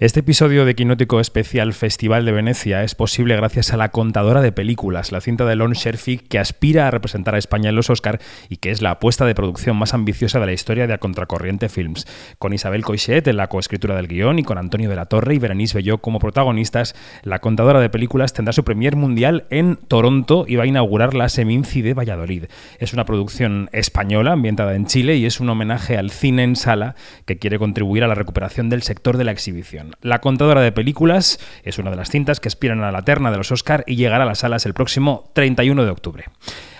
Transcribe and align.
Este 0.00 0.20
episodio 0.20 0.64
de 0.64 0.74
Quinótico 0.74 1.20
Especial 1.20 1.74
Festival 1.74 2.24
de 2.24 2.32
Venecia 2.32 2.82
es 2.84 2.94
posible 2.94 3.36
gracias 3.36 3.74
a 3.74 3.76
La 3.76 3.90
Contadora 3.90 4.40
de 4.40 4.50
Películas, 4.50 5.12
la 5.12 5.20
cinta 5.20 5.44
de 5.44 5.56
Lon 5.56 5.74
Sherfick 5.74 6.26
que 6.26 6.38
aspira 6.38 6.88
a 6.88 6.90
representar 6.90 7.34
a 7.34 7.38
España 7.38 7.68
en 7.68 7.76
los 7.76 7.90
Oscar 7.90 8.18
y 8.48 8.56
que 8.56 8.70
es 8.70 8.80
la 8.80 8.92
apuesta 8.92 9.26
de 9.26 9.34
producción 9.34 9.76
más 9.76 9.92
ambiciosa 9.92 10.40
de 10.40 10.46
la 10.46 10.54
historia 10.54 10.86
de 10.86 10.94
A 10.94 10.98
Contracorriente 10.98 11.68
Films. 11.68 12.06
Con 12.38 12.54
Isabel 12.54 12.82
Coixet 12.82 13.28
en 13.28 13.36
la 13.36 13.48
coescritura 13.48 13.94
del 13.94 14.08
guion 14.08 14.38
y 14.38 14.42
con 14.42 14.56
Antonio 14.56 14.88
de 14.88 14.96
la 14.96 15.04
Torre 15.04 15.34
y 15.34 15.38
Berenice 15.38 15.76
Belló 15.76 15.98
como 15.98 16.18
protagonistas, 16.18 16.94
La 17.22 17.40
Contadora 17.40 17.78
de 17.78 17.90
Películas 17.90 18.32
tendrá 18.32 18.54
su 18.54 18.64
premier 18.64 18.96
mundial 18.96 19.44
en 19.50 19.76
Toronto 19.76 20.46
y 20.48 20.56
va 20.56 20.64
a 20.64 20.66
inaugurar 20.66 21.12
la 21.12 21.28
Seminci 21.28 21.82
de 21.82 21.92
Valladolid. 21.92 22.44
Es 22.78 22.94
una 22.94 23.04
producción 23.04 23.68
española 23.74 24.32
ambientada 24.32 24.74
en 24.76 24.86
Chile 24.86 25.16
y 25.16 25.26
es 25.26 25.40
un 25.40 25.50
homenaje 25.50 25.98
al 25.98 26.10
cine 26.10 26.44
en 26.44 26.56
sala 26.56 26.94
que 27.26 27.36
quiere 27.36 27.58
contribuir 27.58 28.02
a 28.02 28.08
la 28.08 28.14
recuperación 28.14 28.70
del 28.70 28.80
sector 28.80 29.18
de 29.18 29.24
la 29.24 29.32
exhibición. 29.32 29.89
La 30.02 30.20
contadora 30.20 30.60
de 30.60 30.72
películas 30.72 31.38
es 31.62 31.78
una 31.78 31.90
de 31.90 31.96
las 31.96 32.10
cintas 32.10 32.40
que 32.40 32.48
aspiran 32.48 32.82
a 32.82 32.92
la 32.92 33.02
terna 33.02 33.30
de 33.30 33.36
los 33.36 33.52
Oscar 33.52 33.84
y 33.86 33.96
llegará 33.96 34.24
a 34.24 34.26
las 34.26 34.40
salas 34.40 34.66
el 34.66 34.74
próximo 34.74 35.30
31 35.34 35.84
de 35.84 35.90
octubre. 35.90 36.24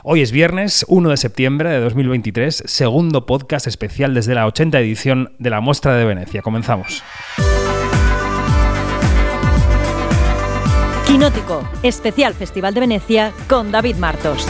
Hoy 0.02 0.22
es 0.22 0.32
viernes 0.32 0.84
1 0.88 1.10
de 1.10 1.16
septiembre 1.16 1.70
de 1.70 1.80
2023, 1.80 2.62
segundo 2.66 3.26
podcast 3.26 3.66
especial 3.66 4.14
desde 4.14 4.34
la 4.34 4.46
80 4.46 4.78
edición 4.80 5.32
de 5.38 5.50
la 5.50 5.60
Muestra 5.60 5.94
de 5.94 6.04
Venecia. 6.04 6.42
Comenzamos. 6.42 7.02
Quinótico, 11.06 11.68
especial 11.82 12.34
Festival 12.34 12.72
de 12.72 12.80
Venecia 12.80 13.32
con 13.48 13.72
David 13.72 13.96
Martos. 13.96 14.46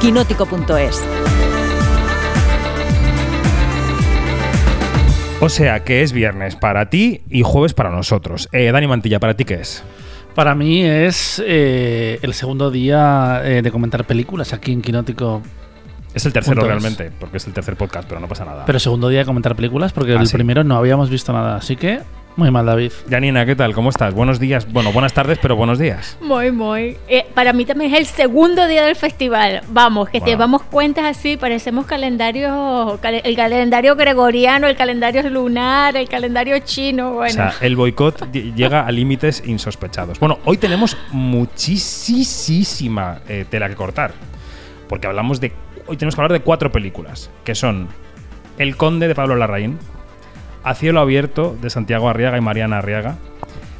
Quinótico.es 0.00 1.02
O 5.44 5.48
sea 5.50 5.84
que 5.84 6.02
es 6.02 6.12
viernes 6.12 6.56
para 6.56 6.88
ti 6.90 7.20
y 7.28 7.42
jueves 7.42 7.74
para 7.74 7.90
nosotros. 7.90 8.48
Eh, 8.52 8.70
Dani 8.72 8.86
Mantilla, 8.86 9.20
¿para 9.20 9.34
ti 9.34 9.44
qué 9.44 9.54
es? 9.54 9.82
Para 10.34 10.54
mí 10.54 10.82
es 10.84 11.42
eh, 11.46 12.18
el 12.22 12.34
segundo 12.34 12.70
día 12.70 13.42
eh, 13.44 13.62
de 13.62 13.70
comentar 13.70 14.04
películas 14.04 14.52
aquí 14.52 14.72
en 14.72 14.82
Quinótico. 14.82 15.42
Es 16.14 16.24
el 16.26 16.32
tercero 16.32 16.60
Punto 16.60 16.66
es. 16.74 16.82
realmente, 16.82 17.12
porque 17.18 17.36
es 17.36 17.46
el 17.46 17.52
tercer 17.52 17.76
podcast, 17.76 18.08
pero 18.08 18.20
no 18.20 18.28
pasa 18.28 18.44
nada. 18.44 18.64
Pero 18.66 18.78
segundo 18.78 19.08
día 19.08 19.20
de 19.20 19.24
comentar 19.26 19.54
películas 19.54 19.92
porque 19.92 20.12
Ah, 20.12 20.20
el 20.20 20.26
sí. 20.26 20.34
primero 20.34 20.64
no 20.64 20.76
habíamos 20.76 21.10
visto 21.10 21.32
nada. 21.32 21.56
Así 21.56 21.76
que 21.76 22.00
muy 22.36 22.50
mal, 22.50 22.66
David. 22.66 22.90
Janina, 23.08 23.46
¿qué 23.46 23.54
tal? 23.54 23.74
¿Cómo 23.74 23.90
estás? 23.90 24.12
Buenos 24.12 24.40
días. 24.40 24.70
Bueno, 24.72 24.90
buenas 24.92 25.12
tardes, 25.12 25.38
pero 25.40 25.54
buenos 25.54 25.78
días. 25.78 26.18
Muy, 26.20 26.50
muy. 26.50 26.96
Eh, 27.06 27.24
para 27.32 27.52
mí 27.52 27.64
también 27.64 27.92
es 27.94 28.00
el 28.00 28.06
segundo 28.06 28.66
día 28.66 28.84
del 28.84 28.96
festival. 28.96 29.60
Vamos, 29.68 30.08
que 30.08 30.18
Wow. 30.18 30.28
llevamos 30.28 30.62
cuentas 30.64 31.04
así, 31.04 31.36
parecemos 31.36 31.86
calendario, 31.86 32.98
cal- 33.00 33.22
el 33.24 33.36
calendario 33.36 33.94
gregoriano, 33.94 34.66
el 34.66 34.74
calendario 34.74 35.22
lunar, 35.30 35.96
el 35.96 36.08
calendario 36.08 36.58
chino. 36.58 37.12
Bueno, 37.12 37.30
O 37.30 37.34
sea, 37.50 37.54
el 37.60 37.76
boicot 37.76 38.22
ll- 38.32 38.52
llega 38.54 38.84
a 38.84 38.90
límites 38.90 39.40
insospechados. 39.46 40.18
Bueno, 40.18 40.40
hoy 40.44 40.56
tenemos 40.56 40.96
muchísima 41.12 43.20
eh, 43.28 43.44
tela 43.48 43.68
que 43.68 43.76
cortar. 43.76 44.12
Porque 44.88 45.06
hablamos 45.06 45.40
de. 45.40 45.52
Hoy 45.86 45.96
tenemos 45.96 46.14
que 46.14 46.20
hablar 46.20 46.32
de 46.32 46.40
cuatro 46.44 46.70
películas. 46.72 47.30
Que 47.44 47.54
son 47.54 47.88
El 48.58 48.76
Conde 48.76 49.08
de 49.08 49.14
Pablo 49.14 49.36
Larraín, 49.36 49.78
A 50.64 50.74
Cielo 50.74 51.00
Abierto 51.00 51.54
de 51.60 51.68
Santiago 51.68 52.08
Arriaga 52.08 52.38
y 52.38 52.40
Mariana 52.40 52.78
Arriaga. 52.78 53.16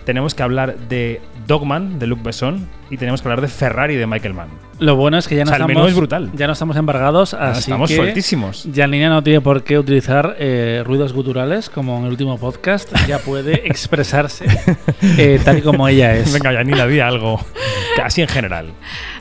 Tenemos 0.04 0.34
que 0.34 0.42
hablar 0.42 0.76
de 0.88 1.20
Dogman 1.46 1.98
de 1.98 2.06
Luc 2.06 2.22
Besson. 2.22 2.68
Y 2.90 2.96
tenemos 2.98 3.22
que 3.22 3.28
hablar 3.28 3.40
de 3.40 3.48
Ferrari 3.48 3.96
de 3.96 4.06
Michael 4.06 4.34
Mann. 4.34 4.48
Lo 4.78 4.94
bueno 4.94 5.16
es 5.16 5.26
que 5.26 5.34
ya 5.36 5.42
O 5.42 5.44
no 5.46 5.48
sea, 5.48 5.56
el 5.56 5.62
estamos. 5.62 5.76
menú 5.82 5.88
es 5.88 5.96
brutal. 5.96 6.30
Ya 6.34 6.46
no 6.46 6.52
estamos 6.52 6.76
embargados, 6.76 7.32
así 7.34 7.60
estamos 7.60 7.88
que 7.90 7.96
sueltísimos. 7.96 8.68
Janina 8.72 9.08
no 9.08 9.22
tiene 9.22 9.40
por 9.40 9.64
qué 9.64 9.78
utilizar 9.78 10.36
eh, 10.38 10.82
ruidos 10.84 11.12
guturales 11.12 11.70
como 11.70 11.96
en 11.98 12.04
el 12.04 12.10
último 12.10 12.38
podcast. 12.38 12.92
Ya 13.08 13.18
puede 13.18 13.66
expresarse 13.68 14.44
eh, 15.02 15.40
tal 15.44 15.58
y 15.58 15.62
como 15.62 15.88
ella 15.88 16.14
es. 16.14 16.32
Venga, 16.32 16.52
Janina, 16.52 16.86
di 16.86 17.00
algo. 17.00 17.40
Así 18.02 18.20
en 18.22 18.28
general. 18.28 18.68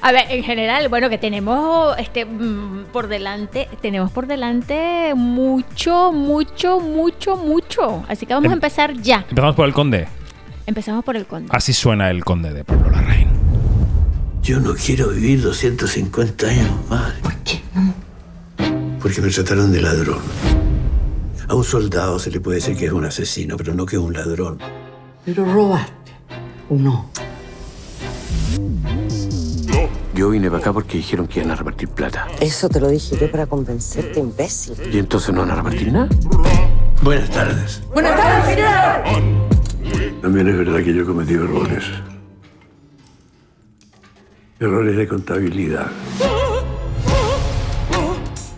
a 0.01 0.11
ver, 0.11 0.25
en 0.29 0.43
general, 0.43 0.89
bueno, 0.89 1.09
que 1.09 1.17
tenemos 1.17 1.97
este 1.97 2.25
mm, 2.25 2.85
por 2.91 3.07
delante, 3.07 3.69
tenemos 3.81 4.11
por 4.11 4.27
delante 4.27 5.13
mucho, 5.15 6.11
mucho, 6.11 6.79
mucho, 6.79 7.37
mucho. 7.37 8.03
Así 8.09 8.25
que 8.25 8.33
vamos 8.33 8.45
Em- 8.47 8.51
a 8.51 8.55
empezar 8.55 8.93
ya. 9.01 9.25
Empezamos 9.29 9.55
por 9.55 9.65
El 9.67 9.73
Conde. 9.73 10.07
Empezamos 10.65 11.03
por 11.03 11.17
el 11.17 11.25
conde. 11.25 11.49
Así 11.51 11.73
suena 11.73 12.09
El 12.09 12.23
Conde 12.23 12.53
de 12.53 12.63
Pablo 12.63 12.89
Larraín. 12.89 13.27
Yo 14.41 14.59
no 14.59 14.73
quiero 14.73 15.09
vivir 15.09 15.41
250 15.41 16.47
años 16.47 16.69
más. 16.89 17.11
¿Por 17.21 17.35
qué 17.37 17.61
no? 17.75 17.93
Porque 19.01 19.21
me 19.21 19.29
trataron 19.29 19.71
de 19.71 19.81
ladrón. 19.81 20.19
A 21.47 21.55
un 21.55 21.63
soldado 21.63 22.17
se 22.19 22.31
le 22.31 22.39
puede 22.39 22.57
decir 22.57 22.77
que 22.77 22.85
es 22.85 22.91
un 22.93 23.03
asesino, 23.03 23.57
pero 23.57 23.73
no 23.73 23.85
que 23.85 23.97
es 23.97 24.01
un 24.01 24.13
ladrón. 24.13 24.59
Pero 25.25 25.45
robaste, 25.45 26.11
¿o 26.69 26.75
no? 26.75 27.09
Yo 30.13 30.29
vine 30.29 30.47
para 30.49 30.59
acá 30.59 30.71
porque 30.71 30.97
dijeron 30.97 31.27
que 31.27 31.39
iban 31.39 31.51
a 31.51 31.55
repartir 31.55 31.89
plata. 31.89 32.27
Eso 32.39 32.69
te 32.69 32.79
lo 32.79 32.87
dije 32.87 33.17
yo 33.19 33.29
para 33.29 33.45
convencerte, 33.47 34.19
imbécil. 34.19 34.75
¿Y 34.93 34.99
entonces 34.99 35.33
no 35.33 35.41
van 35.41 35.51
a 35.51 35.55
repartir 35.55 35.91
nada? 35.91 36.07
Buenas 37.01 37.29
tardes. 37.29 37.81
Buenas 37.93 38.15
tardes, 38.15 38.55
señor. 38.55 39.52
También 40.23 40.47
es 40.47 40.57
verdad 40.57 40.81
que 40.81 40.93
yo 40.93 41.05
cometí 41.05 41.33
errores. 41.33 41.83
Errores 44.57 44.95
de 44.95 45.05
contabilidad. 45.05 45.87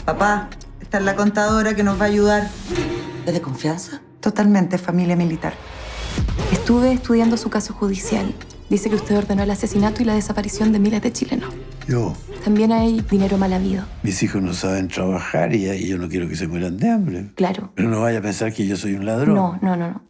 Papá, 0.05 0.47
esta 0.79 0.99
es 0.99 1.03
la 1.03 1.15
contadora 1.15 1.73
que 1.75 1.81
nos 1.81 1.99
va 1.99 2.03
a 2.05 2.07
ayudar. 2.09 2.51
¿Es 3.25 3.33
de 3.33 3.41
confianza? 3.41 3.99
Totalmente, 4.19 4.77
familia 4.77 5.15
militar. 5.15 5.55
Estuve 6.51 6.91
estudiando 6.93 7.35
su 7.35 7.49
caso 7.49 7.73
judicial. 7.73 8.31
Dice 8.69 8.91
que 8.91 8.95
usted 8.97 9.17
ordenó 9.17 9.41
el 9.41 9.49
asesinato 9.49 10.03
y 10.03 10.05
la 10.05 10.13
desaparición 10.13 10.71
de 10.71 10.77
miles 10.77 11.01
de 11.01 11.11
chilenos. 11.13 11.49
Yo, 11.87 12.15
También 12.43 12.73
hay 12.73 13.01
dinero 13.09 13.39
mal 13.39 13.53
habido. 13.53 13.85
mis 14.03 14.21
hijos 14.21 14.39
no 14.43 14.53
saben 14.53 14.87
trabajar 14.87 15.55
y, 15.55 15.67
y 15.67 15.87
yo 15.87 15.97
no 15.97 16.07
quiero 16.09 16.29
que 16.29 16.35
se 16.35 16.47
mueran 16.47 16.77
de 16.77 16.91
hambre. 16.91 17.31
Claro. 17.33 17.71
Pero 17.73 17.89
no 17.89 18.01
vaya 18.01 18.19
a 18.19 18.21
pensar 18.21 18.53
que 18.53 18.67
yo 18.67 18.77
soy 18.77 18.93
un 18.93 19.05
ladrón. 19.07 19.33
No, 19.35 19.57
no, 19.63 19.75
no, 19.75 19.87
no. 19.89 20.01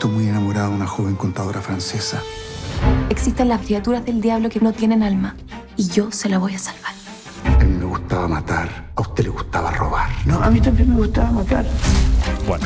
Visto 0.00 0.16
muy 0.16 0.28
enamorado 0.28 0.70
de 0.70 0.76
una 0.76 0.86
joven 0.86 1.14
contadora 1.14 1.60
francesa. 1.60 2.22
Existen 3.10 3.50
las 3.50 3.60
criaturas 3.60 4.02
del 4.02 4.22
diablo 4.22 4.48
que 4.48 4.58
no 4.58 4.72
tienen 4.72 5.02
alma. 5.02 5.36
Y 5.76 5.90
yo 5.90 6.10
se 6.10 6.30
la 6.30 6.38
voy 6.38 6.54
a 6.54 6.58
salvar. 6.58 6.94
A 7.44 7.62
mí 7.62 7.76
me 7.76 7.84
gustaba 7.84 8.26
matar, 8.26 8.92
a 8.96 9.00
usted 9.02 9.24
le 9.24 9.28
gustaba 9.28 9.70
robar. 9.72 10.08
No, 10.24 10.42
a 10.42 10.50
mí 10.50 10.58
también 10.58 10.88
me 10.88 10.96
gustaba 10.96 11.30
matar. 11.30 11.66
Bueno, 12.48 12.64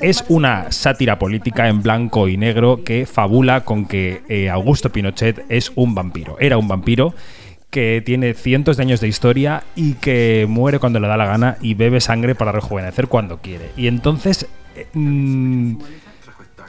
es 0.00 0.24
una 0.28 0.70
sátira 0.70 1.18
política 1.18 1.66
en 1.66 1.82
blanco 1.82 2.28
y 2.28 2.36
negro 2.36 2.84
que 2.84 3.04
fabula 3.04 3.64
con 3.64 3.86
que 3.86 4.22
eh, 4.28 4.48
Augusto 4.48 4.92
Pinochet 4.92 5.44
es 5.48 5.72
un 5.74 5.92
vampiro. 5.96 6.36
Era 6.38 6.56
un 6.56 6.68
vampiro 6.68 7.14
que 7.70 8.00
tiene 8.06 8.32
cientos 8.34 8.76
de 8.76 8.84
años 8.84 9.00
de 9.00 9.08
historia 9.08 9.64
y 9.74 9.94
que 9.94 10.46
muere 10.48 10.78
cuando 10.78 11.00
le 11.00 11.08
da 11.08 11.16
la 11.16 11.26
gana 11.26 11.56
y 11.60 11.74
bebe 11.74 12.00
sangre 12.00 12.36
para 12.36 12.52
rejuvenecer 12.52 13.08
cuando 13.08 13.38
quiere. 13.38 13.72
Y 13.76 13.88
entonces... 13.88 14.46
eh, 14.76 14.86
mm, 14.94 15.78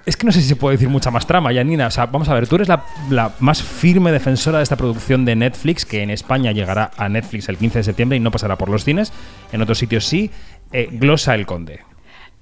es 0.08 0.16
que 0.16 0.26
no 0.26 0.32
sé 0.32 0.42
si 0.42 0.48
se 0.48 0.56
puede 0.56 0.78
decir 0.78 0.88
mucha 0.88 1.12
más 1.12 1.28
trama, 1.28 1.54
Janina. 1.54 1.88
O 1.88 1.92
sea, 1.92 2.06
vamos 2.06 2.30
a 2.30 2.34
ver, 2.34 2.48
tú 2.48 2.56
eres 2.56 2.70
la, 2.70 2.86
la 3.10 3.34
más 3.40 3.62
firme 3.62 4.14
defensora 4.14 4.60
de 4.60 4.64
esta 4.64 4.78
producción 4.78 5.26
de 5.26 5.36
Netflix, 5.36 5.86
que 5.86 6.02
en 6.02 6.10
España 6.10 6.54
llegará 6.54 6.92
a 6.96 7.10
Netflix 7.10 7.50
el 7.50 7.58
15 7.58 7.80
de 7.80 7.84
septiembre 7.84 8.16
y 8.16 8.22
no 8.22 8.32
pasará 8.32 8.58
por 8.58 8.70
los 8.70 8.86
cines. 8.86 9.12
En 9.52 9.62
otros 9.62 9.78
sitios 9.78 10.06
sí. 10.06 10.32
Eh, 10.72 10.88
glosa 10.92 11.36
el 11.36 11.46
conde. 11.46 11.82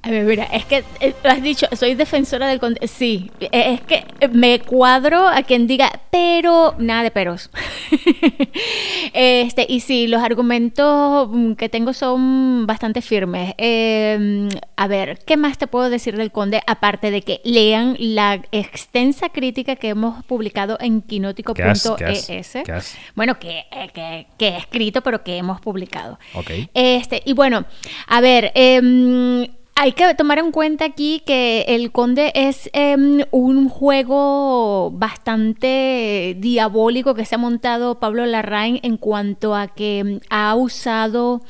A 0.05 0.09
ver, 0.11 0.23
mira, 0.23 0.43
es 0.45 0.65
que 0.65 0.83
eh, 0.99 1.15
lo 1.23 1.29
has 1.31 1.41
dicho, 1.41 1.65
soy 1.75 1.95
defensora 1.95 2.47
del 2.47 2.59
conde. 2.59 2.87
Sí, 2.87 3.31
eh, 3.39 3.73
es 3.73 3.81
que 3.81 4.05
me 4.29 4.59
cuadro 4.59 5.27
a 5.27 5.41
quien 5.41 5.65
diga, 5.65 5.91
pero 6.11 6.75
nada 6.77 7.01
de 7.01 7.09
peros. 7.09 7.49
este, 9.13 9.65
y 9.67 9.79
sí, 9.79 10.07
los 10.07 10.21
argumentos 10.21 11.29
mm, 11.31 11.53
que 11.53 11.69
tengo 11.69 11.93
son 11.93 12.65
bastante 12.67 13.01
firmes. 13.01 13.53
Eh, 13.57 14.47
a 14.75 14.87
ver, 14.87 15.19
¿qué 15.25 15.37
más 15.37 15.57
te 15.57 15.67
puedo 15.67 15.89
decir 15.89 16.17
del 16.17 16.31
conde? 16.31 16.61
Aparte 16.67 17.11
de 17.11 17.21
que 17.21 17.41
lean 17.43 17.95
la 17.99 18.41
extensa 18.51 19.29
crítica 19.29 19.75
que 19.75 19.89
hemos 19.89 20.23
publicado 20.25 20.77
en 20.81 21.01
¿Qué 21.01 21.17
has- 21.25 21.35
qué 21.45 21.63
has- 21.63 21.83
quinótico.es. 22.27 22.97
Bueno, 23.15 23.39
que, 23.39 23.59
eh, 23.71 23.89
que, 23.93 24.27
que 24.37 24.47
he 24.49 24.57
escrito, 24.57 25.01
pero 25.01 25.23
que 25.23 25.37
hemos 25.37 25.61
publicado. 25.61 26.19
Ok. 26.33 26.51
Este, 26.73 27.21
y 27.25 27.33
bueno, 27.33 27.65
a 28.07 28.21
ver, 28.21 28.51
em, 28.55 29.47
hay 29.77 29.91
que 29.91 30.15
tomar 30.15 30.39
en 30.39 30.51
cuenta 30.51 30.85
aquí 30.85 31.21
que 31.25 31.65
el 31.67 31.91
Conde 31.91 32.31
es 32.33 32.69
em, 32.71 33.23
un 33.31 33.67
juego 33.67 34.89
bastante 34.91 36.37
diabólico 36.39 37.13
que 37.13 37.25
se 37.25 37.35
ha 37.35 37.37
montado 37.37 37.99
Pablo 37.99 38.25
Larraín 38.25 38.79
en 38.83 38.95
cuanto 38.95 39.53
a 39.53 39.67
que 39.67 39.99
em, 39.99 40.19
ha 40.29 40.55
usado 40.55 41.41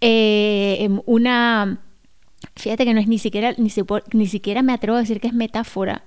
eh, 0.00 0.76
em, 0.80 1.00
una... 1.06 1.80
Fíjate 2.54 2.84
que 2.84 2.94
no 2.94 3.00
es 3.00 3.08
ni 3.08 3.18
siquiera, 3.18 3.54
ni, 3.56 3.70
ni 4.12 4.26
siquiera 4.26 4.62
me 4.62 4.72
atrevo 4.72 4.96
a 4.96 5.00
decir 5.00 5.20
que 5.20 5.28
es 5.28 5.34
metáfora 5.34 6.04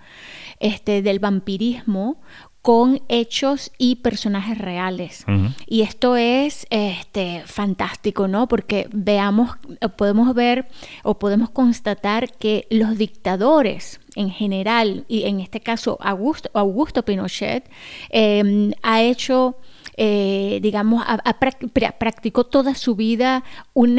este, 0.59 1.01
del 1.01 1.19
vampirismo 1.19 2.21
con 2.65 2.99
hechos 3.09 3.71
y 3.77 3.97
personajes 3.97 4.57
reales. 4.57 5.23
Y 5.67 5.83
esto 5.83 6.15
es 6.15 6.65
este, 6.71 7.43
fantástico, 7.45 8.27
¿no? 8.27 8.47
Porque 8.47 8.87
veamos, 8.91 9.51
eh, 9.81 9.89
podemos 9.89 10.33
ver 10.33 10.67
o 11.03 11.19
podemos 11.19 11.51
constatar 11.51 12.33
que 12.33 12.65
los 12.71 12.97
dictadores 12.97 13.99
en 14.15 14.31
general, 14.31 15.05
y 15.07 15.25
en 15.25 15.41
este 15.41 15.59
caso 15.59 15.99
Augusto, 16.01 16.49
Augusto 16.55 17.05
Pinochet, 17.05 17.69
eh, 18.09 18.71
ha 18.81 19.03
hecho 19.03 19.57
eh, 19.97 20.59
digamos, 20.61 21.03
pra- 21.39 21.97
practicó 21.97 22.45
toda 22.45 22.75
su 22.75 22.95
vida 22.95 23.43
un, 23.73 23.95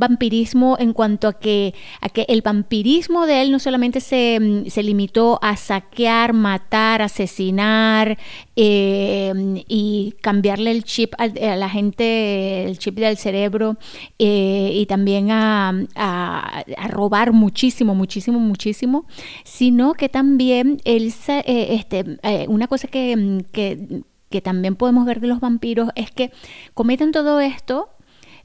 vampirismo 0.00 0.76
en 0.78 0.92
cuanto 0.92 1.28
a 1.28 1.32
que, 1.38 1.74
a 2.00 2.08
el 2.28 2.42
vampirismo 2.42 3.26
de 3.26 3.42
él 3.42 3.50
no 3.50 3.58
solamente 3.58 4.00
se, 4.00 4.38
mm, 4.40 4.66
se 4.70 4.82
limitó 4.82 5.38
a 5.42 5.56
saquear, 5.56 6.32
matar, 6.32 7.02
asesinar 7.02 8.18
eh, 8.56 9.32
y 9.68 10.14
cambiarle 10.20 10.70
el 10.70 10.84
chip 10.84 11.14
a 11.18 11.26
la 11.56 11.68
gente, 11.68 12.64
el 12.64 12.78
chip 12.78 12.96
del 12.96 13.16
cerebro 13.16 13.76
eh, 14.18 14.70
y 14.74 14.86
también 14.86 15.30
a, 15.30 15.70
a- 15.94 16.64
a 16.76 16.88
robar 16.88 17.32
muchísimo, 17.32 17.94
muchísimo, 17.94 18.38
muchísimo, 18.38 19.06
sino 19.44 19.94
que 19.94 20.08
también 20.08 20.80
él, 20.84 21.12
eh, 21.28 21.66
este, 21.70 22.18
una 22.48 22.66
cosa 22.66 22.88
que, 22.88 23.16
mm, 23.16 23.38
que 23.52 24.02
que 24.30 24.40
también 24.40 24.76
podemos 24.76 25.06
ver 25.06 25.20
de 25.20 25.26
los 25.26 25.40
vampiros 25.40 25.90
es 25.94 26.10
que 26.10 26.32
cometen 26.74 27.12
todo 27.12 27.40
esto, 27.40 27.88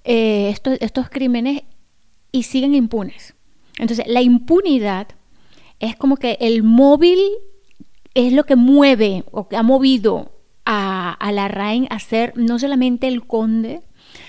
eh, 0.04 0.50
estos, 0.50 0.78
estos 0.82 1.10
crímenes 1.10 1.64
y 2.32 2.44
siguen 2.44 2.76
impunes. 2.76 3.36
Entonces, 3.78 4.06
la 4.08 4.22
impunidad 4.22 5.08
es 5.80 5.96
como 5.96 6.18
que 6.18 6.38
el 6.40 6.64
móvil 6.64 7.20
es 8.14 8.34
lo 8.34 8.44
que 8.46 8.56
mueve 8.56 9.24
o 9.32 9.48
que 9.48 9.58
ha 9.58 9.64
movido 9.64 10.32
a, 10.66 11.12
a 11.12 11.32
la 11.32 11.48
Rain 11.48 11.88
a 11.90 11.96
hacer 11.96 12.34
no 12.36 12.60
solamente 12.60 13.08
El 13.08 13.26
Conde, 13.26 13.82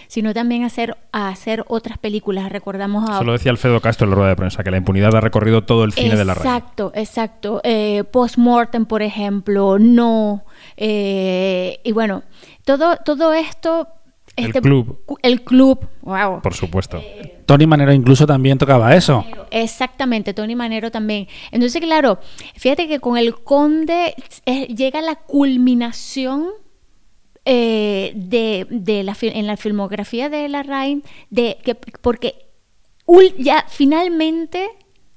sino 0.09 0.33
también 0.35 0.63
a 0.63 0.67
hacer, 0.67 0.97
a 1.13 1.29
hacer 1.29 1.65
otras 1.69 1.99
películas. 1.99 2.51
Recordamos 2.51 3.09
a 3.09 3.15
Eso 3.15 3.25
lo 3.25 3.33
decía 3.33 3.51
Alfredo 3.51 3.81
Castro 3.81 4.05
en 4.07 4.11
la 4.11 4.17
rueda 4.17 4.29
de 4.31 4.37
prensa, 4.37 4.63
que 4.63 4.71
la 4.71 4.77
impunidad 4.77 5.15
ha 5.15 5.21
recorrido 5.21 5.65
todo 5.65 5.85
el 5.85 5.93
cine 5.93 6.17
de 6.17 6.25
la. 6.25 6.33
Exacto, 6.33 6.93
exacto. 6.95 7.61
Eh, 7.65 8.05
Postmortem, 8.11 8.87
por 8.87 9.03
ejemplo, 9.03 9.79
no. 9.79 10.45
Eh, 10.77 11.81
y 11.85 11.93
bueno, 11.93 12.23
todo, 12.65 12.97
todo 13.05 13.33
esto. 13.33 13.89
El 14.37 14.47
este- 14.47 14.61
club. 14.63 15.05
El 15.23 15.43
club, 15.43 15.87
wow. 16.03 16.43
Por 16.43 16.55
supuesto. 16.55 17.01
Tony 17.47 17.67
Manero 17.67 17.93
incluso 17.93 18.27
también 18.27 18.59
tocaba 18.59 18.95
eso. 18.97 19.25
Exactamente, 19.53 20.35
Tony 20.35 20.57
Manero 20.57 20.91
también. 20.91 21.29
Entonces, 21.53 21.81
claro, 21.81 22.19
fíjate 22.57 22.89
que 22.89 22.99
con 22.99 23.17
el 23.17 23.37
conde 23.45 24.15
eh, 24.47 24.67
llega 24.75 25.01
la 25.03 25.15
culminación 25.15 26.49
eh, 27.45 28.13
de, 28.17 28.67
de 28.71 29.05
la, 29.05 29.17
en 29.21 29.47
la 29.47 29.57
filmografía 29.57 30.29
de 30.31 30.49
la 30.49 30.63
Rain, 30.63 31.05
de 31.31 31.59
que, 31.63 31.75
porque 31.77 32.47
ul- 33.07 33.35
ya 33.39 33.65
finalmente 33.69 34.69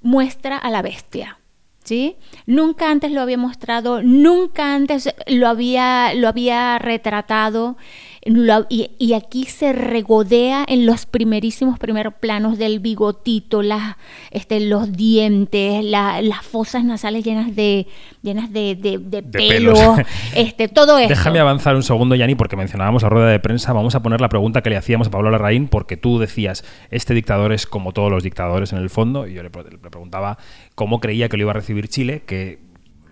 muestra 0.02 0.58
a 0.58 0.70
la 0.70 0.82
bestia. 0.82 1.40
¿Sí? 1.88 2.18
Nunca 2.46 2.92
antes 2.92 3.14
lo 3.14 3.22
había 3.22 3.38
mostrado, 3.38 4.04
nunca 4.04 4.76
antes 4.76 5.16
lo 5.26 5.48
había, 5.48 6.14
lo 6.16 6.28
había 6.28 6.78
retratado, 6.80 7.78
lo- 8.28 8.66
y, 8.70 8.92
y 9.00 9.14
aquí 9.14 9.46
se 9.46 9.74
regodea 9.74 10.66
en 10.68 10.86
los 10.86 11.06
primerísimos 11.06 11.80
primeros 11.80 12.14
planos 12.16 12.58
del 12.58 12.80
bigotito, 12.80 13.62
las, 13.62 13.96
este, 14.32 14.60
los 14.60 14.92
dientes, 14.94 15.84
la- 15.84 16.22
las 16.22 16.46
fosas 16.46 16.84
nasales 16.84 17.24
llenas 17.24 17.56
de, 17.56 17.88
llenas 18.22 18.52
de, 18.52 18.76
de- 18.76 18.98
de 18.98 19.24
pelo, 19.24 19.74
pelos. 19.74 19.90
este, 20.36 20.68
todo. 20.68 20.98
Déjame 20.98 21.40
avanzar 21.40 21.76
un 21.76 21.84
segundo, 21.84 22.16
Yanni, 22.16 22.36
porque 22.36 22.56
mencionábamos 22.56 23.04
la 23.04 23.10
rueda 23.10 23.28
de 23.30 23.40
prensa. 23.40 23.74
Vamos 23.74 23.96
a 23.96 24.02
poner 24.02 24.22
la 24.22 24.30
pregunta 24.30 24.62
que 24.62 24.70
le 24.70 24.78
hacíamos 24.78 25.08
a 25.08 25.12
Pablo 25.12 25.32
Larraín, 25.32 25.68
porque 25.68 25.98
tú 25.98 26.20
decías, 26.20 26.64
este 26.92 27.14
dictador 27.14 27.54
es 27.54 27.66
como 27.66 27.94
todos 27.94 28.12
los 28.12 28.24
dictadores 28.24 28.74
en 28.74 28.80
el 28.80 28.90
fondo, 28.90 29.28
y 29.28 29.34
yo 29.34 29.44
le, 29.44 29.50
le 29.50 29.90
preguntaba 29.90 30.38
cómo 30.76 31.00
creía 31.00 31.30
que 31.30 31.38
lo 31.38 31.44
iba 31.44 31.52
a 31.52 31.56
recibir 31.56 31.88
Chile, 31.88 32.24
que 32.26 32.60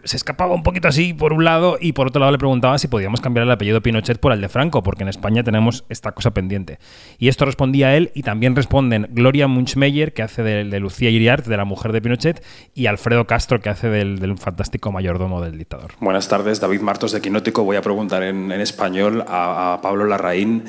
se 0.05 0.17
escapaba 0.17 0.53
un 0.53 0.63
poquito 0.63 0.87
así 0.87 1.13
por 1.13 1.33
un 1.33 1.43
lado, 1.43 1.77
y 1.81 1.91
por 1.93 2.07
otro 2.07 2.19
lado 2.19 2.31
le 2.31 2.37
preguntaba 2.37 2.77
si 2.77 2.87
podíamos 2.87 3.21
cambiar 3.21 3.45
el 3.45 3.51
apellido 3.51 3.81
Pinochet 3.81 4.19
por 4.19 4.31
el 4.31 4.41
de 4.41 4.49
Franco, 4.49 4.83
porque 4.83 5.03
en 5.03 5.09
España 5.09 5.43
tenemos 5.43 5.83
esta 5.89 6.13
cosa 6.13 6.31
pendiente. 6.31 6.79
Y 7.19 7.27
esto 7.27 7.45
respondía 7.45 7.95
él, 7.95 8.11
y 8.13 8.23
también 8.23 8.55
responden 8.55 9.07
Gloria 9.11 9.47
Munchmeyer, 9.47 10.13
que 10.13 10.21
hace 10.21 10.43
de, 10.43 10.63
de 10.63 10.79
Lucía 10.79 11.09
Iriart, 11.09 11.45
de 11.45 11.57
la 11.57 11.65
mujer 11.65 11.91
de 11.91 12.01
Pinochet, 12.01 12.43
y 12.73 12.85
Alfredo 12.85 13.25
Castro, 13.25 13.59
que 13.59 13.69
hace 13.69 13.89
del, 13.89 14.37
fantástico 14.37 14.91
mayordomo 14.91 15.41
del 15.41 15.57
dictador. 15.57 15.91
Buenas 15.99 16.27
tardes, 16.27 16.59
David 16.59 16.81
Martos 16.81 17.11
de 17.11 17.21
Quinótico. 17.21 17.63
Voy 17.63 17.75
a 17.75 17.81
preguntar 17.81 18.23
en, 18.23 18.51
en 18.51 18.61
español 18.61 19.23
a, 19.27 19.73
a 19.73 19.81
Pablo 19.81 20.05
Larraín. 20.05 20.63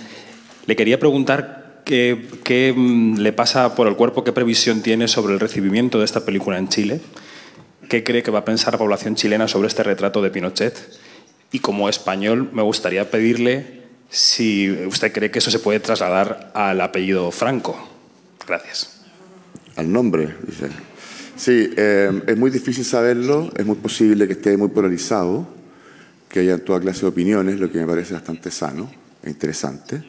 Le 0.66 0.76
quería 0.76 0.98
preguntar 0.98 1.80
qué, 1.86 2.26
qué, 2.44 2.74
mm, 2.76 3.18
le 3.18 3.32
pasa 3.32 3.74
por 3.74 3.86
el 3.86 3.96
cuerpo, 3.96 4.24
qué 4.24 4.32
previsión 4.32 4.82
tiene 4.82 5.08
sobre 5.08 5.32
el 5.32 5.40
recibimiento 5.40 5.98
de 5.98 6.04
esta 6.04 6.24
película 6.26 6.58
en 6.58 6.68
Chile, 6.68 7.00
qué 7.88 8.04
cree 8.04 8.22
que 8.22 8.30
va 8.30 8.40
a 8.40 8.44
pensar 8.44 8.74
la 8.74 8.78
población 8.78 9.14
chilena 9.14 9.48
sobre 9.48 9.68
este 9.68 9.82
retrato 9.82 10.22
de 10.22 10.30
Pinochet. 10.30 10.74
Y 11.52 11.60
como 11.60 11.88
español, 11.88 12.50
me 12.52 12.62
gustaría 12.62 13.10
pedirle 13.10 13.84
si 14.10 14.70
usted 14.86 15.12
cree 15.12 15.30
que 15.30 15.38
eso 15.38 15.50
se 15.50 15.58
puede 15.58 15.80
trasladar 15.80 16.50
al 16.54 16.80
apellido 16.80 17.30
Franco. 17.30 17.76
Gracias. 18.46 19.02
Al 19.76 19.90
nombre, 19.90 20.34
dice. 20.46 20.68
Sí, 21.36 21.70
eh, 21.76 22.22
es 22.26 22.36
muy 22.36 22.50
difícil 22.50 22.84
saberlo, 22.84 23.50
es 23.56 23.66
muy 23.66 23.76
posible 23.76 24.26
que 24.26 24.32
esté 24.32 24.56
muy 24.56 24.68
polarizado, 24.68 25.46
que 26.28 26.40
haya 26.40 26.58
toda 26.58 26.80
clase 26.80 27.02
de 27.02 27.08
opiniones, 27.08 27.60
lo 27.60 27.70
que 27.70 27.78
me 27.78 27.86
parece 27.86 28.14
bastante 28.14 28.50
sano 28.50 28.90
e 29.22 29.28
interesante. 29.28 30.02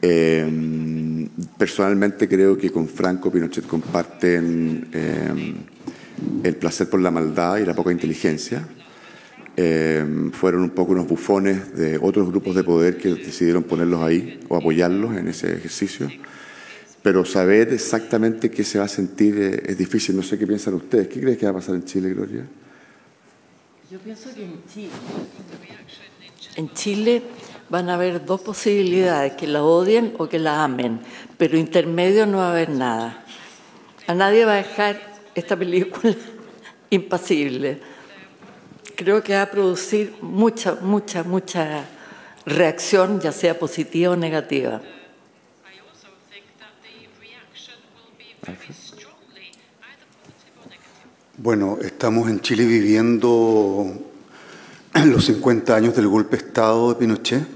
Eh, 0.00 1.28
personalmente 1.58 2.28
creo 2.28 2.56
que 2.56 2.70
con 2.70 2.86
Franco 2.86 3.30
Pinochet 3.32 3.66
comparten 3.66 4.88
eh, 4.92 5.54
el 6.42 6.56
placer 6.56 6.88
por 6.88 7.00
la 7.00 7.10
maldad 7.10 7.58
y 7.58 7.64
la 7.64 7.74
poca 7.74 7.92
inteligencia. 7.92 8.66
Eh, 9.58 10.30
fueron 10.32 10.62
un 10.62 10.70
poco 10.70 10.92
unos 10.92 11.08
bufones 11.08 11.74
de 11.74 11.98
otros 11.98 12.28
grupos 12.28 12.54
de 12.54 12.62
poder 12.62 12.98
que 12.98 13.14
decidieron 13.14 13.62
ponerlos 13.62 14.02
ahí 14.02 14.38
o 14.48 14.56
apoyarlos 14.56 15.16
en 15.16 15.28
ese 15.28 15.54
ejercicio. 15.54 16.10
Pero 17.02 17.24
saber 17.24 17.72
exactamente 17.72 18.50
qué 18.50 18.64
se 18.64 18.78
va 18.78 18.84
a 18.84 18.88
sentir 18.88 19.38
eh, 19.38 19.62
es 19.66 19.78
difícil. 19.78 20.16
No 20.16 20.22
sé 20.22 20.38
qué 20.38 20.46
piensan 20.46 20.74
ustedes. 20.74 21.08
¿Qué 21.08 21.20
crees 21.20 21.38
que 21.38 21.46
va 21.46 21.52
a 21.52 21.54
pasar 21.54 21.74
en 21.74 21.84
Chile, 21.84 22.10
Gloria? 22.10 22.44
Yo 23.90 23.98
pienso 24.00 24.34
que 24.34 24.42
en 24.42 24.62
Chile, 24.72 24.90
en 26.56 26.72
Chile 26.72 27.22
van 27.68 27.88
a 27.88 27.94
haber 27.94 28.24
dos 28.24 28.40
posibilidades, 28.40 29.34
que 29.34 29.46
la 29.46 29.62
odien 29.62 30.14
o 30.18 30.28
que 30.28 30.38
la 30.38 30.64
amen, 30.64 31.00
pero 31.38 31.56
intermedio 31.56 32.26
no 32.26 32.38
va 32.38 32.48
a 32.48 32.50
haber 32.50 32.70
nada. 32.70 33.24
A 34.06 34.14
nadie 34.14 34.44
va 34.44 34.54
a 34.54 34.56
dejar 34.56 35.15
esta 35.36 35.54
película 35.54 36.14
impasible. 36.90 37.78
Creo 38.96 39.22
que 39.22 39.34
va 39.34 39.42
a 39.42 39.50
producir 39.50 40.14
mucha, 40.22 40.76
mucha, 40.76 41.22
mucha 41.22 41.84
reacción, 42.46 43.20
ya 43.20 43.30
sea 43.30 43.58
positiva 43.58 44.12
o 44.12 44.16
negativa. 44.16 44.80
Bueno, 51.36 51.78
estamos 51.82 52.30
en 52.30 52.40
Chile 52.40 52.64
viviendo 52.64 53.92
los 55.04 55.26
50 55.26 55.76
años 55.76 55.94
del 55.94 56.08
golpe 56.08 56.38
de 56.38 56.46
Estado 56.46 56.88
de 56.88 56.94
Pinochet. 56.94 57.46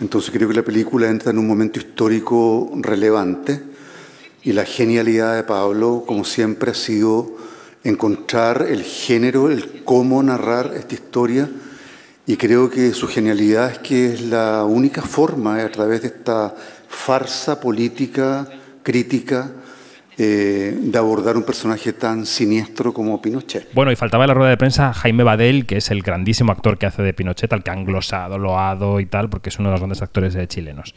Entonces 0.00 0.30
creo 0.30 0.48
que 0.48 0.54
la 0.54 0.62
película 0.62 1.10
entra 1.10 1.30
en 1.30 1.38
un 1.38 1.46
momento 1.46 1.78
histórico 1.78 2.70
relevante 2.76 3.73
y 4.44 4.52
la 4.52 4.64
genialidad 4.64 5.34
de 5.34 5.42
Pablo, 5.42 6.04
como 6.06 6.24
siempre, 6.24 6.70
ha 6.70 6.74
sido 6.74 7.36
encontrar 7.82 8.66
el 8.68 8.82
género, 8.82 9.50
el 9.50 9.82
cómo 9.84 10.22
narrar 10.22 10.72
esta 10.76 10.94
historia 10.94 11.48
y 12.26 12.36
creo 12.36 12.70
que 12.70 12.92
su 12.92 13.06
genialidad 13.08 13.70
es 13.70 13.78
que 13.78 14.14
es 14.14 14.20
la 14.22 14.64
única 14.64 15.02
forma, 15.02 15.60
a 15.60 15.68
través 15.70 16.02
de 16.02 16.08
esta 16.08 16.54
farsa 16.88 17.60
política, 17.60 18.46
crítica, 18.82 19.50
eh, 20.16 20.78
de 20.80 20.98
abordar 20.98 21.36
un 21.36 21.42
personaje 21.42 21.92
tan 21.92 22.24
siniestro 22.24 22.94
como 22.94 23.20
Pinochet. 23.20 23.74
Bueno, 23.74 23.92
y 23.92 23.96
faltaba 23.96 24.24
en 24.24 24.28
la 24.28 24.34
rueda 24.34 24.50
de 24.50 24.56
prensa 24.56 24.94
Jaime 24.94 25.24
Badel, 25.24 25.66
que 25.66 25.78
es 25.78 25.90
el 25.90 26.02
grandísimo 26.02 26.52
actor 26.52 26.78
que 26.78 26.86
hace 26.86 27.02
de 27.02 27.12
Pinochet, 27.12 27.52
al 27.52 27.62
que 27.62 27.70
han 27.70 27.84
glosado, 27.84 28.38
loado 28.38 29.00
y 29.00 29.06
tal, 29.06 29.28
porque 29.28 29.48
es 29.48 29.58
uno 29.58 29.68
de 29.68 29.72
los 29.72 29.80
grandes 29.80 30.02
actores 30.02 30.34
eh, 30.36 30.46
chilenos. 30.46 30.94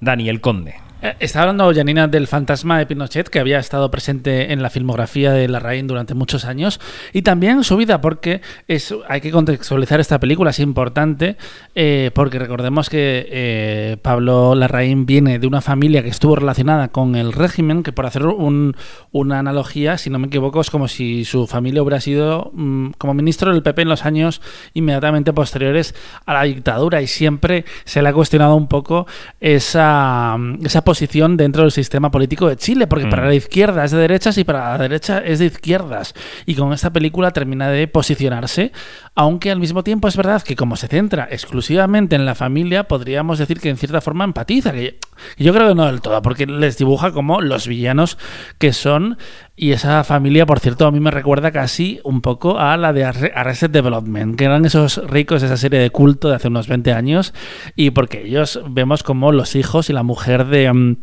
Dani, 0.00 0.28
el 0.28 0.40
conde. 0.40 0.74
Eh, 1.02 1.14
Está 1.20 1.40
hablando 1.42 1.72
Janina 1.74 2.08
del 2.08 2.26
fantasma 2.26 2.78
de 2.78 2.86
Pinochet, 2.86 3.28
que 3.28 3.40
había 3.40 3.58
estado 3.58 3.90
presente 3.90 4.52
en 4.52 4.62
la 4.62 4.68
filmografía 4.70 5.32
de 5.32 5.48
Larraín 5.48 5.86
durante 5.86 6.14
muchos 6.14 6.44
años, 6.44 6.80
y 7.12 7.22
también 7.22 7.64
su 7.64 7.76
vida, 7.76 8.00
porque 8.00 8.40
es, 8.68 8.94
hay 9.08 9.20
que 9.20 9.30
contextualizar 9.30 10.00
esta 10.00 10.18
película, 10.18 10.50
es 10.50 10.58
importante, 10.60 11.36
eh, 11.74 12.10
porque 12.14 12.38
recordemos 12.38 12.90
que 12.90 13.26
eh, 13.30 13.96
Pablo 14.02 14.54
Larraín 14.54 15.06
viene 15.06 15.38
de 15.38 15.46
una 15.46 15.60
familia 15.60 16.02
que 16.02 16.08
estuvo 16.10 16.36
relacionada 16.36 16.88
con 16.88 17.16
el 17.16 17.32
régimen, 17.32 17.82
que 17.82 17.92
por 17.92 18.06
hacer 18.06 18.26
un- 18.26 18.76
una 19.12 19.38
analogía, 19.38 19.96
si 19.98 20.10
no 20.10 20.18
me 20.18 20.26
equivoco, 20.26 20.60
es 20.60 20.70
como 20.70 20.88
si 20.88 21.24
su 21.24 21.46
familia 21.46 21.82
hubiera 21.82 22.00
sido 22.00 22.50
mm, 22.54 22.90
como 22.98 23.14
ministro 23.14 23.52
del 23.52 23.62
PP 23.62 23.82
en 23.82 23.88
los 23.88 24.04
años 24.04 24.42
inmediatamente 24.74 25.32
posteriores 25.32 25.94
a 26.26 26.34
la 26.34 26.42
dictadura, 26.44 27.00
y 27.00 27.06
siempre 27.06 27.64
se 27.84 28.02
le 28.02 28.08
ha 28.08 28.12
cuestionado 28.12 28.54
un 28.54 28.68
poco 28.68 29.06
esa, 29.40 30.36
esa 30.62 30.82
posición 30.90 31.36
dentro 31.36 31.62
del 31.62 31.70
sistema 31.70 32.10
político 32.10 32.48
de 32.48 32.56
Chile, 32.56 32.88
porque 32.88 33.06
Mm. 33.06 33.10
para 33.10 33.26
la 33.26 33.34
izquierda 33.36 33.84
es 33.84 33.92
de 33.92 33.98
derechas 33.98 34.36
y 34.38 34.42
para 34.42 34.70
la 34.72 34.78
derecha 34.78 35.18
es 35.18 35.38
de 35.38 35.46
izquierdas. 35.46 36.14
Y 36.46 36.56
con 36.56 36.72
esta 36.72 36.92
película 36.92 37.30
termina 37.30 37.68
de 37.70 37.86
posicionarse, 37.86 38.72
aunque 39.20 39.50
al 39.50 39.60
mismo 39.60 39.84
tiempo 39.84 40.08
es 40.08 40.16
verdad 40.16 40.40
que 40.40 40.56
como 40.56 40.76
se 40.76 40.88
centra 40.88 41.28
exclusivamente 41.30 42.16
en 42.16 42.24
la 42.24 42.34
familia, 42.34 42.84
podríamos 42.84 43.38
decir 43.38 43.60
que 43.60 43.68
en 43.68 43.76
cierta 43.76 44.00
forma 44.00 44.24
empatiza, 44.24 44.72
que 44.72 44.98
yo 45.36 45.52
creo 45.52 45.68
que 45.68 45.74
no 45.74 45.84
del 45.84 46.00
todo, 46.00 46.22
porque 46.22 46.46
les 46.46 46.78
dibuja 46.78 47.12
como 47.12 47.42
los 47.42 47.68
villanos 47.68 48.16
que 48.56 48.72
son, 48.72 49.18
y 49.56 49.72
esa 49.72 50.04
familia, 50.04 50.46
por 50.46 50.58
cierto, 50.58 50.86
a 50.86 50.90
mí 50.90 51.00
me 51.00 51.10
recuerda 51.10 51.52
casi 51.52 52.00
un 52.02 52.22
poco 52.22 52.58
a 52.58 52.78
la 52.78 52.94
de 52.94 53.04
Arre- 53.04 53.32
Arrested 53.34 53.68
Development, 53.68 54.36
que 54.36 54.46
eran 54.46 54.64
esos 54.64 54.96
ricos 55.06 55.42
de 55.42 55.48
esa 55.48 55.58
serie 55.58 55.80
de 55.80 55.90
culto 55.90 56.30
de 56.30 56.36
hace 56.36 56.48
unos 56.48 56.66
20 56.66 56.94
años, 56.94 57.34
y 57.76 57.90
porque 57.90 58.22
ellos 58.26 58.58
vemos 58.70 59.02
como 59.02 59.32
los 59.32 59.54
hijos 59.54 59.90
y 59.90 59.92
la 59.92 60.02
mujer 60.02 60.46
de... 60.46 60.96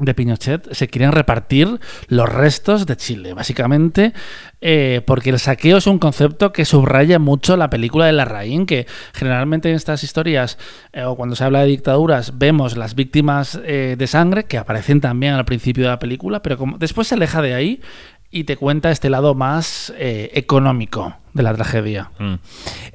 de 0.00 0.14
Pinochet 0.14 0.72
se 0.72 0.88
quieren 0.88 1.12
repartir 1.12 1.80
los 2.08 2.28
restos 2.28 2.86
de 2.86 2.96
Chile, 2.96 3.34
básicamente 3.34 4.12
eh, 4.60 5.02
porque 5.06 5.30
el 5.30 5.38
saqueo 5.38 5.78
es 5.78 5.86
un 5.86 5.98
concepto 5.98 6.52
que 6.52 6.64
subraya 6.64 7.18
mucho 7.18 7.56
la 7.56 7.70
película 7.70 8.06
de 8.06 8.12
Larraín, 8.12 8.66
que 8.66 8.86
generalmente 9.12 9.70
en 9.70 9.76
estas 9.76 10.02
historias 10.04 10.58
eh, 10.92 11.04
o 11.04 11.16
cuando 11.16 11.36
se 11.36 11.44
habla 11.44 11.60
de 11.60 11.66
dictaduras 11.66 12.38
vemos 12.38 12.76
las 12.76 12.94
víctimas 12.94 13.60
eh, 13.64 13.96
de 13.98 14.06
sangre 14.06 14.44
que 14.44 14.58
aparecen 14.58 15.00
también 15.00 15.34
al 15.34 15.44
principio 15.44 15.84
de 15.84 15.90
la 15.90 15.98
película, 15.98 16.42
pero 16.42 16.56
como 16.56 16.78
después 16.78 17.08
se 17.08 17.14
aleja 17.14 17.42
de 17.42 17.54
ahí 17.54 17.80
y 18.30 18.44
te 18.44 18.56
cuenta 18.56 18.90
este 18.90 19.10
lado 19.10 19.34
más 19.34 19.92
económico 19.98 21.19
de 21.34 21.42
la 21.42 21.54
tragedia. 21.54 22.10
Mm. 22.18 22.34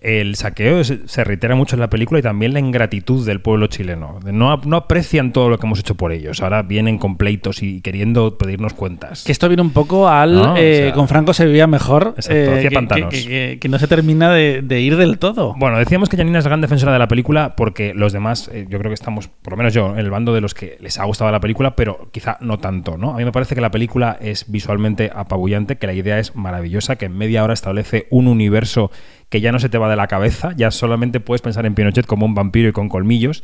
El 0.01 0.35
saqueo 0.35 0.79
es- 0.79 0.93
se 1.05 1.23
reitera 1.23 1.55
mucho 1.55 1.75
en 1.75 1.79
la 1.79 1.89
película 1.89 2.19
y 2.19 2.23
también 2.23 2.53
la 2.53 2.59
ingratitud 2.59 3.25
del 3.25 3.41
pueblo 3.41 3.67
chileno. 3.67 4.19
No, 4.25 4.57
no 4.65 4.77
aprecian 4.77 5.33
todo 5.33 5.49
lo 5.49 5.57
que 5.57 5.65
hemos 5.65 5.79
hecho 5.79 5.95
por 5.95 6.11
ellos. 6.11 6.41
Ahora 6.41 6.61
vienen 6.63 6.97
con 6.97 7.17
pleitos 7.17 7.63
y 7.63 7.81
queriendo 7.81 8.37
pedirnos 8.37 8.73
cuentas. 8.73 9.23
Que 9.23 9.31
esto 9.31 9.47
viene 9.47 9.61
un 9.61 9.71
poco 9.71 10.07
al 10.09 10.33
No, 10.35 10.53
o 10.53 10.57
eh, 10.57 10.75
sea, 10.85 10.93
con 10.93 11.07
Franco 11.07 11.33
se 11.33 11.45
vivía 11.45 11.67
mejor, 11.67 12.13
Exacto, 12.17 12.55
eh, 12.55 12.61
que, 12.61 12.71
pantanos. 12.71 13.09
que- 13.13 13.23
que- 13.27 13.57
que 13.59 13.69
no 13.69 13.79
se 13.79 13.87
termina 13.87 14.31
de, 14.31 14.61
de 14.61 14.81
ir 14.81 14.97
del 14.97 15.17
todo. 15.17 15.55
Bueno, 15.57 15.77
decíamos 15.79 16.09
que 16.09 16.17
Janina 16.17 16.39
es 16.39 16.45
gran 16.45 16.61
defensora 16.61 16.93
de 16.93 16.99
la 16.99 17.07
película 17.07 17.55
porque 17.55 17.93
los 17.93 18.13
demás, 18.13 18.49
eh, 18.53 18.67
yo 18.69 18.77
creo 18.79 18.89
que 18.89 18.95
estamos, 18.95 19.27
por 19.27 19.53
lo 19.53 19.57
menos 19.57 19.73
yo, 19.73 19.93
en 19.93 19.99
el 19.99 20.09
bando 20.09 20.33
de 20.33 20.41
los 20.41 20.53
que 20.53 20.77
les 20.81 20.99
ha 20.99 21.05
gustado 21.05 21.31
la 21.31 21.39
película, 21.39 21.75
pero 21.75 22.09
quizá 22.11 22.37
no 22.41 22.59
tanto, 22.59 22.97
¿no? 22.97 23.13
A 23.13 23.17
mí 23.17 23.25
me 23.25 23.31
parece 23.31 23.55
que 23.55 23.61
la 23.61 23.71
película 23.71 24.17
es 24.21 24.45
visualmente 24.51 25.11
apabullante, 25.13 25.77
que 25.77 25.87
la 25.87 25.93
idea 25.93 26.19
es 26.19 26.35
maravillosa, 26.35 26.95
que 26.97 27.05
en 27.05 27.17
media 27.17 27.43
hora 27.43 27.53
establece 27.53 28.07
un 28.09 28.24
universo 28.27 28.91
que 29.29 29.41
ya 29.41 29.51
no 29.51 29.59
se 29.59 29.69
te 29.69 29.77
va 29.77 29.89
de 29.89 29.95
la 29.95 30.07
cabeza, 30.07 30.53
ya 30.55 30.71
solamente 30.71 31.19
puedes 31.19 31.41
pensar 31.41 31.65
en 31.65 31.75
Pinochet 31.75 32.05
como 32.05 32.25
un 32.25 32.35
vampiro 32.35 32.69
y 32.69 32.71
con 32.71 32.89
colmillos. 32.89 33.43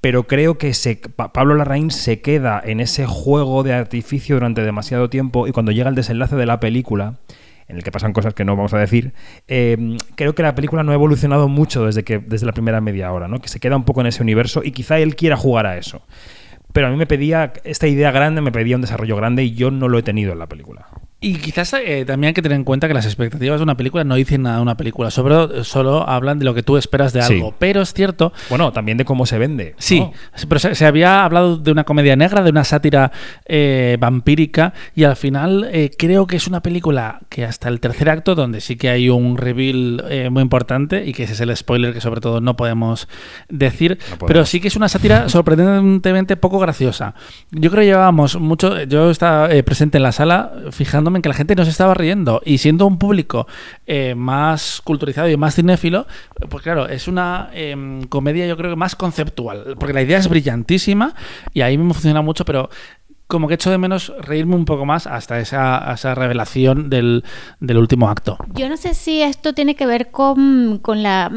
Pero 0.00 0.26
creo 0.26 0.56
que 0.56 0.72
Pablo 1.32 1.54
Larraín 1.54 1.90
se 1.90 2.22
queda 2.22 2.60
en 2.64 2.80
ese 2.80 3.04
juego 3.04 3.62
de 3.62 3.74
artificio 3.74 4.36
durante 4.36 4.62
demasiado 4.62 5.10
tiempo 5.10 5.46
y 5.46 5.52
cuando 5.52 5.72
llega 5.72 5.90
el 5.90 5.94
desenlace 5.94 6.36
de 6.36 6.46
la 6.46 6.58
película, 6.58 7.18
en 7.68 7.76
el 7.76 7.82
que 7.82 7.92
pasan 7.92 8.14
cosas 8.14 8.32
que 8.32 8.44
no 8.44 8.56
vamos 8.56 8.72
a 8.72 8.78
decir, 8.78 9.12
eh, 9.46 9.96
creo 10.14 10.34
que 10.34 10.42
la 10.42 10.54
película 10.54 10.82
no 10.82 10.92
ha 10.92 10.94
evolucionado 10.94 11.48
mucho 11.48 11.84
desde, 11.84 12.02
que, 12.02 12.18
desde 12.18 12.46
la 12.46 12.52
primera 12.52 12.80
media 12.80 13.12
hora, 13.12 13.28
¿no? 13.28 13.40
que 13.40 13.48
se 13.48 13.60
queda 13.60 13.76
un 13.76 13.84
poco 13.84 14.00
en 14.00 14.06
ese 14.06 14.22
universo 14.22 14.62
y 14.64 14.72
quizá 14.72 14.98
él 14.98 15.16
quiera 15.16 15.36
jugar 15.36 15.66
a 15.66 15.76
eso. 15.76 16.02
Pero 16.72 16.86
a 16.86 16.90
mí 16.90 16.96
me 16.96 17.06
pedía, 17.06 17.52
esta 17.64 17.86
idea 17.86 18.10
grande 18.10 18.40
me 18.40 18.52
pedía 18.52 18.76
un 18.76 18.82
desarrollo 18.82 19.16
grande 19.16 19.44
y 19.44 19.54
yo 19.54 19.70
no 19.70 19.88
lo 19.88 19.98
he 19.98 20.02
tenido 20.02 20.32
en 20.32 20.38
la 20.38 20.48
película. 20.48 20.86
Y 21.22 21.34
quizás 21.34 21.74
eh, 21.74 22.04
también 22.06 22.28
hay 22.28 22.34
que 22.34 22.40
tener 22.40 22.56
en 22.56 22.64
cuenta 22.64 22.88
que 22.88 22.94
las 22.94 23.04
expectativas 23.04 23.58
de 23.60 23.62
una 23.64 23.76
película 23.76 24.04
no 24.04 24.14
dicen 24.14 24.42
nada 24.42 24.56
de 24.56 24.62
una 24.62 24.76
película, 24.78 25.10
sobre, 25.10 25.64
solo 25.64 26.08
hablan 26.08 26.38
de 26.38 26.46
lo 26.46 26.54
que 26.54 26.62
tú 26.62 26.78
esperas 26.78 27.12
de 27.12 27.20
Sí. 27.22 27.34
algo. 27.34 27.54
Pero 27.58 27.82
es 27.82 27.92
cierto. 27.92 28.32
Bueno, 28.48 28.72
también 28.72 28.96
de 28.96 29.04
cómo 29.04 29.26
se 29.26 29.36
vende. 29.38 29.74
Sí, 29.78 30.00
¿no? 30.00 30.12
pero 30.48 30.58
se, 30.58 30.74
se 30.74 30.86
había 30.86 31.22
hablado 31.24 31.58
de 31.58 31.70
una 31.72 31.84
comedia 31.84 32.16
negra, 32.16 32.42
de 32.42 32.50
una 32.50 32.64
sátira 32.64 33.12
eh, 33.44 33.98
vampírica, 34.00 34.72
y 34.94 35.04
al 35.04 35.14
final 35.16 35.68
eh, 35.72 35.90
creo 35.98 36.26
que 36.26 36.36
es 36.36 36.46
una 36.48 36.62
película 36.62 37.18
que 37.28 37.44
hasta 37.44 37.68
el 37.68 37.80
tercer 37.80 38.08
acto, 38.08 38.34
donde 38.34 38.62
sí 38.62 38.76
que 38.76 38.88
hay 38.88 39.10
un 39.10 39.36
reveal 39.36 40.02
eh, 40.08 40.30
muy 40.30 40.40
importante, 40.42 41.04
y 41.04 41.12
que 41.12 41.24
ese 41.24 41.34
es 41.34 41.40
el 41.40 41.54
spoiler 41.54 41.92
que 41.92 42.00
sobre 42.00 42.22
todo 42.22 42.40
no 42.40 42.56
podemos 42.56 43.08
decir, 43.50 43.98
podemos. 43.98 44.26
pero 44.26 44.46
sí 44.46 44.58
que 44.60 44.68
es 44.68 44.76
una 44.76 44.88
sátira 44.88 45.28
sorprendentemente 45.64 46.36
poco 46.38 46.58
graciosa. 46.58 47.14
Yo 47.50 47.70
creo 47.70 47.82
que 47.82 47.86
llevábamos 47.88 48.40
mucho, 48.40 48.82
yo 48.84 49.10
estaba 49.10 49.52
eh, 49.52 49.62
presente 49.62 49.98
en 49.98 50.02
la 50.04 50.12
sala 50.12 50.52
en 51.18 51.22
que 51.22 51.28
la 51.28 51.34
gente 51.34 51.54
no 51.54 51.64
se 51.64 51.70
estaba 51.70 51.94
riendo, 51.94 52.40
y 52.44 52.58
siendo 52.58 52.86
un 52.86 52.98
público 52.98 53.46
eh, 53.86 54.14
más 54.14 54.80
culturizado 54.84 55.28
y 55.28 55.36
más 55.36 55.54
cinéfilo, 55.54 56.06
pues 56.48 56.62
claro, 56.62 56.88
es 56.88 57.08
una 57.08 57.50
em, 57.52 58.04
comedia 58.04 58.46
yo 58.46 58.56
creo 58.56 58.70
que 58.70 58.76
más 58.76 58.96
conceptual, 58.96 59.76
porque 59.78 59.92
la 59.92 60.02
idea 60.02 60.18
es 60.18 60.28
brillantísima 60.28 61.14
y 61.54 61.62
ahí 61.62 61.76
me 61.78 61.92
funciona 61.92 62.22
mucho, 62.22 62.44
pero 62.44 62.70
como 63.26 63.48
que 63.48 63.54
echo 63.54 63.70
de 63.70 63.78
menos 63.78 64.12
reírme 64.20 64.56
un 64.56 64.64
poco 64.64 64.84
más 64.84 65.06
hasta 65.06 65.38
esa, 65.38 65.92
esa 65.94 66.14
revelación 66.14 66.90
del, 66.90 67.24
del 67.60 67.78
último 67.78 68.10
acto. 68.10 68.36
Yo 68.54 68.68
no 68.68 68.76
sé 68.76 68.94
si 68.94 69.22
esto 69.22 69.54
tiene 69.54 69.76
que 69.76 69.86
ver 69.86 70.10
con, 70.10 70.80
con 70.82 71.02
la... 71.02 71.30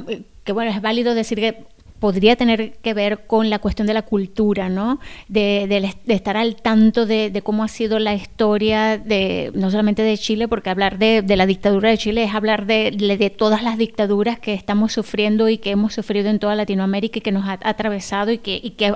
que 0.43 0.51
bueno, 0.51 0.71
es 0.71 0.81
válido 0.81 1.13
decir 1.13 1.37
que 1.37 1.65
podría 2.03 2.35
tener 2.35 2.73
que 2.81 2.93
ver 2.93 3.27
con 3.27 3.49
la 3.49 3.59
cuestión 3.59 3.87
de 3.87 3.93
la 3.93 4.01
cultura, 4.01 4.67
¿no? 4.67 4.99
De, 5.29 5.67
de- 5.69 5.95
de 6.03 6.13
estar 6.13 6.35
al 6.35 6.57
tanto 6.57 7.05
de, 7.05 7.29
de 7.29 7.41
cómo 7.41 7.63
ha 7.63 7.69
sido 7.69 7.97
la 7.97 8.13
historia 8.13 8.97
de 8.97 9.53
no 9.55 9.71
solamente 9.71 10.01
de 10.01 10.17
Chile, 10.17 10.49
porque 10.49 10.69
hablar 10.69 10.97
de, 10.97 11.23
la 11.37 11.45
dictadura 11.45 11.89
de 11.89 11.97
Chile 11.97 12.25
es 12.25 12.35
hablar 12.35 12.65
de, 12.65 13.33
todas 13.37 13.63
las 13.63 13.77
dictaduras 13.77 14.37
que 14.37 14.53
estamos 14.53 14.91
sufriendo 14.91 15.47
y 15.47 15.59
que 15.59 15.69
hemos 15.71 15.93
sufrido 15.93 16.29
en 16.29 16.39
toda 16.39 16.55
Latinoamérica 16.55 17.19
y 17.19 17.21
que 17.21 17.31
nos 17.31 17.45
ha 17.47 17.57
atravesado 17.63 18.33
y 18.33 18.39
que, 18.39 18.59
y 18.61 18.71
que, 18.71 18.93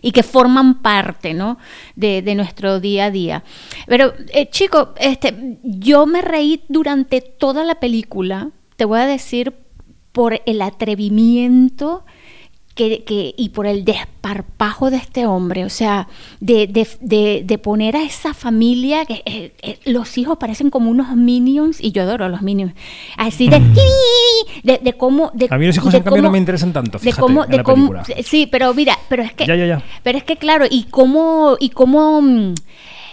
y 0.00 0.12
que 0.12 0.22
forman 0.22 0.80
parte, 0.80 1.34
¿no? 1.34 1.58
De, 1.96 2.22
nuestro 2.36 2.78
día 2.78 3.06
a 3.06 3.10
día. 3.10 3.42
Pero, 3.88 4.14
eh, 4.32 4.48
chico, 4.48 4.94
este, 5.00 5.58
yo 5.64 6.06
me 6.06 6.22
reí 6.22 6.62
durante 6.68 7.20
toda 7.20 7.64
la 7.64 7.80
película, 7.80 8.50
te 8.76 8.84
voy 8.84 9.00
a 9.00 9.06
decir, 9.06 9.54
por 10.12 10.40
el 10.46 10.62
atrevimiento 10.62 12.04
que, 12.74 13.04
que- 13.04 13.34
y 13.36 13.50
por 13.50 13.66
el 13.66 13.84
desparpajo 13.84 14.90
de 14.90 14.96
este 14.96 15.26
hombre, 15.26 15.64
o 15.64 15.68
sea, 15.70 16.08
de, 16.40 16.66
de- 16.66 16.88
de- 17.00 17.42
de 17.44 17.58
poner 17.58 17.96
a 17.96 18.02
esa 18.02 18.34
familia, 18.34 19.04
que 19.06 19.22
eh, 19.26 19.52
eh, 19.62 19.78
los 19.84 20.18
hijos 20.18 20.38
parecen 20.38 20.70
como 20.70 20.90
unos 20.90 21.14
minions, 21.16 21.80
y 21.80 21.92
yo 21.92 22.02
adoro 22.02 22.24
a 22.24 22.28
los 22.28 22.42
minions, 22.42 22.72
así 23.16 23.48
de, 23.48 23.60
de, 24.64 24.78
de 24.78 24.92
cómo... 24.94 25.30
De, 25.34 25.46
A 25.50 25.56
mí 25.58 25.66
los 25.66 25.76
hijos, 25.76 25.94
en 25.94 26.02
cambio, 26.02 26.22
no 26.22 26.26
cómo- 26.28 26.32
me 26.32 26.38
interesan 26.38 26.72
tanto, 26.72 26.98
de 26.98 27.04
fíjate, 27.04 27.20
cómo, 27.20 27.44
en 27.44 27.50
de 27.50 27.56
la 27.58 27.62
cómo- 27.62 27.90
película. 27.90 28.22
sí, 28.24 28.46
pero 28.50 28.74
mira, 28.74 28.98
pero 29.08 29.22
es 29.22 29.32
que, 29.34 29.46
Ya, 29.46 29.54
ya, 29.54 29.66
ya. 29.66 29.82
pero 30.02 30.18
es 30.18 30.24
que 30.24 30.36
claro, 30.36 30.64
y 30.68 30.84
cómo, 30.90 31.56
y 31.60 31.68
cómo, 31.70 32.22
mm, 32.22 32.54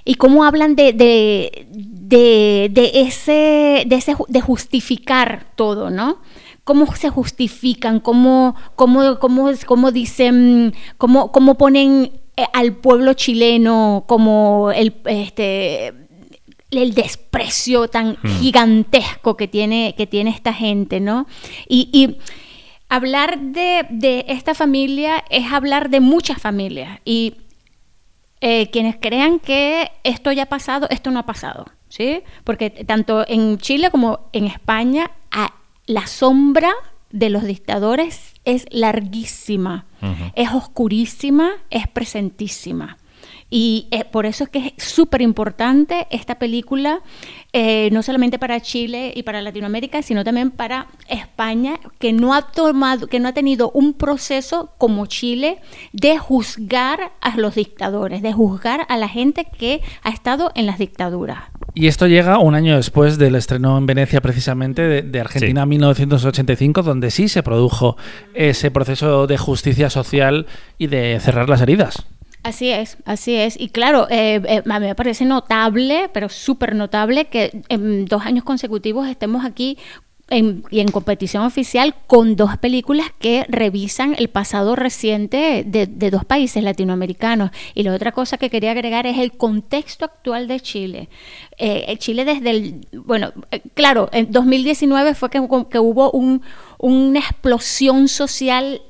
y 0.06 0.16
cómo 0.16 0.44
hablan 0.44 0.76
de, 0.76 0.94
de, 0.94 1.68
de, 1.72 2.70
de 2.72 2.92
ese, 3.02 3.84
de 3.86 3.96
ese, 3.96 4.16
de 4.28 4.42
justificar 4.42 5.46
todo, 5.56 5.92
¿no? 5.92 6.18
¿Cómo 6.64 6.86
se 6.96 7.10
justifican? 7.10 8.00
¿Cómo, 8.00 8.56
cómo, 8.76 9.18
cómo, 9.20 9.50
cómo 9.66 9.92
dicen, 9.92 10.74
cómo, 10.98 11.32
cómo 11.32 11.56
ponen 11.58 12.12
eh, 12.38 12.46
al 12.54 12.74
pueblo 12.76 13.14
chileno 13.14 14.04
como 14.08 14.72
el, 14.74 14.96
este, 15.06 15.94
el 16.70 16.94
desprecio 16.94 17.88
tan 17.88 18.18
Hmm. 18.22 18.28
gigantesco 18.40 19.36
que 19.36 19.48
tiene, 19.48 19.96
que 19.98 20.06
tiene 20.08 20.30
esta 20.30 20.54
gente, 20.54 21.00
¿no? 21.00 21.26
Y, 21.68 21.90
y 21.92 22.18
hablar 22.90 23.40
de, 23.40 23.86
de 23.90 24.26
esta 24.28 24.54
familia 24.54 25.24
es 25.30 25.52
hablar 25.52 25.90
de 25.90 26.00
muchas 26.00 26.40
familias. 26.42 27.00
Y 27.06 27.36
eh, 28.40 28.70
quienes 28.72 28.96
crean 28.98 29.40
que 29.40 29.92
esto 30.04 30.32
ya 30.32 30.44
ha 30.44 30.50
pasado, 30.50 30.88
esto 30.90 31.12
no 31.12 31.20
ha 31.20 31.26
pasado, 31.26 31.66
¿sí? 31.90 32.22
Porque 32.44 32.70
tanto 32.70 33.26
en 33.28 33.58
Chile 33.58 33.90
como 33.92 34.30
en 34.34 34.46
España, 34.46 35.12
a- 35.32 35.54
la 35.92 36.08
sombra 36.08 36.72
de 37.10 37.30
los 37.30 37.44
dictadores 37.44 38.36
es 38.46 38.66
larguísima, 38.72 39.86
es 40.36 40.50
oscurísima, 40.54 41.52
es 41.70 41.86
presentísima. 41.90 42.98
Y 43.54 43.90
eh, 43.92 44.06
por 44.06 44.26
eso 44.26 44.46
es 44.46 44.50
que 44.50 44.74
es 44.78 44.84
súper 44.84 45.22
importante 45.22 46.08
esta 46.10 46.36
película, 46.36 47.02
eh, 47.52 47.90
no 47.92 48.02
solamente 48.02 48.40
para 48.40 48.62
Chile 48.62 49.12
y 49.14 49.24
para 49.24 49.42
Latinoamérica, 49.42 50.02
sino 50.02 50.24
también 50.24 50.52
para 50.52 50.88
España, 51.10 51.74
que 52.00 52.14
no 52.14 52.34
ha 52.34 52.44
tomado, 52.44 53.08
que 53.08 53.20
no 53.20 53.28
ha 53.28 53.34
tenido 53.34 53.70
un 53.72 53.94
proceso 53.94 54.72
como 54.78 55.06
Chile 55.06 55.60
de 55.92 56.18
juzgar 56.18 57.12
a 57.20 57.36
los 57.36 57.56
dictadores, 57.56 58.22
de 58.22 58.32
juzgar 58.32 58.86
a 58.88 58.98
la 58.98 59.10
gente 59.10 59.46
que 59.60 59.82
ha 60.02 60.12
estado 60.12 60.52
en 60.56 60.66
las 60.66 60.80
dictaduras. 60.80 61.44
Y 61.74 61.88
esto 61.88 62.08
llega 62.08 62.40
un 62.40 62.56
año 62.56 62.78
después 62.78 63.18
del 63.18 63.36
estreno 63.36 63.78
en 63.78 63.86
Venecia, 63.86 64.22
precisamente, 64.22 64.82
de, 64.82 65.02
de 65.02 65.20
Argentina 65.20 65.64
Sí. 65.64 65.68
1985, 65.68 66.84
donde 66.84 67.12
sí 67.12 67.28
se 67.28 67.44
produjo 67.44 67.98
ese 68.34 68.72
proceso 68.72 69.28
de 69.28 69.38
justicia 69.38 69.90
social 69.90 70.48
y 70.78 70.88
de 70.88 71.20
cerrar 71.20 71.50
las 71.50 71.62
heridas. 71.62 72.06
Así 72.44 72.70
es, 72.72 72.98
así 73.06 73.36
es. 73.36 73.60
Y 73.60 73.70
claro, 73.70 74.08
eh, 74.10 74.42
eh, 74.48 74.64
a 74.68 74.80
mí 74.80 74.88
me 74.88 74.96
parece 74.96 75.26
notable, 75.26 76.10
pero 76.12 76.28
súper 76.28 76.74
notable, 76.76 77.26
que 77.26 77.62
en 77.70 78.06
dos 78.06 78.26
años 78.26 78.44
consecutivos 78.44 79.08
estemos 79.08 79.46
aquí 79.46 79.78
en- 80.28 80.64
y 80.72 80.80
en 80.80 80.88
competición 80.88 81.44
oficial 81.44 81.94
con 82.08 82.36
dos 82.38 82.58
películas 82.58 83.08
que 83.20 83.46
revisan 83.50 84.16
el 84.18 84.30
pasado 84.30 84.76
reciente 84.76 85.64
de, 85.68 85.86
de 85.86 86.10
dos 86.10 86.26
países 86.26 86.64
latinoamericanos. 86.64 87.52
Y 87.76 87.84
la 87.84 87.94
otra 87.94 88.12
cosa 88.12 88.38
que 88.38 88.50
quería 88.50 88.72
agregar 88.72 89.06
es 89.06 89.20
el 89.20 89.34
contexto 89.34 90.06
actual 90.06 90.48
de 90.48 90.60
Chile. 90.62 91.10
Eh, 91.60 91.96
Chile 92.00 92.26
desde 92.26 92.50
el, 92.50 92.88
bueno, 92.94 93.34
eh, 93.52 93.62
claro, 93.76 94.10
en 94.14 94.32
2019 94.32 95.14
fue 95.14 95.30
que, 95.30 95.46
que 95.70 95.80
hubo 95.80 96.10
un- 96.12 96.42
una 96.80 97.20
explosión 97.20 98.08
social 98.08 98.82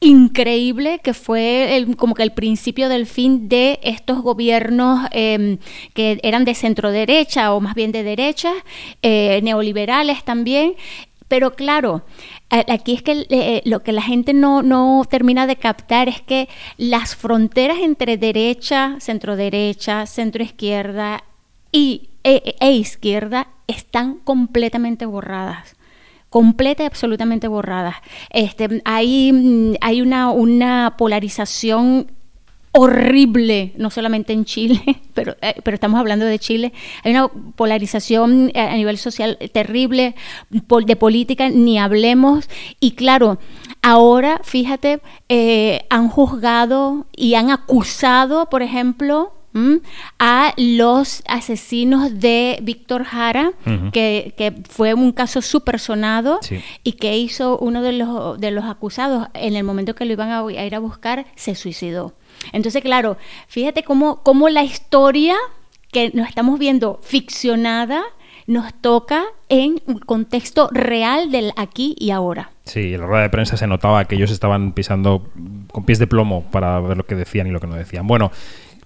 increíble 0.00 1.00
que 1.02 1.14
fue 1.14 1.76
el- 1.76 1.96
como 1.96 2.14
que 2.14 2.22
el 2.22 2.32
principio 2.32 2.88
del 2.88 3.06
fin 3.06 3.48
de 3.48 3.80
estos 3.82 4.20
gobiernos 4.22 5.08
eh, 5.12 5.58
que 5.94 6.20
eran 6.22 6.44
de 6.44 6.54
centro 6.54 6.90
derecha 6.90 7.52
o 7.54 7.60
más 7.60 7.74
bien 7.74 7.92
de 7.92 8.02
derecha, 8.02 8.52
eh, 9.02 9.40
neoliberales 9.42 10.24
también. 10.24 10.74
Pero 11.28 11.54
claro, 11.54 12.04
aquí 12.50 12.94
es 12.94 13.02
que 13.02 13.26
eh, 13.30 13.60
lo 13.64 13.82
que 13.82 13.90
la 13.90 14.02
gente 14.02 14.32
no, 14.32 14.62
no 14.62 15.02
termina 15.10 15.48
de 15.48 15.56
captar 15.56 16.08
es 16.08 16.20
que 16.20 16.48
las 16.76 17.16
fronteras 17.16 17.78
entre 17.80 18.16
derecha, 18.16 18.96
centro 19.00 19.34
derecha, 19.34 20.06
centro 20.06 20.44
izquierda 20.44 21.24
y, 21.72 22.10
e, 22.22 22.54
e 22.60 22.70
izquierda 22.72 23.48
están 23.66 24.18
completamente 24.22 25.04
borradas 25.04 25.75
completa 26.30 26.82
y 26.82 26.86
absolutamente 26.86 27.48
borradas. 27.48 27.96
Este, 28.30 28.82
hay 28.84 29.32
mm, 29.32 29.74
hay 29.80 30.02
una, 30.02 30.30
una 30.30 30.94
polarización 30.98 32.08
horrible, 32.76 33.72
no 33.78 33.90
solamente 33.90 34.34
en 34.34 34.44
Chile, 34.44 34.80
pero, 35.14 35.34
eh, 35.40 35.54
pero 35.64 35.74
estamos 35.74 35.98
hablando 35.98 36.26
de 36.26 36.38
Chile. 36.38 36.72
Hay 37.02 37.12
una 37.12 37.28
polarización 37.28 38.50
eh, 38.54 38.60
a 38.60 38.74
nivel 38.74 38.98
social 38.98 39.38
terrible, 39.52 40.14
de 40.50 40.96
política 40.96 41.48
ni 41.48 41.78
hablemos. 41.78 42.48
Y 42.78 42.92
claro, 42.92 43.38
ahora, 43.82 44.40
fíjate, 44.44 45.00
eh, 45.28 45.86
han 45.88 46.08
juzgado 46.08 47.06
y 47.16 47.34
han 47.34 47.50
acusado, 47.50 48.50
por 48.50 48.62
ejemplo, 48.62 49.32
¿m? 49.56 49.80
a 50.18 50.52
los 50.56 51.22
asesinos 51.26 52.20
de 52.20 52.58
Víctor 52.62 53.04
Jara, 53.04 53.52
que, 53.92 54.34
que 54.36 54.52
fue 54.68 54.94
un 54.94 55.12
caso 55.12 55.42
súper 55.42 55.78
sonado 55.80 56.38
Sí. 56.42 56.60
y 56.84 56.92
que 56.92 57.16
hizo 57.16 57.58
uno 57.58 57.82
de 57.82 57.92
los, 57.92 58.38
de 58.40 58.50
los 58.52 58.64
acusados 58.66 59.28
en 59.34 59.56
el 59.56 59.64
momento 59.64 59.94
que 59.94 60.04
lo 60.04 60.12
iban 60.12 60.30
a, 60.30 60.40
a 60.40 60.64
ir 60.66 60.74
a 60.74 60.78
buscar, 60.78 61.26
se 61.34 61.54
suicidó. 61.54 62.14
Entonces, 62.52 62.82
claro, 62.82 63.16
fíjate 63.48 63.82
cómo, 63.82 64.22
cómo 64.22 64.48
la 64.48 64.62
historia 64.62 65.34
que 65.90 66.10
nos 66.14 66.28
estamos 66.28 66.58
viendo 66.58 67.00
ficcionada 67.02 68.02
nos 68.46 68.72
toca 68.74 69.24
en 69.48 69.80
un 69.86 69.98
contexto 69.98 70.68
real 70.70 71.32
del 71.32 71.52
aquí 71.56 71.96
y 71.98 72.10
ahora. 72.10 72.50
Sí, 72.64 72.94
en 72.94 73.00
la 73.00 73.06
rueda 73.06 73.22
de 73.22 73.30
prensa 73.30 73.56
se 73.56 73.66
notaba 73.66 74.04
que 74.04 74.14
ellos 74.14 74.30
estaban 74.30 74.72
pisando 74.72 75.28
con 75.72 75.84
pies 75.84 75.98
de 75.98 76.06
plomo 76.06 76.44
para 76.52 76.78
ver 76.80 76.96
lo 76.96 77.06
que 77.06 77.16
decían 77.16 77.48
y 77.48 77.50
lo 77.50 77.58
que 77.60 77.66
no 77.66 77.74
decían. 77.74 78.06
Bueno, 78.06 78.30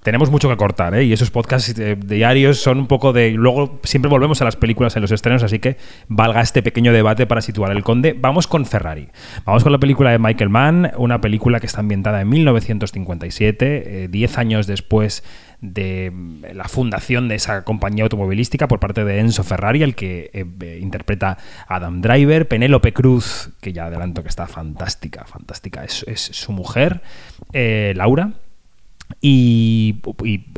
tenemos 0.03 0.31
mucho 0.31 0.49
que 0.49 0.57
cortar, 0.57 0.95
¿eh? 0.95 1.05
Y 1.05 1.13
esos 1.13 1.31
podcasts 1.31 1.79
eh, 1.79 1.97
diarios 1.97 2.59
son 2.59 2.79
un 2.79 2.87
poco 2.87 3.13
de... 3.13 3.31
Luego 3.33 3.81
siempre 3.83 4.09
volvemos 4.09 4.41
a 4.43 4.45
las 4.45 4.57
películas 4.57 4.97
en 4.97 5.03
los 5.03 5.11
estrenos, 5.11 5.43
así 5.43 5.59
que 5.59 5.77
valga 6.09 6.41
este 6.41 6.63
pequeño 6.63 6.93
debate 6.93 7.27
para 7.27 7.41
situar 7.41 7.73
el 7.73 7.83
conde. 7.83 8.17
Vamos 8.19 8.47
con 8.47 8.67
Ferrari. 8.67 9.09
Vamos 9.45 9.63
con 9.63 9.73
la 9.73 9.79
película 9.79 10.11
de 10.11 10.19
Michael 10.19 10.51
Mann, 10.51 10.93
una 10.97 11.21
película 11.21 11.61
que 11.61 11.67
está 11.67 11.81
ambientada 11.81 12.21
en 12.21 12.29
1957, 12.29 14.05
eh, 14.05 14.09
10 14.09 14.39
años 14.39 14.67
después 14.67 15.23
de 15.61 16.11
mm, 16.13 16.45
la 16.55 16.65
fundación 16.65 17.29
de 17.29 17.35
esa 17.37 17.65
compañía 17.65 18.05
automovilística 18.05 18.69
por 18.69 18.81
parte 18.81 19.05
de 19.05 19.21
Enzo 19.21 19.45
Ferrari, 19.45 19.83
el 19.83 19.95
que 19.95 20.31
eh, 20.33 20.45
eh, 20.61 20.79
interpreta 20.81 21.39
Adam 21.67 22.01
Driver, 22.01 22.49
Penélope 22.49 22.93
Cruz, 22.93 23.51
que 23.61 23.73
ya 23.73 23.87
adelanto 23.87 24.23
que 24.23 24.29
está 24.29 24.47
fantástica, 24.47 25.25
fantástica, 25.25 25.85
es, 25.85 26.05
su 26.17 26.53
mujer, 26.53 27.03
eh, 27.53 27.93
Laura. 27.97 28.33
Y, 29.21 29.97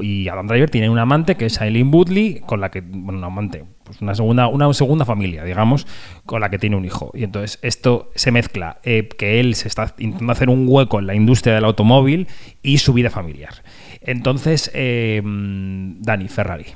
y- 0.00 0.28
Adam 0.28 0.46
Driver 0.46 0.70
tiene 0.70 0.88
un 0.90 0.98
amante 0.98 1.36
que 1.36 1.46
es 1.46 1.60
Aileen 1.60 1.92
Woodley, 1.92 2.40
con 2.46 2.60
la 2.60 2.70
que, 2.70 2.80
bueno, 2.80 3.18
un 3.18 3.24
amante, 3.24 3.64
pues 3.84 4.00
una 4.00 4.14
segunda, 4.14 4.46
una 4.48 4.72
segunda 4.72 5.04
familia, 5.04 5.44
digamos, 5.44 5.86
con 6.26 6.40
la 6.40 6.50
que 6.50 6.58
tiene 6.58 6.76
un 6.76 6.84
hijo. 6.84 7.10
Y 7.14 7.24
entonces 7.24 7.58
esto 7.62 8.10
se 8.14 8.30
mezcla, 8.30 8.78
eh, 8.84 9.08
que 9.18 9.40
él 9.40 9.54
se 9.54 9.68
está 9.68 9.94
intentando 9.98 10.32
hacer 10.32 10.48
un 10.48 10.66
hueco 10.68 10.98
en 10.98 11.06
la 11.06 11.14
industria 11.14 11.54
del 11.54 11.64
automóvil 11.64 12.28
y 12.62 12.78
su 12.78 12.92
vida 12.92 13.10
familiar. 13.10 13.62
Entonces, 14.00 14.70
eh, 14.74 15.22
Dani, 15.24 16.28
Ferrari. 16.28 16.66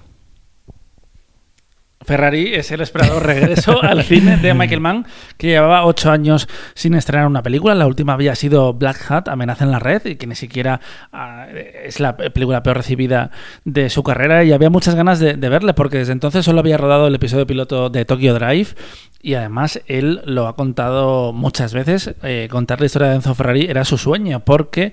Ferrari 2.06 2.54
es 2.54 2.70
el 2.70 2.80
esperado 2.80 3.18
regreso 3.18 3.82
al 3.82 4.04
cine 4.04 4.36
de 4.36 4.54
Michael 4.54 4.80
Mann, 4.80 5.06
que 5.36 5.48
llevaba 5.48 5.84
ocho 5.84 6.10
años 6.10 6.48
sin 6.74 6.94
estrenar 6.94 7.26
una 7.26 7.42
película. 7.42 7.74
La 7.74 7.86
última 7.86 8.12
había 8.12 8.34
sido 8.36 8.72
Black 8.74 9.10
Hat, 9.10 9.28
Amenaza 9.28 9.64
en 9.64 9.72
la 9.72 9.80
Red, 9.80 10.06
y 10.06 10.14
que 10.14 10.28
ni 10.28 10.36
siquiera 10.36 10.80
ah, 11.12 11.46
es 11.84 11.98
la 11.98 12.16
película 12.16 12.62
peor 12.62 12.76
recibida 12.76 13.32
de 13.64 13.90
su 13.90 14.04
carrera. 14.04 14.44
Y 14.44 14.52
había 14.52 14.70
muchas 14.70 14.94
ganas 14.94 15.18
de, 15.18 15.34
de 15.34 15.48
verle, 15.48 15.74
porque 15.74 15.98
desde 15.98 16.12
entonces 16.12 16.44
solo 16.44 16.60
había 16.60 16.78
rodado 16.78 17.08
el 17.08 17.14
episodio 17.16 17.46
piloto 17.46 17.90
de 17.90 18.04
Tokyo 18.04 18.34
Drive. 18.34 18.68
Y 19.20 19.34
además 19.34 19.80
él 19.86 20.20
lo 20.24 20.46
ha 20.46 20.54
contado 20.54 21.32
muchas 21.32 21.74
veces. 21.74 22.14
eh, 22.22 22.46
contar 22.48 22.78
la 22.78 22.86
historia 22.86 23.08
de 23.08 23.16
Enzo 23.16 23.34
Ferrari 23.34 23.66
era 23.68 23.84
su 23.84 23.98
sueño, 23.98 24.44
porque 24.44 24.92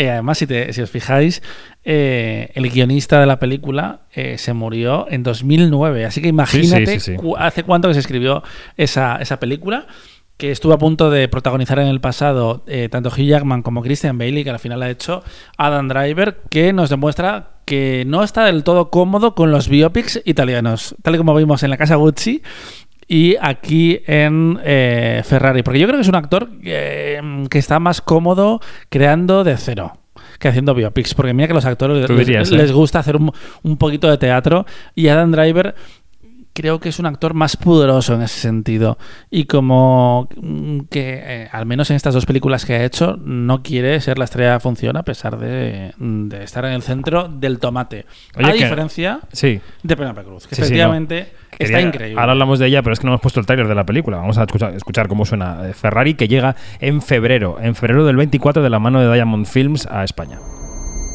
eh, 0.00 0.10
además, 0.10 0.38
si, 0.38 0.46
te- 0.46 0.72
si 0.72 0.80
os 0.80 0.90
fijáis, 0.90 1.42
eh, 1.84 2.50
el 2.54 2.70
guionista 2.70 3.20
de 3.20 3.26
la 3.26 3.38
película 3.38 4.02
eh, 4.12 4.38
se 4.38 4.52
murió 4.52 5.06
en 5.10 5.22
2009. 5.22 6.04
Así 6.06 6.22
que 6.22 6.28
imagínate 6.28 7.00
sí, 7.00 7.12
sí. 7.12 7.16
cu- 7.16 7.36
hace 7.36 7.62
cuánto 7.64 7.88
que 7.88 7.94
se 7.94 8.00
escribió 8.00 8.42
esa, 8.76 9.16
esa 9.16 9.38
película. 9.40 9.86
Que 10.36 10.52
estuvo 10.52 10.72
a 10.72 10.78
punto 10.78 11.10
de 11.10 11.26
protagonizar 11.26 11.80
en 11.80 11.88
el 11.88 12.00
pasado 12.00 12.64
tanto 12.90 13.08
Hugh 13.08 13.26
Jackman 13.26 13.62
como 13.62 13.82
Christian 13.82 14.18
Bailey, 14.18 14.44
que 14.44 14.50
al 14.50 14.60
final 14.60 14.80
ha 14.84 14.88
hecho 14.88 15.24
Adam 15.56 15.88
Driver, 15.88 16.38
que 16.48 16.72
nos 16.72 16.90
demuestra 16.90 17.54
que 17.64 18.04
no 18.06 18.22
está 18.22 18.44
del 18.44 18.62
todo 18.62 18.88
cómodo 18.88 19.34
con 19.34 19.50
los 19.50 19.68
biopics 19.68 20.22
italianos, 20.24 20.94
tal 21.02 21.16
y 21.16 21.18
como 21.18 21.34
vimos 21.34 21.64
en 21.64 21.70
la 21.70 21.76
casa 21.76 21.96
Gucci 21.96 22.42
y 23.08 23.36
aquí 23.40 24.00
en 24.06 24.60
eh, 24.62 25.22
Ferrari. 25.24 25.62
Porque 25.62 25.80
yo 25.80 25.86
creo 25.86 25.98
que 25.98 26.02
es 26.02 26.08
un 26.08 26.14
actor 26.14 26.48
eh, 26.62 27.20
que 27.50 27.58
está 27.58 27.80
más 27.80 28.00
cómodo 28.02 28.60
creando 28.90 29.42
de 29.42 29.56
cero 29.56 29.94
que 30.38 30.48
haciendo 30.48 30.74
biopics. 30.74 31.14
Porque 31.14 31.32
mira 31.32 31.48
que 31.48 31.54
los 31.54 31.64
actores 31.64 32.08
les, 32.08 32.18
dirías, 32.26 32.52
¿eh? 32.52 32.56
les 32.56 32.70
gusta 32.70 32.98
hacer 32.98 33.16
un, 33.16 33.32
un 33.62 33.76
poquito 33.76 34.08
de 34.08 34.18
teatro 34.18 34.66
y 34.94 35.08
Adam 35.08 35.32
Driver 35.32 35.74
creo 36.60 36.80
que 36.80 36.88
es 36.88 36.98
un 36.98 37.06
actor 37.06 37.34
más 37.34 37.56
pudoroso 37.56 38.14
en 38.14 38.22
ese 38.22 38.40
sentido 38.40 38.98
y 39.30 39.44
como 39.44 40.28
mm, 40.36 40.80
que 40.90 41.20
eh, 41.22 41.48
al 41.52 41.66
menos 41.66 41.88
en 41.90 41.96
estas 41.96 42.14
dos 42.14 42.26
películas 42.26 42.64
que 42.64 42.74
ha 42.74 42.84
hecho 42.84 43.16
no 43.22 43.62
quiere 43.62 44.00
ser 44.00 44.18
la 44.18 44.24
estrella 44.24 44.54
de 44.54 44.60
función 44.60 44.96
a 44.96 45.04
pesar 45.04 45.38
de, 45.38 45.92
de 45.98 46.42
estar 46.42 46.64
en 46.64 46.72
el 46.72 46.82
centro 46.82 47.28
del 47.28 47.60
tomate 47.60 48.06
Oye, 48.36 48.48
a 48.48 48.52
que- 48.52 48.58
diferencia 48.58 49.20
Sí. 49.32 49.60
de 49.84 49.96
Penélope 49.96 50.24
Cruz 50.24 50.48
que 50.48 50.56
Sí, 50.56 50.62
sí, 50.62 50.66
efectivamente 50.66 51.32
está 51.60 51.80
increíble 51.80 52.20
Ahora 52.20 52.32
hablamos 52.32 52.58
de 52.58 52.66
ella, 52.66 52.82
pero 52.82 52.92
es 52.92 52.98
que 52.98 53.06
no 53.06 53.12
hemos 53.12 53.20
puesto 53.20 53.38
el 53.38 53.46
tráiler 53.46 53.68
de 53.68 53.74
la 53.74 53.84
película. 53.86 54.16
Vamos 54.16 54.36
a 54.38 54.42
escuchar, 54.42 54.74
escuchar 54.74 55.06
cómo 55.08 55.24
suena 55.24 55.68
eh, 55.68 55.72
Ferrari, 55.74 56.14
que 56.14 56.26
llega 56.28 56.56
en 56.80 57.00
febrero, 57.02 57.58
en 57.60 57.74
febrero 57.74 58.04
del 58.04 58.16
24 58.16 58.62
de 58.62 58.70
la 58.70 58.78
mano 58.78 59.00
de 59.00 59.12
Diamond 59.14 59.46
Films 59.46 59.86
a 59.86 60.02
España. 60.04 60.38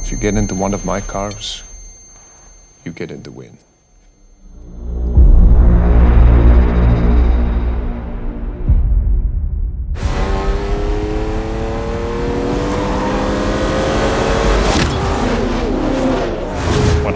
If 0.03 0.11
you 0.11 0.17
get 0.19 0.35
into 0.35 0.55
one 0.55 0.73
of 0.75 0.83
my 0.85 1.01
cars, 1.01 1.63
you 2.85 2.93
get 2.95 3.11
in 3.11 3.23
the 3.23 3.29
win. 3.29 3.51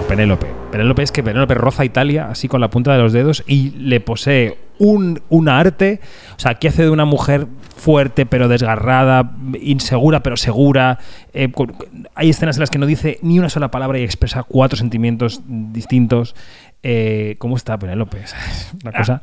Penélope. 0.08 0.48
Penélope 0.72 1.04
es 1.04 1.12
que 1.12 1.22
Penélope 1.22 1.54
roza 1.54 1.84
Italia 1.84 2.28
así 2.30 2.48
con 2.48 2.62
la 2.62 2.70
punta 2.70 2.94
de 2.94 3.00
los 3.00 3.14
dedos 3.14 3.44
y 3.46 3.72
le 3.72 4.00
posee 4.00 4.58
un, 4.80 5.22
una 5.30 5.60
arte. 5.60 6.00
O 6.36 6.40
sea, 6.40 6.52
aquí 6.52 6.68
hace 6.68 6.84
de 6.84 6.90
una 6.90 7.06
mujer 7.06 7.48
fuerte 7.76 8.26
pero 8.26 8.48
desgarrada, 8.48 9.36
insegura 9.62 10.24
pero 10.24 10.38
segura. 10.38 11.00
Eh, 11.34 11.52
hay 12.16 12.30
escenas 12.30 12.58
en 12.58 12.62
las 12.62 12.70
que 12.70 12.80
no 12.80 12.86
dice 12.86 13.20
ni 13.22 13.38
una 13.38 13.50
sola 13.50 13.70
palabra 13.70 14.00
y 14.00 14.04
expresa 14.04 14.44
cuatro 14.44 14.78
sentimientos 14.78 15.42
distintos. 15.46 16.36
Eh, 16.84 17.36
¿Cómo 17.40 17.58
está 17.58 17.78
Penélope? 17.78 18.24
Una 18.84 18.94
cosa. 18.94 19.22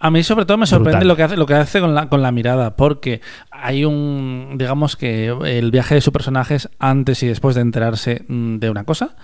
A 0.00 0.10
mí 0.12 0.22
sobre 0.22 0.46
todo 0.46 0.56
me 0.58 0.66
sorprende 0.66 1.00
Brutal. 1.00 1.08
lo 1.08 1.16
que 1.16 1.22
hace, 1.24 1.36
lo 1.36 1.46
que 1.46 1.54
hace 1.54 1.80
con, 1.80 1.92
la, 1.92 2.08
con 2.08 2.22
la 2.22 2.30
mirada, 2.30 2.76
porque 2.76 3.20
hay 3.50 3.84
un, 3.84 4.54
digamos 4.56 4.94
que 4.94 5.26
el 5.26 5.72
viaje 5.72 5.96
de 5.96 6.00
su 6.00 6.12
personaje 6.12 6.54
es 6.54 6.68
antes 6.78 7.20
y 7.24 7.26
después 7.26 7.56
de 7.56 7.62
enterarse 7.62 8.24
mm, 8.28 8.58
de 8.58 8.70
una 8.70 8.84
cosa. 8.84 9.16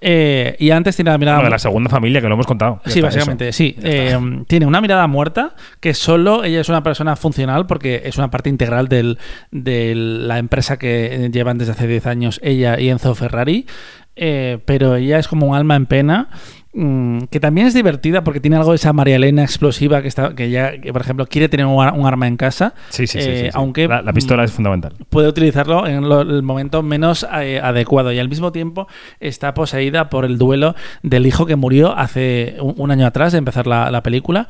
Eh, 0.00 0.56
y 0.58 0.70
antes 0.70 0.96
tiene 0.96 1.10
la 1.10 1.18
mirada... 1.18 1.36
Bueno, 1.38 1.48
de 1.48 1.54
la 1.54 1.58
segunda 1.58 1.90
familia 1.90 2.20
que 2.20 2.28
lo 2.28 2.34
hemos 2.34 2.46
contado. 2.46 2.80
Ya 2.86 2.92
Sí, 2.92 3.00
básicamente, 3.00 3.48
eso. 3.48 3.56
sí. 3.58 3.76
Eh, 3.82 4.16
tiene 4.46 4.66
una 4.66 4.80
mirada 4.80 5.06
muerta 5.06 5.54
que 5.80 5.92
solo 5.94 6.42
ella 6.44 6.60
es 6.60 6.68
una 6.68 6.82
persona 6.82 7.16
funcional 7.16 7.66
porque 7.66 8.02
es 8.04 8.16
una 8.16 8.30
parte 8.30 8.48
integral 8.48 8.88
del- 8.88 9.18
de 9.50 9.94
la 9.94 10.38
empresa 10.38 10.78
que 10.78 11.28
llevan 11.32 11.58
desde 11.58 11.72
hace 11.72 11.86
10 11.86 12.06
años 12.06 12.40
ella 12.42 12.80
y 12.80 12.88
Enzo 12.88 13.14
Ferrari. 13.14 13.66
Eh, 14.16 14.58
pero 14.66 14.96
ella 14.96 15.18
es 15.18 15.28
como 15.28 15.46
un 15.46 15.54
alma 15.56 15.76
en 15.76 15.86
pena. 15.86 16.28
Mm, 16.72 17.24
que 17.30 17.40
también 17.40 17.66
es 17.66 17.74
divertida 17.74 18.22
porque 18.24 18.40
tiene 18.40 18.56
algo 18.56 18.70
de 18.70 18.76
esa 18.76 18.92
María 18.92 19.16
Elena 19.16 19.42
explosiva 19.42 20.02
que 20.02 20.08
está 20.08 20.34
que 20.34 20.50
que, 20.82 20.92
por 20.92 21.02
ejemplo, 21.02 21.26
quiere 21.26 21.48
tener 21.48 21.66
un, 21.66 21.82
ar- 21.82 21.94
un 21.94 22.06
arma 22.06 22.26
en 22.26 22.36
casa. 22.36 22.74
Sí, 22.90 23.06
sí, 23.06 23.20
sí, 23.20 23.28
eh, 23.28 23.36
sí, 23.36 23.44
sí. 23.46 23.50
Aunque 23.54 23.88
La, 23.88 24.02
la 24.02 24.12
pistola 24.12 24.42
mm, 24.42 24.44
es 24.44 24.52
fundamental. 24.52 24.92
puede 25.08 25.28
utilizarlo 25.28 25.86
en 25.86 26.08
lo- 26.08 26.20
el 26.22 26.42
momento 26.42 26.82
menos 26.82 27.26
eh, 27.40 27.60
adecuado 27.62 28.12
y 28.12 28.18
al 28.18 28.28
mismo 28.28 28.52
tiempo 28.52 28.86
está 29.20 29.54
poseída 29.54 30.10
por 30.10 30.24
el 30.24 30.38
duelo 30.38 30.74
del 31.02 31.26
hijo 31.26 31.46
que 31.46 31.56
murió 31.56 31.96
hace 31.96 32.56
un, 32.60 32.74
un 32.76 32.90
año 32.90 33.06
atrás 33.06 33.32
de 33.32 33.38
empezar 33.38 33.66
la, 33.66 33.90
la 33.90 34.02
película 34.02 34.48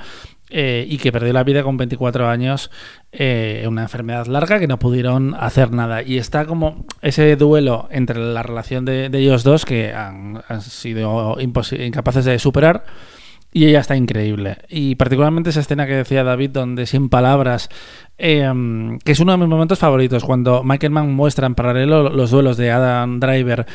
eh, 0.51 0.85
y 0.89 0.99
que 0.99 1.13
perdió 1.13 1.33
la 1.33 1.45
vida 1.45 1.63
con 1.63 1.77
24 1.77 2.29
años 2.29 2.71
eh, 3.13 3.65
una 3.69 3.83
enfermedad 3.83 4.27
larga 4.27 4.59
que 4.59 4.67
no 4.67 4.79
pudieron 4.79 5.35
hacer 5.35 5.73
nada 5.73 6.03
y 6.03 6.19
está 6.19 6.45
como 6.45 6.85
ese 7.03 7.37
duelo 7.37 7.89
entre 7.91 8.19
la 8.19 8.43
relación 8.43 8.85
de, 8.85 9.07
ellos 9.13 9.45
dos 9.45 9.65
que 9.65 9.93
han, 9.95 10.43
sido 10.61 11.37
incapaces 11.41 12.25
de 12.25 12.39
superar 12.39 12.85
y 13.53 13.67
ella 13.67 13.81
está 13.81 13.97
increíble. 13.97 14.59
Y 14.69 14.95
particularmente 14.95 15.51
esa 15.51 15.61
escena 15.61 15.87
que 15.87 15.95
decía 15.95 16.23
David, 16.23 16.51
donde 16.51 16.87
sin 16.87 17.09
palabras, 17.09 17.69
eh, 18.19 18.49
que 19.05 19.13
es 19.13 19.21
uno 19.21 19.33
de 19.33 19.39
mis 19.39 19.49
momentos 19.49 19.79
favoritos, 19.79 20.25
cuando 20.25 20.63
Michael 20.63 20.93
Mann 20.93 21.15
muestra 21.15 21.47
en 21.47 21.55
paralelo 21.55 22.11
los 22.11 22.31
duelos 22.31 22.57
de 22.57 22.71
Adam 22.71 23.19
Driver, 23.19 23.67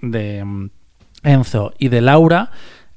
de 0.00 0.44
mm, 0.44 0.70
Enzo 1.22 1.72
y 1.78 1.88
de 1.88 2.00
Laura. 2.00 2.50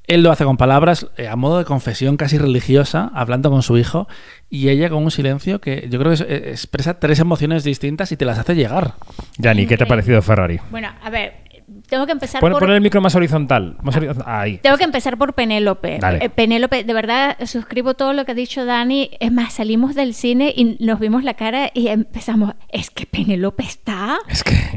Él 0.06 0.22
lo 0.22 0.32
hace 0.32 0.44
con 0.44 0.58
palabras, 0.58 1.08
eh, 1.18 1.28
a 1.28 1.36
modo 1.36 1.60
de 1.60 1.66
confesión 1.66 2.18
casi 2.18 2.38
religiosa, 2.38 3.10
hablando 3.14 3.50
con 3.50 3.62
su 3.64 3.78
hijo, 3.78 4.08
y 4.50 4.70
ella 4.70 4.90
con 4.90 5.04
un 5.04 5.12
silencio 5.12 5.62
que 5.62 5.88
yo 5.90 5.98
creo 6.00 6.10
que 6.12 6.16
es- 6.16 6.22
eh, 6.28 6.50
expresa 6.52 7.00
tres 7.00 7.20
emociones 7.20 7.64
distintas 7.64 8.12
y 8.12 8.18
te 8.18 8.26
las 8.26 8.38
hace 8.38 8.54
llegar. 8.56 8.96
Yanni, 9.38 9.66
¿qué 9.66 9.78
te 9.78 9.86
ha 9.86 9.88
parecido 9.88 10.22
Ferrari? 10.22 10.60
Bueno, 10.72 10.90
a 11.02 11.10
ver, 11.10 11.34
tengo 11.94 12.08
que 12.08 12.12
empezar 12.12 12.42
Pon, 12.42 12.52
por... 12.54 12.62
pon 12.62 12.72
el 12.72 12.82
micro 12.82 13.02
más 13.02 13.14
horizontal. 13.14 13.78
Más 13.84 13.96
horizontal. 13.96 14.26
Ahí. 14.28 14.58
Tengo 14.58 14.78
que 14.78 14.84
empezar 14.84 15.16
por 15.18 15.34
Penélope. 15.34 16.00
Eh, 16.22 16.30
Penélope, 16.30 16.84
de 16.84 16.94
verdad, 16.94 17.38
suscribo 17.46 17.94
todo 17.94 18.14
lo 18.14 18.26
que 18.26 18.32
ha 18.32 18.36
dicho 18.36 18.66
Dani. 18.66 19.12
Es 19.20 19.32
más, 19.32 19.54
salimos 19.54 19.94
del 19.94 20.16
cine 20.16 20.52
y 20.56 20.78
nos 20.80 21.00
vimos 21.00 21.24
la 21.24 21.36
cara 21.36 21.70
y 21.74 21.90
empezamos, 21.90 22.56
es 22.70 22.90
que 22.90 23.06
Penélope 23.06 23.64
está, 23.64 24.18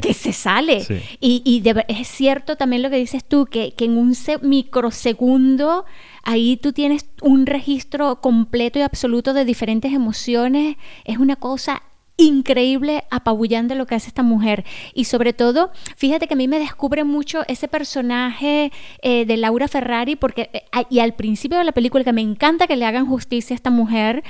que... 0.01 0.13
se 0.13 0.31
sale. 0.31 0.81
Sí. 0.81 1.01
Y, 1.19 1.41
y 1.43 1.61
de 1.61 1.73
ver- 1.73 1.85
es 1.87 2.07
cierto 2.07 2.55
también 2.55 2.83
lo 2.83 2.91
que 2.91 2.97
dices 2.97 3.23
tú, 3.25 3.47
que, 3.47 3.73
que 3.73 3.85
en 3.85 3.97
un 3.97 4.13
se- 4.13 4.37
microsegundo 4.39 5.85
ahí 6.23 6.57
tú 6.57 6.73
tienes 6.73 7.09
un 7.21 7.45
registro 7.45 8.21
completo 8.21 8.79
y 8.79 8.83
absoluto 8.83 9.33
de 9.33 9.45
diferentes 9.45 9.93
emociones. 9.93 10.75
Es 11.05 11.17
una 11.17 11.35
cosa 11.37 11.81
increíble, 12.17 13.03
apabullante 13.11 13.75
lo 13.75 13.85
que 13.85 13.95
hace 13.95 14.07
esta 14.07 14.23
mujer. 14.23 14.65
Y 14.93 15.05
sobre 15.05 15.33
todo, 15.33 15.71
fíjate 15.95 16.27
que 16.27 16.33
a 16.33 16.37
mí 16.37 16.47
me 16.47 16.59
descubre 16.59 17.03
mucho 17.03 17.43
ese 17.47 17.67
personaje 17.67 18.71
eh, 19.01 19.25
de 19.25 19.37
Laura 19.37 19.67
Ferrari, 19.67 20.15
porque 20.15 20.49
eh, 20.51 20.63
y 20.89 20.99
al 20.99 21.13
principio 21.13 21.59
de 21.59 21.63
la 21.63 21.71
película, 21.71 22.03
que 22.03 22.13
me 22.13 22.21
encanta 22.21 22.67
que 22.67 22.75
le 22.75 22.85
hagan 22.85 23.05
justicia 23.05 23.53
a 23.53 23.57
esta 23.57 23.69
mujer, 23.69 24.23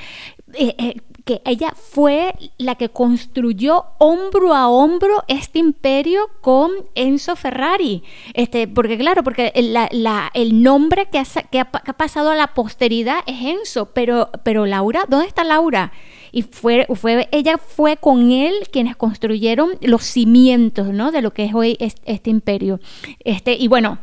eh, 0.54 0.96
que 1.24 1.42
ella 1.46 1.74
fue 1.76 2.34
la 2.58 2.76
que 2.76 2.90
construyó 2.90 3.86
hombro 4.00 4.54
a 4.54 4.70
hombro 4.70 5.24
este 5.28 5.60
imperio 5.60 6.30
con 6.42 6.72
Enzo 6.96 7.36
Ferrari. 7.36 8.04
Este, 8.34 8.68
porque 8.68 8.98
claro, 8.98 9.24
porque 9.24 9.52
el, 9.56 10.64
nombre 10.64 11.08
que 11.10 11.20
ha, 11.20 11.26
que 11.26 11.60
ha 11.60 11.66
pasado 11.66 12.32
a 12.32 12.36
la 12.36 12.54
posteridad 12.54 13.20
es 13.28 13.42
Enzo, 13.42 13.92
pero, 13.94 14.30
pero 14.44 14.66
Laura, 14.66 15.06
¿dónde 15.08 15.28
está 15.28 15.44
Laura? 15.44 15.92
Y 16.38 16.44
fue, 16.44 16.86
fue, 16.94 17.28
ella 17.32 17.58
fue 17.58 17.98
con 17.98 18.32
él 18.32 18.54
quienes 18.72 18.96
construyeron 18.96 19.72
los 19.82 20.04
cimientos, 20.04 20.90
¿no? 20.90 21.12
De 21.12 21.24
lo 21.24 21.32
que 21.34 21.46
es 21.46 21.54
hoy 21.56 21.78
es- 21.80 21.96
este 22.06 22.30
imperio. 22.30 22.80
Este, 23.24 23.56
y 23.56 23.68
bueno, 23.68 23.98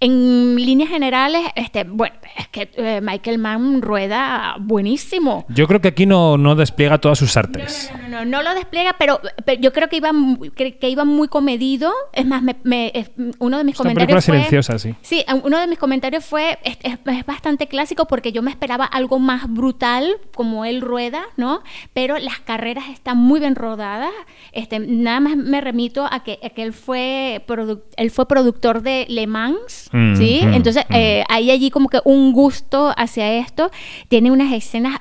en 0.00 0.56
líneas 0.56 0.90
generales, 0.90 1.42
este, 1.54 1.84
bueno, 1.84 2.14
es 2.36 2.48
que 2.48 2.70
eh, 2.76 3.00
Michael 3.02 3.38
Mann 3.38 3.80
rueda 3.82 4.56
buenísimo. 4.60 5.44
Yo 5.48 5.66
creo 5.66 5.80
que 5.80 5.88
aquí 5.88 6.06
no, 6.06 6.36
no 6.36 6.54
despliega 6.54 6.98
todas 6.98 7.18
sus 7.18 7.36
artes. 7.36 7.90
No, 8.02 8.08
no, 8.08 8.24
no 8.24 8.42
lo 8.42 8.54
despliega, 8.54 8.94
pero, 8.98 9.20
pero 9.44 9.60
yo 9.60 9.72
creo 9.72 9.88
que 9.88 9.96
iba, 9.96 10.10
que, 10.54 10.78
que 10.78 10.88
iba 10.90 11.04
muy 11.04 11.28
comedido. 11.28 11.92
Es 12.12 12.26
más, 12.26 12.42
me- 12.42 12.56
me- 12.64 12.92
es- 12.94 13.10
uno 13.38 13.58
de 13.58 13.64
mis 13.64 13.74
Es 13.74 13.80
una 13.80 13.94
película 13.94 14.20
comentarios 14.20 14.24
fue... 14.26 14.34
silenciosa, 14.36 14.78
sí. 14.78 14.94
Sí, 15.02 15.24
uno 15.44 15.58
de 15.58 15.66
mis 15.66 15.78
comentarios 15.78 16.24
fue, 16.24 16.58
es, 16.62 16.76
es- 16.82 16.98
es 17.04 17.26
bastante 17.26 17.66
clásico 17.66 18.06
porque 18.06 18.32
yo 18.32 18.42
me 18.42 18.50
esperaba 18.50 18.84
algo 18.84 19.18
más 19.18 19.52
brutal, 19.52 20.16
como 20.34 20.64
él 20.64 20.80
rueda, 20.82 21.22
¿no? 21.36 21.62
Pero 21.94 22.18
las 22.18 22.40
carreras 22.40 22.84
están 22.90 23.16
muy 23.18 23.40
bien 23.40 23.54
rodadas. 23.54 24.10
Este, 24.52 24.78
nada 24.78 25.20
más 25.20 25.36
me 25.36 25.60
remito 25.60 26.06
a 26.10 26.22
que, 26.22 26.38
a 26.42 26.50
que 26.50 26.62
él, 26.62 26.72
fue 26.72 27.42
produ- 27.46 27.82
él 27.96 28.10
fue 28.10 28.26
productor 28.28 28.82
de 28.82 29.06
Le 29.08 29.26
Mans, 29.26 29.85
Mm, 29.92 30.16
¿sí? 30.16 30.40
mm, 30.44 30.54
Entonces, 30.54 30.84
mm. 30.88 30.94
eh, 30.94 31.24
hay 31.28 31.50
allí 31.50 31.70
como 31.70 31.88
que 31.88 32.00
un 32.04 32.32
gusto 32.32 32.92
hacia 32.96 33.34
esto. 33.38 33.70
Tiene 34.08 34.30
unas 34.30 34.52
escenas 34.52 35.00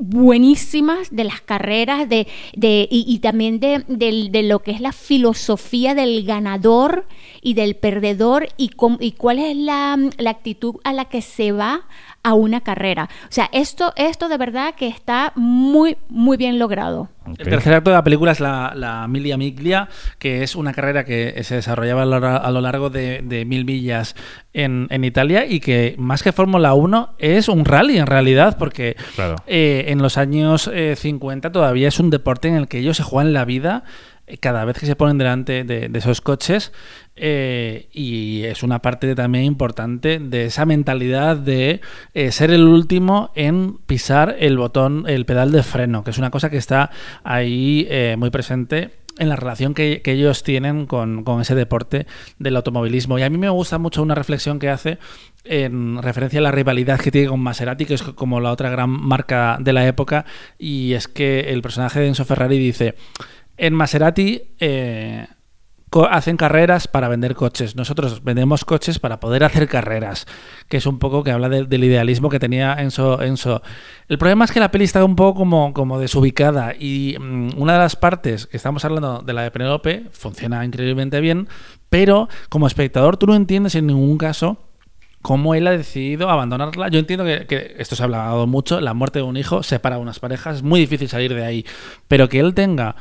buenísimas 0.00 1.08
de 1.10 1.24
las 1.24 1.40
carreras 1.40 2.08
de, 2.08 2.26
de- 2.54 2.88
y, 2.90 3.04
y 3.06 3.18
también 3.18 3.58
de, 3.60 3.84
de 3.88 4.42
lo 4.44 4.60
que 4.60 4.70
es 4.70 4.80
la 4.80 4.92
filosofía 4.92 5.94
del 5.94 6.24
ganador 6.24 7.06
y 7.42 7.54
del 7.54 7.74
perdedor 7.74 8.48
y, 8.56 8.68
cómo- 8.70 8.98
y 9.00 9.12
cuál 9.12 9.38
es 9.40 9.56
la, 9.56 9.98
la 10.18 10.30
actitud 10.30 10.76
a 10.84 10.92
la 10.92 11.06
que 11.06 11.20
se 11.20 11.50
va 11.52 11.82
a 12.22 12.34
una 12.34 12.60
carrera. 12.60 13.08
O 13.24 13.30
sea, 13.32 13.48
esto, 13.52 13.92
esto 13.96 14.28
de 14.28 14.36
verdad 14.36 14.74
que 14.74 14.88
está 14.88 15.32
muy, 15.36 15.96
muy 16.08 16.36
bien 16.36 16.58
logrado. 16.58 17.08
El 17.38 17.48
tercer 17.48 17.74
acto 17.74 17.90
de 17.90 17.96
la 17.96 18.02
película 18.04 18.32
es 18.32 18.40
la, 18.40 18.72
la 18.74 19.06
Milia 19.06 19.36
Miglia, 19.36 19.88
que 20.18 20.42
es 20.42 20.56
una 20.56 20.72
carrera 20.72 21.04
que 21.04 21.42
se 21.44 21.56
desarrollaba 21.56 22.02
a 22.02 22.06
lo, 22.06 22.16
a 22.26 22.50
lo 22.50 22.60
largo 22.60 22.88
de, 22.90 23.20
de 23.22 23.44
mil 23.44 23.64
millas 23.66 24.16
en, 24.54 24.86
en 24.90 25.04
Italia 25.04 25.44
y 25.46 25.60
que 25.60 25.94
más 25.98 26.22
que 26.22 26.32
Fórmula 26.32 26.72
1 26.74 27.14
es 27.18 27.48
un 27.48 27.64
rally 27.64 27.98
en 27.98 28.06
realidad, 28.06 28.56
porque 28.58 28.96
Claro. 29.14 29.36
eh, 29.46 29.86
en 29.88 30.00
los 30.02 30.16
años 30.18 30.70
eh, 30.72 30.96
50 30.96 31.52
todavía 31.52 31.88
es 31.88 32.00
un 32.00 32.10
deporte 32.10 32.48
en 32.48 32.54
el 32.56 32.66
que 32.68 32.78
ellos 32.78 32.96
se 32.96 33.02
juegan 33.02 33.32
la 33.32 33.44
vida 33.44 33.84
cada 34.40 34.64
vez 34.64 34.78
que 34.78 34.86
se 34.86 34.96
ponen 34.96 35.18
delante 35.18 35.64
de, 35.64 35.90
esos 35.94 36.20
coches 36.20 36.72
eh, 37.16 37.88
y 37.92 38.44
es 38.44 38.62
una 38.62 38.80
parte 38.80 39.14
también 39.14 39.44
importante 39.44 40.18
de 40.18 40.46
esa 40.46 40.66
mentalidad 40.66 41.36
de 41.36 41.80
eh, 42.14 42.32
ser 42.32 42.50
el 42.50 42.64
último 42.64 43.32
en 43.34 43.78
pisar 43.86 44.36
el 44.38 44.58
botón, 44.58 45.04
el 45.08 45.26
pedal 45.26 45.52
de 45.52 45.62
freno, 45.62 46.04
que 46.04 46.10
es 46.10 46.18
una 46.18 46.30
cosa 46.30 46.50
que 46.50 46.58
está 46.58 46.90
ahí 47.24 47.86
eh, 47.90 48.16
muy 48.18 48.30
presente 48.30 48.90
en 49.18 49.28
la 49.28 49.36
relación 49.36 49.74
que, 49.74 50.00
que 50.00 50.12
ellos 50.12 50.42
tienen 50.42 50.86
con, 50.86 51.24
con 51.24 51.40
ese 51.40 51.54
deporte 51.54 52.06
del 52.38 52.56
automovilismo. 52.56 53.18
Y 53.18 53.22
a 53.22 53.30
mí 53.30 53.36
me 53.36 53.48
gusta 53.48 53.78
mucho 53.78 54.02
una 54.02 54.14
reflexión 54.14 54.58
que 54.60 54.68
hace 54.68 54.98
en 55.44 56.02
referencia 56.02 56.40
a 56.40 56.42
la 56.42 56.52
rivalidad 56.52 57.00
que 57.00 57.10
tiene 57.10 57.28
con 57.28 57.40
Maserati, 57.40 57.86
que 57.86 57.94
es 57.94 58.02
como 58.02 58.40
la 58.40 58.52
otra 58.52 58.70
gran 58.70 58.90
marca 58.90 59.56
de 59.60 59.72
la 59.72 59.86
época, 59.86 60.24
y 60.58 60.92
es 60.92 61.08
que 61.08 61.40
el 61.40 61.62
personaje 61.62 62.00
de 62.00 62.08
Enzo 62.08 62.24
Ferrari 62.24 62.58
dice, 62.58 62.94
en 63.58 63.74
Maserati... 63.74 64.42
eh, 64.60 65.26
hacen 66.10 66.36
carreras 66.36 66.86
para 66.86 67.08
vender 67.08 67.34
coches. 67.34 67.74
Nosotros 67.74 68.22
vendemos 68.22 68.66
coches 68.66 68.98
para 68.98 69.20
poder 69.20 69.42
hacer 69.42 69.68
carreras, 69.68 70.26
que 70.68 70.76
es 70.76 70.84
un 70.86 70.98
poco 70.98 71.24
que 71.24 71.30
habla 71.30 71.48
de- 71.48 71.64
del 71.64 71.82
idealismo 71.82 72.28
que 72.28 72.38
tenía 72.38 72.74
Enzo, 72.74 73.22
Enzo. 73.22 73.62
El 74.06 74.18
problema 74.18 74.44
es 74.44 74.52
que 74.52 74.60
la 74.60 74.70
peli 74.70 74.84
está 74.84 75.02
un 75.02 75.16
poco 75.16 75.38
como, 75.38 75.72
como 75.72 75.98
desubicada 75.98 76.74
y 76.78 77.16
mm, 77.18 77.52
una 77.56 77.72
de 77.72 77.78
las 77.78 77.96
partes 77.96 78.46
que 78.46 78.58
estamos 78.58 78.84
hablando 78.84 79.20
de 79.20 79.32
la 79.32 79.42
de 79.42 79.50
Penélope 79.50 80.04
funciona 80.12 80.62
increíblemente 80.62 81.20
bien, 81.22 81.48
pero 81.88 82.28
como 82.50 82.66
espectador 82.66 83.16
tú 83.16 83.26
no 83.26 83.34
entiendes 83.34 83.74
en 83.74 83.86
ningún 83.86 84.18
caso 84.18 84.58
cómo 85.22 85.54
él 85.54 85.66
ha 85.66 85.72
decidido 85.72 86.28
abandonarla. 86.30 86.88
Yo 86.90 86.98
entiendo 87.00 87.24
que, 87.24 87.46
que 87.46 87.74
esto 87.78 87.96
se 87.96 88.02
ha 88.02 88.04
hablado 88.04 88.46
mucho, 88.46 88.80
la 88.80 88.94
muerte 88.94 89.18
de 89.20 89.24
un 89.24 89.36
hijo 89.38 89.62
separa 89.62 89.96
a 89.96 89.98
unas 89.98 90.20
parejas, 90.20 90.56
es 90.56 90.62
muy 90.62 90.78
difícil 90.80 91.08
salir 91.08 91.34
de 91.34 91.44
ahí, 91.44 91.66
pero 92.06 92.28
que 92.28 92.38
él 92.40 92.54
tenga 92.54 92.94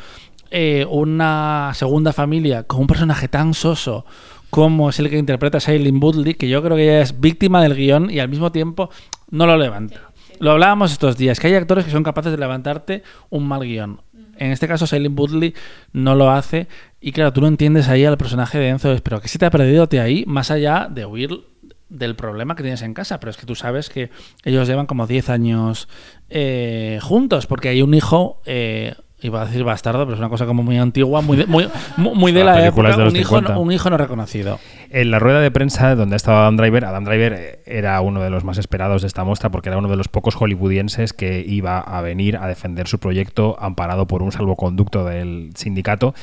eh, 0.51 0.85
una 0.89 1.71
segunda 1.73 2.13
familia 2.13 2.63
con 2.63 2.81
un 2.81 2.87
personaje 2.87 3.27
tan 3.27 3.53
soso 3.53 4.05
como 4.49 4.89
es 4.89 4.99
el 4.99 5.09
que 5.09 5.17
interpreta 5.17 5.59
Shailene 5.59 5.99
Woodley, 5.99 6.33
que 6.35 6.47
yo 6.47 6.63
creo 6.63 6.77
que 6.77 6.83
ella 6.83 7.01
es 7.01 7.19
víctima 7.19 7.61
del 7.61 7.75
guion 7.75 8.09
y 8.09 8.19
al 8.19 8.29
mismo 8.29 8.51
tiempo 8.51 8.89
no 9.29 9.45
lo 9.45 9.57
levanta. 9.57 10.11
Lo 10.39 10.51
hablábamos 10.51 10.91
estos 10.91 11.17
días, 11.17 11.39
que 11.39 11.47
hay 11.47 11.55
actores 11.55 11.85
que 11.85 11.91
son 11.91 12.03
capaces 12.03 12.31
de 12.31 12.37
levantarte 12.37 13.03
un 13.29 13.47
mal 13.47 13.61
guion. 13.61 14.01
En 14.37 14.51
este 14.51 14.67
caso, 14.67 14.85
Shailene 14.85 15.15
Woodley 15.15 15.55
no 15.93 16.15
lo 16.15 16.29
hace. 16.29 16.67
Y 17.01 17.11
claro, 17.11 17.33
tú 17.33 17.41
no 17.41 17.47
entiendes 17.47 17.87
ahí 17.89 18.05
al 18.05 18.17
personaje 18.17 18.59
de 18.59 18.69
Enzo, 18.69 18.95
pero 19.03 19.19
¿qué 19.19 19.27
se 19.27 19.39
te 19.39 19.45
ha 19.45 19.51
perdido 19.51 19.87
de 19.87 19.99
ahí? 19.99 20.23
Más 20.27 20.51
allá 20.51 20.87
de 20.89 21.05
huir 21.05 21.41
del 21.89 22.15
problema 22.15 22.55
que 22.55 22.63
tienes 22.63 22.81
en 22.81 22.93
casa, 22.93 23.19
pero 23.19 23.31
es 23.31 23.37
que 23.37 23.45
tú 23.45 23.55
sabes 23.55 23.89
que 23.89 24.09
ellos 24.43 24.67
llevan 24.67 24.85
como 24.85 25.07
10 25.07 25.29
años 25.29 25.87
eh, 26.29 26.99
juntos, 27.01 27.47
porque 27.47 27.69
hay 27.69 27.81
un 27.81 27.93
hijo, 27.93 28.41
eh, 28.45 28.95
iba 29.27 29.41
a 29.41 29.45
decir 29.45 29.63
bastardo, 29.63 30.05
pero 30.05 30.13
es 30.13 30.19
una 30.19 30.29
cosa 30.29 30.45
como 30.45 30.63
muy 30.63 30.77
antigua, 30.77 31.21
muy 31.21 31.37
de, 31.37 31.45
muy, 31.45 31.67
muy 31.97 32.31
de 32.31 32.43
la 32.43 32.65
época, 32.65 32.91
de 32.91 32.97
los 32.97 33.13
un, 33.13 33.19
hijo, 33.19 33.35
50. 33.35 33.57
un 33.57 33.71
hijo 33.71 33.89
no 33.89 33.97
reconocido. 33.97 34.59
En 34.89 35.11
la 35.11 35.19
rueda 35.19 35.39
de 35.39 35.51
prensa 35.51 35.95
donde 35.95 36.15
ha 36.15 36.17
estado 36.17 36.37
Adam 36.39 36.57
Driver, 36.57 36.85
Adam 36.85 37.03
Driver 37.03 37.33
eh, 37.33 37.59
era 37.65 37.99
uno 38.01 38.21
de 38.21 38.29
los 38.29 38.43
más 38.43 38.57
esperados 38.57 39.01
de 39.01 39.07
esta 39.07 39.23
muestra 39.23 39.49
porque 39.49 39.69
era 39.69 39.77
uno 39.77 39.89
de 39.89 39.95
los 39.95 40.07
pocos 40.07 40.35
hollywoodienses 40.35 41.13
que 41.13 41.43
iba 41.47 41.79
a 41.79 42.01
venir 42.01 42.37
a 42.37 42.47
defender 42.47 42.87
su 42.87 42.99
proyecto 42.99 43.57
amparado 43.59 44.07
por 44.07 44.23
un 44.23 44.31
salvoconducto 44.31 45.05
del 45.05 45.51
sindicato. 45.55 46.13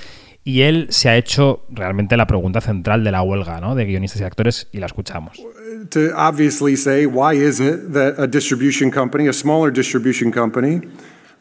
Y 0.47 0.63
él 0.63 0.89
se 0.91 1.09
ha 1.09 1.17
hecho 1.17 1.65
realmente 1.71 2.19
la 2.19 2.27
pregunta 2.27 2.61
central 2.61 3.03
de 3.03 3.11
la 3.11 3.23
huelga 3.23 3.61
¿no? 3.63 3.75
de 3.75 3.87
guionistas 3.87 4.21
y 4.21 4.25
actores 4.25 4.69
y 4.73 4.79
la 4.79 4.87
escuchamos. 4.87 5.41
to 5.91 6.11
obviously 6.17 6.77
say 6.77 7.07
why 7.07 7.35
isn't 7.35 7.67
it 7.67 7.93
that 7.93 8.19
a 8.19 8.27
distribution 8.27 8.91
company, 8.91 9.29
a 9.29 9.33
smaller 9.33 9.73
distribution 9.73 10.31
company 10.31 10.83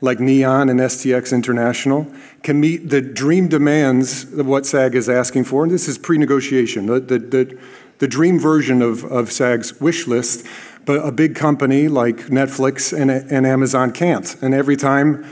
like 0.04 0.20
Neon 0.20 0.68
and 0.68 0.82
STX 0.82 1.32
International, 1.32 2.06
can 2.44 2.60
meet 2.60 2.90
the 2.90 3.00
dream 3.00 3.48
demands 3.48 4.26
of 4.34 4.46
what 4.46 4.66
SAG 4.66 4.96
is 4.96 5.08
asking 5.08 5.46
for? 5.46 5.64
And 5.64 5.72
this 5.72 5.88
is 5.88 5.98
pre 5.98 6.18
negotiation, 6.18 6.88
the, 6.88 7.00
the, 7.00 7.20
the, 7.20 7.60
the 8.00 8.08
dream 8.10 8.38
version 8.38 8.82
of, 8.82 9.06
of 9.06 9.32
SAG's 9.32 9.80
wish 9.80 10.06
list, 10.06 10.46
but 10.84 11.00
a 11.06 11.12
big 11.14 11.36
company 11.36 11.88
like 11.88 12.18
Netflix 12.28 12.92
and, 12.92 13.10
and 13.10 13.48
Amazon 13.48 13.94
can't. 13.94 14.36
And 14.44 14.54
every 14.54 14.76
time 14.76 15.26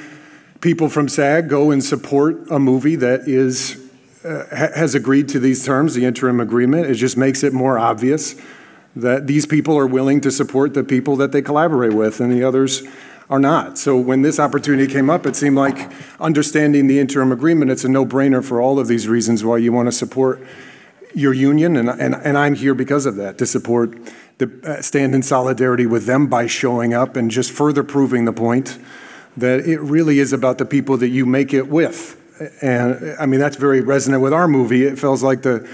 people 0.61 0.87
from 0.87 1.09
SAG 1.09 1.49
go 1.49 1.71
and 1.71 1.83
support 1.83 2.49
a 2.49 2.57
movie 2.57 2.95
that 2.95 3.27
is 3.27 3.77
uh, 4.23 4.45
ha- 4.55 4.69
has 4.73 4.95
agreed 4.95 5.27
to 5.29 5.39
these 5.41 5.65
terms, 5.65 5.95
the 5.95 6.05
interim 6.05 6.39
agreement, 6.39 6.85
it 6.85 6.93
just 6.95 7.17
makes 7.17 7.43
it 7.43 7.51
more 7.51 7.77
obvious 7.77 8.39
that 8.95 9.27
these 9.27 9.45
people 9.45 9.77
are 9.77 9.87
willing 9.87 10.21
to 10.21 10.31
support 10.31 10.73
the 10.73 10.83
people 10.83 11.17
that 11.17 11.33
they 11.33 11.41
collaborate 11.41 11.93
with, 11.93 12.21
and 12.21 12.31
the 12.31 12.43
others 12.43 12.83
are 13.31 13.39
not. 13.39 13.77
So 13.77 13.97
when 13.97 14.21
this 14.21 14.39
opportunity 14.39 14.91
came 14.91 15.09
up, 15.09 15.25
it 15.25 15.37
seemed 15.37 15.55
like 15.55 15.89
understanding 16.19 16.87
the 16.87 16.99
interim 16.99 17.31
agreement, 17.31 17.71
it's 17.71 17.85
a 17.85 17.89
no-brainer 17.89 18.43
for 18.43 18.61
all 18.61 18.77
of 18.77 18.87
these 18.87 19.07
reasons 19.07 19.43
why 19.43 19.57
you 19.57 19.71
want 19.71 19.87
to 19.87 19.91
support 19.93 20.45
your 21.15 21.33
union, 21.33 21.75
and, 21.77 21.89
and, 21.89 22.15
and 22.15 22.37
I'm 22.37 22.55
here 22.55 22.73
because 22.73 23.05
of 23.05 23.15
that, 23.15 23.37
to 23.37 23.45
support 23.45 23.97
the 24.37 24.51
uh, 24.65 24.81
stand 24.81 25.15
in 25.15 25.23
solidarity 25.23 25.85
with 25.85 26.05
them 26.05 26.27
by 26.27 26.47
showing 26.47 26.93
up 26.93 27.15
and 27.15 27.31
just 27.31 27.51
further 27.51 27.83
proving 27.83 28.25
the 28.25 28.33
point 28.33 28.77
that 29.37 29.61
it 29.61 29.79
really 29.79 30.19
is 30.19 30.33
about 30.33 30.57
the 30.57 30.65
people 30.65 30.97
that 30.97 31.09
you 31.09 31.25
make 31.25 31.53
it 31.53 31.67
with. 31.67 32.17
And 32.61 33.15
I 33.19 33.25
mean, 33.25 33.39
that's 33.39 33.55
very 33.55 33.81
resonant 33.81 34.21
with 34.23 34.33
our 34.33 34.47
movie. 34.47 34.83
It 34.83 34.99
feels 34.99 35.21
like 35.21 35.41
the 35.41 35.69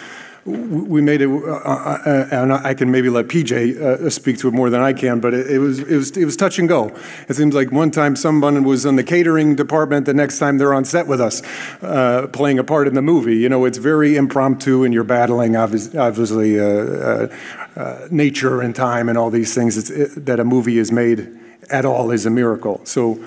we 0.48 1.02
made 1.02 1.22
it, 1.22 1.28
uh, 1.28 1.36
uh, 1.36 2.28
and 2.32 2.54
I 2.54 2.74
can 2.74 2.90
maybe 2.90 3.10
let 3.10 3.28
PJ 3.28 3.80
uh, 3.82 4.10
speak 4.10 4.38
to 4.40 4.48
it 4.48 4.54
more 4.54 4.70
than 4.70 4.80
I 4.80 4.94
can, 4.94 5.20
but 5.20 5.34
it, 5.34 5.52
it, 5.52 5.60
was 5.60 5.80
it 5.80 5.96
was 5.96 6.16
it 6.16 6.24
was 6.24 6.38
touch 6.38 6.58
and 6.58 6.70
go. 6.70 6.96
It 7.28 7.36
seems 7.36 7.54
like 7.54 7.72
one 7.72 7.92
time 7.92 8.16
someone 8.16 8.64
was 8.64 8.86
in 8.86 8.96
the 8.96 9.04
catering 9.04 9.56
department, 9.56 10.06
the 10.06 10.14
next 10.14 10.40
time 10.40 10.58
they're 10.58 10.74
on 10.74 10.86
set 10.86 11.06
with 11.06 11.20
us, 11.20 11.44
uh, 11.82 12.28
playing 12.32 12.60
a 12.60 12.64
part 12.64 12.88
in 12.88 12.94
the 12.94 13.02
movie. 13.02 13.36
You 13.36 13.50
know, 13.50 13.66
it's 13.66 13.78
very 13.78 14.16
impromptu, 14.16 14.86
and 14.86 14.94
you're 14.94 15.04
battling 15.04 15.58
obviously, 15.58 16.00
obviously 16.00 16.60
uh, 16.60 17.28
uh, 17.76 18.08
nature 18.10 18.62
and 18.62 18.74
time 18.74 19.10
and 19.10 19.18
all 19.18 19.30
these 19.30 19.54
things. 19.54 19.90
It, 19.90 20.26
that 20.26 20.40
a 20.40 20.46
movie 20.46 20.78
is 20.78 20.92
made 20.94 21.28
at 21.70 21.84
all 21.84 22.12
is 22.12 22.26
a 22.26 22.30
miracle. 22.30 22.82
So. 22.86 23.20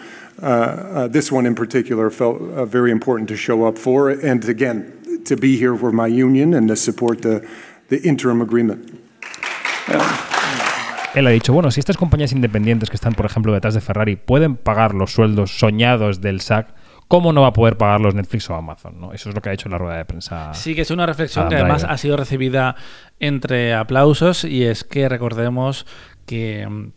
Uh, 0.42 1.08
this 1.08 1.30
one 1.30 1.46
in 1.46 1.54
particular 1.54 2.10
felt 2.10 2.40
uh, 2.40 2.64
very 2.64 2.90
important 2.90 3.28
to 3.28 3.36
show 3.36 3.66
up 3.66 3.76
for, 3.76 4.08
and 4.10 4.48
again, 4.48 4.92
to 5.26 5.36
be 5.36 5.56
here 5.56 5.76
for 5.76 5.92
my 5.92 6.06
union 6.06 6.54
and 6.54 6.68
to 6.68 6.76
support 6.76 7.20
the, 7.20 7.42
the 7.88 8.00
interim 8.02 8.40
agreement. 8.40 8.90
Él 11.14 11.26
ha 11.26 11.30
dicho, 11.30 11.52
bueno, 11.52 11.70
si 11.70 11.80
estas 11.80 11.96
compañías 11.96 12.32
independientes 12.32 12.88
que 12.88 12.94
están, 12.94 13.14
por 13.14 13.26
ejemplo, 13.26 13.52
detrás 13.52 13.74
de 13.74 13.80
Ferrari 13.80 14.16
pueden 14.16 14.56
pagar 14.56 14.94
los 14.94 15.12
sueldos 15.12 15.58
soñados 15.58 16.20
del 16.20 16.40
SAC, 16.40 16.72
¿cómo 17.08 17.32
no 17.32 17.42
va 17.42 17.48
a 17.48 17.52
poder 17.52 17.76
pagar 17.76 18.00
los 18.00 18.14
Netflix 18.14 18.48
o 18.48 18.54
Amazon? 18.54 19.00
¿no? 19.00 19.12
Eso 19.12 19.28
es 19.28 19.34
lo 19.34 19.42
que 19.42 19.50
ha 19.50 19.52
hecho 19.52 19.66
en 19.68 19.72
la 19.72 19.78
rueda 19.78 19.96
de 19.96 20.04
prensa. 20.04 20.54
Sí, 20.54 20.76
que 20.76 20.82
es 20.82 20.90
una 20.92 21.06
reflexión 21.06 21.46
Adam 21.46 21.50
que 21.50 21.56
además 21.56 21.82
Driver. 21.82 21.94
ha 21.94 21.98
sido 21.98 22.16
recibida 22.16 22.76
entre 23.18 23.74
aplausos 23.74 24.44
y 24.44 24.62
es 24.62 24.84
que 24.84 25.08
recordemos 25.08 25.84
que 26.26 26.66
mm, 26.68 26.92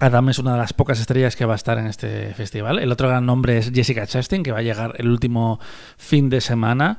Adam 0.00 0.30
es 0.30 0.38
una 0.38 0.52
de 0.52 0.58
las 0.58 0.72
pocas 0.72 0.98
estrellas 0.98 1.36
que 1.36 1.44
va 1.44 1.52
a 1.52 1.56
estar 1.56 1.78
en 1.78 1.86
este 1.86 2.32
festival. 2.34 2.78
El 2.78 2.90
otro 2.90 3.08
gran 3.08 3.26
nombre 3.26 3.58
es 3.58 3.70
Jessica 3.72 4.06
Chastain, 4.06 4.42
que 4.42 4.50
va 4.50 4.58
a 4.58 4.62
llegar 4.62 4.94
el 4.98 5.08
último 5.08 5.60
fin 5.98 6.30
de 6.30 6.40
semana. 6.40 6.98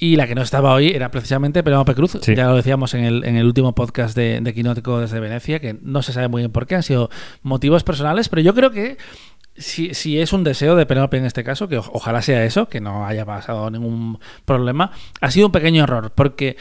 Y 0.00 0.16
la 0.16 0.26
que 0.26 0.34
no 0.34 0.42
estaba 0.42 0.72
hoy 0.72 0.90
era 0.90 1.10
precisamente 1.10 1.62
Penélope 1.62 1.94
Cruz. 1.94 2.18
Sí. 2.22 2.34
Ya 2.34 2.46
lo 2.46 2.56
decíamos 2.56 2.94
en 2.94 3.04
el, 3.04 3.24
en 3.24 3.36
el 3.36 3.46
último 3.46 3.74
podcast 3.74 4.16
de, 4.16 4.40
de 4.40 4.54
Quinótico 4.54 5.00
desde 5.00 5.20
Venecia, 5.20 5.60
que 5.60 5.76
no 5.82 6.02
se 6.02 6.12
sabe 6.12 6.28
muy 6.28 6.42
bien 6.42 6.52
por 6.52 6.66
qué, 6.66 6.76
han 6.76 6.82
sido 6.82 7.10
motivos 7.42 7.84
personales, 7.84 8.28
pero 8.28 8.40
yo 8.40 8.54
creo 8.54 8.70
que 8.70 8.96
si, 9.56 9.94
si 9.94 10.20
es 10.20 10.32
un 10.32 10.44
deseo 10.44 10.76
de 10.76 10.86
Penélope 10.86 11.16
en 11.16 11.24
este 11.24 11.44
caso, 11.44 11.68
que 11.68 11.78
ojalá 11.78 12.22
sea 12.22 12.44
eso, 12.44 12.68
que 12.68 12.80
no 12.80 13.06
haya 13.06 13.26
pasado 13.26 13.70
ningún 13.70 14.20
problema, 14.44 14.92
ha 15.20 15.30
sido 15.30 15.46
un 15.46 15.52
pequeño 15.52 15.82
error, 15.82 16.12
porque 16.14 16.56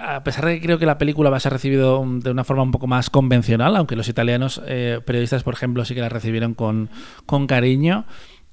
a 0.00 0.22
pesar 0.24 0.44
de 0.44 0.54
que 0.54 0.60
creo 0.66 0.78
que 0.78 0.86
la 0.86 0.98
película 0.98 1.30
va 1.30 1.38
a 1.38 1.40
ser 1.40 1.52
recibida 1.52 1.84
de 1.84 2.30
una 2.30 2.44
forma 2.44 2.62
un 2.62 2.70
poco 2.70 2.86
más 2.86 3.10
convencional, 3.10 3.76
aunque 3.76 3.96
los 3.96 4.08
italianos 4.08 4.60
eh, 4.66 5.00
periodistas, 5.04 5.42
por 5.42 5.54
ejemplo, 5.54 5.84
sí 5.84 5.94
que 5.94 6.00
la 6.00 6.08
recibieron 6.08 6.54
con, 6.54 6.90
con 7.24 7.46
cariño, 7.46 8.04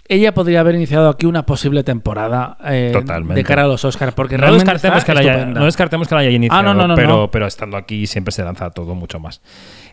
ella 0.08 0.34
podría 0.34 0.60
haber 0.60 0.76
iniciado 0.76 1.10
aquí 1.10 1.26
una 1.26 1.46
posible 1.46 1.84
temporada 1.84 2.58
eh, 2.66 2.90
Totalmente. 2.92 3.36
de 3.36 3.44
cara 3.44 3.64
a 3.64 3.68
los 3.68 3.86
Oscars, 3.86 4.14
porque 4.14 4.38
no 4.38 4.42
realmente 4.42 4.72
descartemos, 4.72 5.06
que 5.06 5.14
la 5.14 5.20
haya, 5.22 5.32
estupenda. 5.34 5.60
no 5.60 5.66
descartemos 5.66 6.08
que 6.08 6.16
la 6.16 6.22
haya 6.22 6.30
iniciado, 6.30 6.60
Ah, 6.60 6.64
no, 6.64 6.74
no, 6.74 6.88
no, 6.88 6.96
pero, 6.96 7.08
no. 7.10 7.32
pero 7.32 7.48
estando 7.48 7.78
aquí 7.78 8.06
siempre 8.06 8.32
se 8.34 8.44
lanza 8.44 8.70
todo 8.72 8.96
mucho 8.96 9.20
más. 9.20 9.42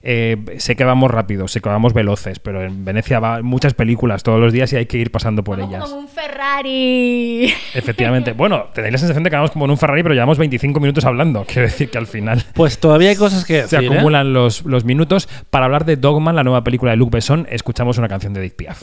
Eh, 0.03 0.37
sé 0.59 0.77
que 0.77 0.85
vamos 0.85 1.11
rápido, 1.11 1.47
sé 1.47 1.61
que 1.61 1.69
vamos 1.69 1.93
veloces, 1.93 2.39
pero 2.41 2.63
en 2.65 2.85
Venecia 2.85 3.21
va 3.21 3.43
muchas 3.43 3.75
películas 3.75 4.23
todos 4.23 4.41
los 4.41 4.53
días 4.53 4.73
y 4.73 4.77
hay 4.77 4.87
que 4.87 4.97
ir 4.99 5.11
pasando 5.13 5.45
por 5.45 5.61
ellas. 5.61 5.85
Como 5.85 6.01
un 6.01 6.09
Ferrari. 6.09 7.45
Efectivamente. 7.75 8.33
Bueno, 8.33 8.67
tenéis 8.75 8.93
la 8.93 8.99
sensación 8.99 9.23
de 9.25 9.31
que 9.31 9.37
vamos 9.37 9.51
como 9.51 9.67
en 9.67 9.71
un 9.73 9.79
Ferrari, 9.79 10.03
pero 10.03 10.15
llevamos 10.15 10.39
25 10.39 10.81
minutos 10.81 11.05
hablando. 11.05 11.45
Quiero 11.47 11.63
decir 11.63 11.91
que 11.91 11.99
al 11.99 12.07
final 12.07 12.43
Pues 12.55 12.79
todavía 12.79 13.11
hay 13.11 13.17
cosas 13.17 13.45
que 13.45 13.67
se 13.67 13.77
decir, 13.77 13.93
¿eh? 13.93 13.95
acumulan 13.95 14.33
los, 14.33 14.65
los 14.65 14.85
minutos. 14.85 15.29
Para 15.51 15.67
hablar 15.67 15.85
de 15.85 15.97
Dogman, 15.97 16.35
la 16.35 16.43
nueva 16.45 16.65
película 16.65 16.91
de 16.93 16.97
Luc 16.97 17.11
Besson, 17.13 17.47
escuchamos 17.51 17.99
una 17.99 18.09
canción 18.09 18.33
de 18.33 18.41
Dick 18.41 18.55
Piaf. 18.57 18.83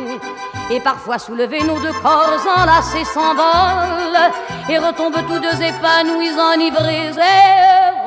Et 0.73 0.79
parfois 0.79 1.19
soulevés, 1.19 1.63
nos 1.63 1.79
deux 1.81 1.91
corps 2.01 2.39
enlacés 2.57 3.03
s'envolent 3.03 4.31
et 4.69 4.77
retombent 4.77 5.21
tous 5.27 5.39
deux 5.39 5.61
épanouis, 5.61 6.31
enivrés 6.39 7.07
et 7.07 7.11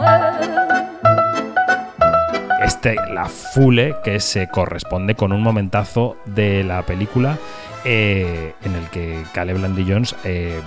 heureux. 0.00 0.64
este 2.64 2.96
La 3.12 3.26
Fule, 3.26 3.94
que 4.02 4.18
se 4.18 4.48
corresponde 4.48 5.14
con 5.14 5.32
un 5.32 5.42
momentazo 5.42 6.16
de 6.24 6.64
la 6.64 6.80
película 6.82 7.36
eh, 7.84 8.54
en 8.64 8.74
el 8.74 8.88
que 8.88 9.22
Caleb 9.34 9.58
Landy 9.58 9.84
Jones 9.86 10.16
eh, 10.24 10.58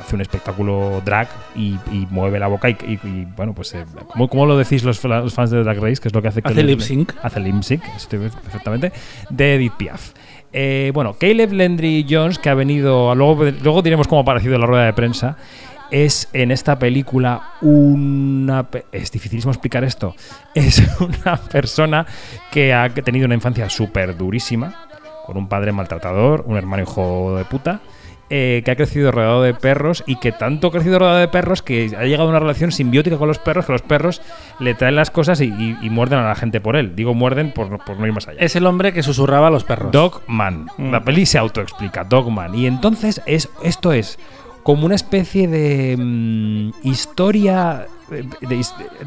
hace 0.00 0.16
un 0.16 0.22
espectáculo 0.22 1.00
drag 1.04 1.28
y, 1.54 1.78
y 1.92 2.08
mueve 2.10 2.40
la 2.40 2.48
boca 2.48 2.68
y, 2.68 2.76
y- 2.84 2.98
y, 3.08 3.24
bueno, 3.36 3.52
pues 3.54 3.72
eh, 3.74 3.84
¿cómo, 4.08 4.28
cómo 4.28 4.44
lo 4.46 4.56
decís 4.58 4.82
los, 4.82 5.02
los 5.04 5.32
fans 5.32 5.50
de 5.50 5.62
Drag 5.62 5.78
Race? 5.78 6.00
Que 6.02 6.08
es 6.08 6.14
lo 6.14 6.20
que 6.20 6.28
hace 6.28 6.40
Hace 6.42 6.64
lip 6.64 6.80
sync. 6.80 7.12
Hace 7.22 7.38
lip 7.38 7.62
sync, 7.62 7.82
perfectamente, 8.10 8.92
de 9.30 9.54
Edith 9.54 9.74
Piaf. 9.74 10.10
Eh, 10.56 10.92
bueno, 10.94 11.16
Caleb 11.18 11.52
Landry 11.52 12.06
Jones, 12.08 12.38
que 12.38 12.48
ha 12.48 12.54
venido, 12.54 13.12
luego, 13.16 13.44
luego 13.44 13.82
diremos 13.82 14.06
cómo 14.06 14.20
ha 14.20 14.22
aparecido 14.22 14.54
en 14.54 14.60
la 14.60 14.68
rueda 14.68 14.84
de 14.84 14.92
prensa, 14.92 15.36
es 15.90 16.28
en 16.32 16.52
esta 16.52 16.78
película 16.78 17.54
una... 17.60 18.64
Es 18.92 19.10
dificilísimo 19.10 19.52
explicar 19.52 19.82
esto. 19.82 20.14
Es 20.54 20.80
una 21.00 21.36
persona 21.36 22.06
que 22.52 22.72
ha 22.72 22.88
tenido 22.88 23.26
una 23.26 23.34
infancia 23.34 23.68
súper 23.68 24.16
durísima, 24.16 24.86
con 25.26 25.36
un 25.36 25.48
padre 25.48 25.72
maltratador, 25.72 26.44
un 26.46 26.56
hermano 26.56 26.84
hijo 26.84 27.36
de 27.36 27.44
puta, 27.44 27.80
eh, 28.30 28.62
que 28.64 28.70
ha 28.70 28.76
crecido 28.76 29.12
rodeado 29.12 29.42
de 29.42 29.54
perros 29.54 30.02
y 30.06 30.16
que 30.16 30.32
tanto 30.32 30.68
ha 30.68 30.70
crecido 30.72 30.98
rodeado 30.98 31.18
de 31.18 31.28
perros 31.28 31.62
que 31.62 31.90
ha 31.96 32.04
llegado 32.04 32.24
a 32.24 32.30
una 32.30 32.40
relación 32.40 32.72
simbiótica 32.72 33.16
con 33.18 33.28
los 33.28 33.38
perros, 33.38 33.66
que 33.66 33.72
los 33.72 33.82
perros 33.82 34.22
le 34.60 34.74
traen 34.74 34.96
las 34.96 35.10
cosas 35.10 35.40
y, 35.40 35.46
y- 35.46 35.76
y 35.82 35.90
muerden 35.90 36.18
a 36.20 36.28
la 36.28 36.34
gente 36.34 36.60
por 36.60 36.76
él. 36.76 36.96
Digo 36.96 37.14
muerden 37.14 37.52
por, 37.52 37.84
por 37.84 37.98
no 37.98 38.06
ir 38.06 38.12
más 38.12 38.26
allá. 38.28 38.40
Es 38.40 38.56
el 38.56 38.66
hombre 38.66 38.92
que 38.92 39.02
susurraba 39.02 39.48
a 39.48 39.50
los 39.50 39.64
perros. 39.64 39.92
Dogman. 39.92 40.66
Mm. 40.78 40.90
La 40.90 41.02
peli 41.04 41.26
se 41.26 41.38
autoexplica, 41.38 42.04
Dogman. 42.04 42.54
Y 42.54 42.66
entonces 42.66 43.20
es, 43.26 43.48
esto 43.62 43.92
es 43.92 44.18
como 44.62 44.86
una 44.86 44.94
especie 44.94 45.46
de 45.46 45.96
mm, 45.98 46.70
historia. 46.82 47.86
Eh, 48.12 48.24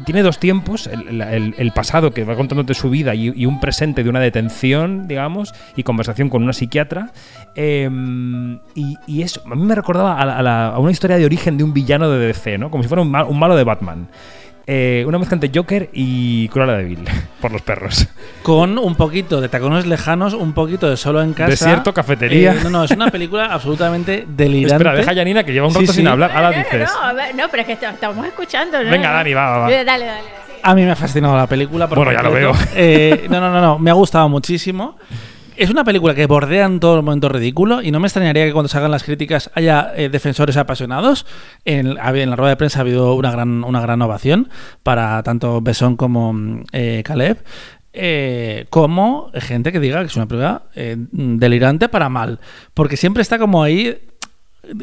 tiene 0.04 0.22
dos 0.22 0.38
tiempos: 0.38 0.86
el, 0.88 1.72
pasado 1.74 2.12
que 2.12 2.24
va 2.24 2.36
contándote 2.36 2.74
su 2.74 2.90
vida 2.90 3.14
y, 3.14 3.46
un 3.46 3.60
presente 3.60 4.02
de 4.02 4.10
una 4.10 4.20
detención, 4.20 5.08
digamos, 5.08 5.54
y 5.76 5.82
conversación 5.82 6.28
con 6.28 6.42
una 6.42 6.52
psiquiatra. 6.52 7.12
Eh, 7.54 7.88
y, 8.74 9.22
eso 9.22 9.42
a 9.46 9.54
mí 9.54 9.62
me 9.62 9.74
recordaba 9.74 10.20
a, 10.20 10.78
una 10.78 10.90
historia 10.90 11.18
de 11.18 11.24
origen 11.24 11.58
de 11.58 11.64
un 11.64 11.72
villano 11.72 12.10
de 12.10 12.26
DC, 12.26 12.58
¿no? 12.58 12.70
Como 12.70 12.82
si 12.82 12.88
fuera 12.88 13.02
un 13.02 13.38
malo 13.38 13.56
de 13.56 13.64
Batman. 13.64 14.08
Eh, 14.70 15.02
una 15.06 15.18
mezcla 15.18 15.34
entre 15.36 15.50
Joker 15.54 15.88
y 15.94 16.46
Cruella 16.50 16.74
de 16.76 16.84
Vil, 16.84 16.98
por 17.40 17.50
los 17.52 17.62
perros. 17.62 18.06
Con 18.42 18.76
un 18.76 18.96
poquito 18.96 19.40
de 19.40 19.48
tacones 19.48 19.86
lejanos, 19.86 20.34
un 20.34 20.52
poquito 20.52 20.90
de 20.90 20.98
solo 20.98 21.22
en 21.22 21.32
casa. 21.32 21.48
Desierto, 21.48 21.94
cafetería. 21.94 22.52
Eh, 22.52 22.58
no, 22.64 22.68
no, 22.70 22.84
es 22.84 22.90
una 22.90 23.10
película 23.10 23.46
absolutamente 23.50 24.26
delirante. 24.28 24.74
Espera, 24.74 24.94
deja 24.94 25.10
a 25.10 25.14
Janina 25.14 25.42
que 25.42 25.54
lleva 25.54 25.68
un 25.68 25.72
rato 25.74 25.86
sí. 25.86 25.94
sin 25.94 26.06
hablar. 26.06 26.32
Ahora 26.34 26.50
No, 26.50 26.58
dices. 26.58 26.86
no, 27.00 27.12
no, 27.42 27.48
pero 27.50 27.62
es 27.62 27.66
que 27.66 27.72
est- 27.72 27.82
estamos 27.82 28.26
escuchando. 28.26 28.84
¿no? 28.84 28.90
Venga, 28.90 29.10
Dani, 29.10 29.32
va, 29.32 29.50
va, 29.52 29.58
va. 29.60 29.70
Dale, 29.70 29.84
dale. 30.04 30.28
A 30.62 30.74
mí 30.74 30.82
me 30.84 30.90
ha 30.90 30.96
fascinado 30.96 31.34
la 31.34 31.46
película. 31.46 31.86
Bueno, 31.86 32.12
ya 32.12 32.22
lo 32.22 32.30
veo. 32.32 32.52
Eh, 32.74 33.26
no, 33.30 33.40
no, 33.40 33.50
no, 33.50 33.62
no, 33.62 33.78
me 33.78 33.90
ha 33.90 33.94
gustado 33.94 34.28
muchísimo. 34.28 34.98
Es 35.58 35.70
una 35.70 35.82
película 35.82 36.14
que 36.14 36.26
bordea 36.26 36.66
en 36.66 36.78
todo 36.78 37.02
momento 37.02 37.28
ridículo 37.28 37.82
y 37.82 37.90
no 37.90 37.98
me 37.98 38.06
extrañaría 38.06 38.46
que 38.46 38.52
cuando 38.52 38.68
salgan 38.68 38.92
las 38.92 39.02
críticas 39.02 39.50
haya 39.54 39.92
eh, 39.96 40.08
defensores 40.08 40.56
apasionados. 40.56 41.26
En, 41.64 41.96
la 41.96 42.36
rueda 42.36 42.50
de 42.50 42.56
prensa 42.56 42.78
ha 42.78 42.82
habido 42.82 43.14
una 43.14 43.32
gran, 43.32 43.64
una 43.64 43.80
gran 43.80 44.00
ovación 44.00 44.50
para 44.84 45.20
tanto 45.24 45.60
Besson 45.60 45.96
como 45.96 46.32
mm, 46.32 46.62
eh, 46.70 47.02
Caleb. 47.04 47.38
eh, 47.92 48.66
como 48.70 49.32
gente 49.34 49.72
que 49.72 49.80
diga 49.80 49.98
que 49.98 50.06
es 50.06 50.14
una 50.14 50.28
película 50.28 50.62
eh, 50.76 50.94
delirante 50.96 51.88
para 51.88 52.08
mal. 52.08 52.38
Porque 52.72 52.96
siempre 52.96 53.22
está 53.22 53.36
como 53.36 53.60
ahí, 53.64 53.98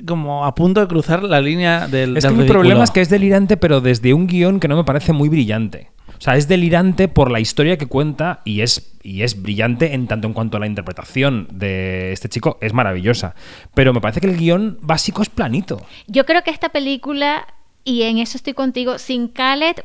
como 0.05 0.43
a 0.43 0.55
punto 0.55 0.81
de 0.81 0.87
cruzar 0.87 1.23
la 1.23 1.39
línea 1.39 1.87
del. 1.87 2.17
Es 2.17 2.23
del 2.23 2.33
que 2.33 2.35
mi 2.35 2.41
ridículo. 2.41 2.59
problema 2.59 2.83
es 2.83 2.91
que 2.91 2.99
es 2.99 3.07
delirante, 3.07 3.55
pero 3.55 3.79
desde 3.79 4.13
un 4.13 4.27
guion 4.27 4.59
que 4.59 4.67
no 4.67 4.75
me 4.75 4.83
parece 4.83 5.13
muy 5.13 5.29
brillante. 5.29 5.91
O 6.17 6.21
sea, 6.21 6.35
es 6.35 6.47
delirante 6.47 7.07
por 7.07 7.31
la 7.31 7.39
historia 7.39 7.77
que 7.77 7.87
cuenta 7.87 8.41
y 8.45 8.61
es, 8.61 8.95
y 9.03 9.23
es 9.23 9.41
brillante 9.41 9.93
en 9.93 10.07
tanto 10.07 10.27
en 10.27 10.33
cuanto 10.33 10.57
a 10.57 10.59
la 10.59 10.67
interpretación 10.67 11.47
de 11.51 12.11
este 12.11 12.29
chico 12.29 12.57
es 12.61 12.73
maravillosa. 12.73 13.35
Pero 13.73 13.93
me 13.93 14.01
parece 14.01 14.21
que 14.21 14.27
el 14.27 14.37
guion 14.37 14.77
básico 14.81 15.21
es 15.21 15.29
planito. 15.29 15.81
Yo 16.07 16.25
creo 16.25 16.43
que 16.43 16.51
esta 16.51 16.69
película, 16.69 17.47
y 17.83 18.03
en 18.03 18.17
eso 18.17 18.37
estoy 18.37 18.53
contigo, 18.53 18.97
sin 18.97 19.27
Khaled 19.27 19.77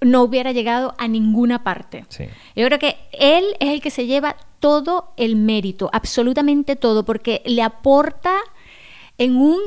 no 0.00 0.22
hubiera 0.22 0.52
llegado 0.52 0.94
a 0.98 1.08
ninguna 1.08 1.64
parte. 1.64 2.04
Sí. 2.08 2.24
Yo 2.54 2.66
creo 2.66 2.78
que 2.78 2.96
él 3.12 3.44
es 3.60 3.70
el 3.70 3.80
que 3.80 3.90
se 3.90 4.06
lleva 4.06 4.36
todo 4.60 5.12
el 5.16 5.36
mérito, 5.36 5.88
absolutamente 5.92 6.76
todo, 6.76 7.04
porque 7.04 7.42
le 7.46 7.62
aporta 7.62 8.36
en 9.18 9.36
un 9.36 9.58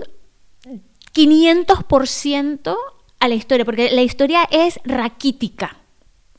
500% 1.14 2.76
a 3.20 3.28
la 3.28 3.36
historia, 3.36 3.66
porque 3.66 3.92
la 3.92 4.02
historia 4.02 4.48
es 4.52 4.80
raquítica. 4.84 5.79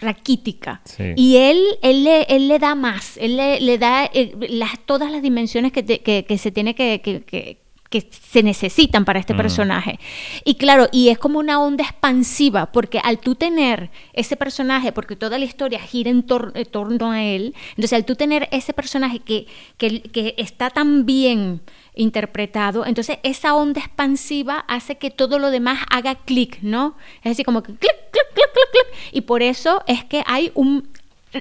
Raquítica. 0.00 0.80
Sí. 0.84 1.12
Y 1.16 1.36
él, 1.36 1.62
él, 1.82 2.04
le, 2.04 2.22
él 2.22 2.48
le 2.48 2.58
da 2.58 2.74
más, 2.74 3.16
él 3.18 3.36
le, 3.36 3.60
le 3.60 3.78
da 3.78 4.04
eh, 4.12 4.32
las, 4.50 4.78
todas 4.86 5.10
las 5.12 5.22
dimensiones 5.22 5.72
que, 5.72 5.82
te- 5.82 6.00
que- 6.00 6.24
que 6.24 6.38
se 6.38 6.50
tiene 6.50 6.74
que, 6.74 7.00
que- 7.02 7.58
que- 7.90 8.08
se 8.10 8.42
necesitan 8.42 9.04
para 9.04 9.18
este 9.20 9.34
Mm. 9.34 9.36
personaje. 9.36 9.98
Y 10.44 10.54
claro, 10.54 10.88
y 10.92 11.08
es 11.08 11.18
como 11.18 11.38
una 11.40 11.60
onda 11.60 11.84
expansiva, 11.84 12.66
porque 12.72 13.00
al 13.02 13.18
tú 13.18 13.34
tener 13.34 13.90
ese 14.12 14.36
personaje, 14.36 14.92
porque 14.92 15.16
toda 15.16 15.38
la 15.38 15.44
historia 15.44 15.80
gira 15.80 16.08
en, 16.10 16.24
tor- 16.26 16.52
en 16.54 16.64
torno 16.66 17.10
a 17.10 17.22
él, 17.22 17.54
entonces 17.70 17.92
al 17.92 18.04
tú 18.04 18.14
tener 18.14 18.48
ese 18.52 18.72
personaje 18.72 19.18
que, 19.18 19.46
que, 19.76 20.02
que 20.02 20.34
está 20.38 20.70
tan 20.70 21.04
bien 21.04 21.60
interpretado, 21.96 22.86
entonces 22.86 23.18
esa 23.24 23.54
onda 23.54 23.80
expansiva 23.80 24.64
hace 24.68 24.96
que 24.96 25.10
todo 25.10 25.38
lo 25.38 25.50
demás 25.50 25.80
haga 25.90 26.14
clic, 26.14 26.58
¿no? 26.62 26.96
Es 27.24 27.32
decir, 27.32 27.44
como 27.44 27.62
que 27.62 27.74
clic, 27.74 27.92
clic, 28.12 28.26
clic, 28.32 28.52
clic, 28.52 28.70
clic. 28.72 29.12
Y 29.12 29.20
por 29.22 29.42
eso 29.42 29.82
es 29.88 30.04
que 30.04 30.22
hay 30.26 30.52
un, 30.54 30.88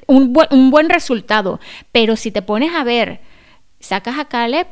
un, 0.08 0.34
buen, 0.34 0.48
un 0.52 0.72
buen 0.72 0.90
resultado. 0.90 1.60
Pero 1.92 2.16
si 2.16 2.32
te 2.32 2.42
pones 2.42 2.74
a 2.74 2.84
ver, 2.84 3.22
sacas 3.80 4.18
a 4.18 4.26
Caleb 4.26 4.68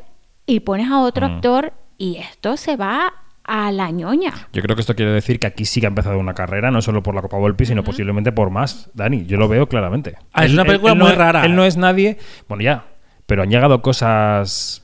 y 0.48 0.62
pones 0.62 0.90
a 0.90 1.02
otro 1.02 1.30
Mm. 1.30 1.34
actor 1.36 1.74
y 2.00 2.18
esto 2.18 2.58
se 2.58 2.76
va 2.76 3.14
a 3.44 3.72
la 3.72 3.92
ñoña. 3.92 4.34
Yo 4.52 4.62
creo 4.62 4.76
que 4.76 4.82
esto 4.82 4.96
quiere 4.96 5.12
decir 5.12 5.40
que 5.40 5.48
aquí 5.48 5.64
sí 5.66 5.80
que 5.80 5.86
ha 5.88 5.90
empezado 5.90 6.18
una 6.20 6.34
carrera, 6.34 6.70
no 6.72 6.82
solo 6.82 7.02
por 7.04 7.14
la 7.16 7.22
Copa 7.22 7.38
Volpi, 7.38 7.66
sino 7.66 7.84
posiblemente 7.84 8.32
por 8.32 8.50
más. 8.50 8.90
Dani, 8.94 9.26
yo 9.26 9.38
lo 9.38 9.48
veo 9.48 9.68
claramente. 9.70 10.16
Ah, 10.34 10.44
es 10.44 10.52
Él- 10.52 10.56
una 10.58 10.66
película 10.66 10.94
él 10.94 11.00
muy 11.00 11.12
rara. 11.12 11.46
Él 11.46 11.56
no 11.56 11.64
es 11.64 11.78
nadie. 11.78 12.18
Bueno, 12.50 12.64
ya. 12.64 12.86
Pero 13.26 13.44
han 13.44 13.50
llegado 13.50 13.82
cosas. 13.82 14.84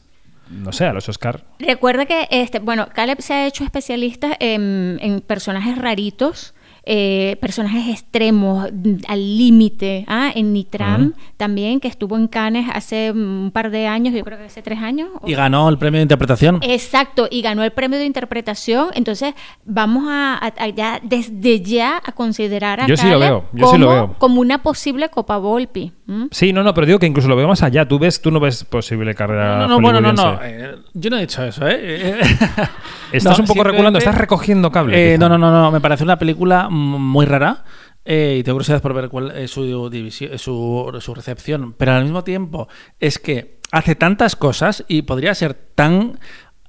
No 0.49 0.71
sé, 0.71 0.85
a 0.85 0.93
los 0.93 1.07
Oscar. 1.09 1.43
Recuerda 1.59 2.05
que, 2.05 2.27
este, 2.29 2.59
bueno, 2.59 2.87
Caleb 2.93 3.21
se 3.21 3.33
ha 3.33 3.47
hecho 3.47 3.63
especialista 3.63 4.35
en, 4.39 4.99
en 5.01 5.21
personajes 5.21 5.77
raritos, 5.77 6.53
eh, 6.85 7.37
personajes 7.39 7.87
extremos, 7.89 8.69
mm, 8.73 8.95
al 9.07 9.37
límite, 9.37 10.03
¿ah? 10.07 10.31
en 10.35 10.51
Nitram 10.53 11.13
también, 11.37 11.79
que 11.79 11.87
estuvo 11.87 12.17
en 12.17 12.27
Cannes 12.27 12.65
hace 12.73 13.11
un 13.11 13.51
par 13.53 13.71
de 13.71 13.87
años, 13.87 14.13
yo 14.13 14.23
creo 14.23 14.37
que 14.37 14.45
hace 14.45 14.61
tres 14.61 14.79
años. 14.79 15.09
o- 15.21 15.27
Y 15.29 15.33
ganó 15.33 15.69
el 15.69 15.77
premio 15.77 15.99
de 15.99 16.03
interpretación. 16.03 16.59
Exacto, 16.61 17.27
y 17.31 17.41
ganó 17.41 17.63
el 17.63 17.71
premio 17.71 17.99
de 17.99 18.05
interpretación. 18.05 18.89
Entonces, 18.95 19.33
vamos 19.65 20.05
a, 20.09 20.33
a- 20.35 20.53
a 20.63 20.67
ya, 20.69 20.99
desde 21.01 21.61
ya 21.61 22.01
a 22.03 22.11
considerar 22.11 22.81
a 22.81 22.87
Yo 22.87 22.97
sí 22.97 23.07
lo 23.09 23.19
veo, 23.19 23.45
yo 23.53 23.67
sí 23.67 23.77
lo 23.77 23.85
como- 23.87 23.95
veo. 24.07 24.15
como 24.17 24.41
una 24.41 24.61
posible 24.61 25.09
Copa 25.09 25.37
Volpi. 25.37 25.91
Sí, 26.31 26.51
no, 26.51 26.63
no, 26.63 26.73
pero 26.73 26.85
digo 26.85 26.99
que 26.99 27.05
incluso 27.07 27.29
lo 27.29 27.35
veo 27.37 27.47
más 27.47 27.63
allá. 27.63 27.87
Tú 27.87 27.97
ves, 27.97 28.21
tú 28.21 28.29
no 28.29 28.39
ves 28.41 28.65
posible 28.65 29.15
carrera. 29.15 29.59
No, 29.59 29.67
no, 29.67 29.79
bueno, 29.81 30.01
no, 30.01 30.11
no. 30.11 30.37
eh, 30.43 30.75
yo 30.93 31.09
no 31.09 31.17
he 31.17 31.21
dicho 31.21 31.41
eso, 31.43 31.65
¿eh? 31.65 32.19
Estás 33.13 33.39
un 33.39 33.45
poco 33.45 33.63
reculando, 33.63 33.99
estás 33.99 34.15
recogiendo 34.17 34.71
cable. 34.71 35.13
Eh, 35.13 35.17
no, 35.17 35.29
no, 35.29 35.37
no, 35.37 35.51
no. 35.51 35.71
Me 35.71 35.79
parece 35.81 36.03
una 36.03 36.17
película 36.17 36.67
muy 36.69 37.25
rara. 37.25 37.63
eh, 38.05 38.37
y 38.39 38.43
tengo 38.43 38.55
curiosidad 38.57 38.81
por 38.81 38.93
ver 38.93 39.09
cuál 39.09 39.31
es 39.31 39.49
su, 39.51 39.89
división, 39.89 40.37
su, 40.37 40.97
su 40.99 41.13
recepción. 41.15 41.73
Pero 41.77 41.93
al 41.93 42.03
mismo 42.03 42.23
tiempo 42.23 42.67
es 42.99 43.17
que 43.19 43.59
hace 43.71 43.95
tantas 43.95 44.35
cosas 44.35 44.83
y 44.87 45.03
podría 45.03 45.33
ser 45.35 45.53
tan. 45.53 46.19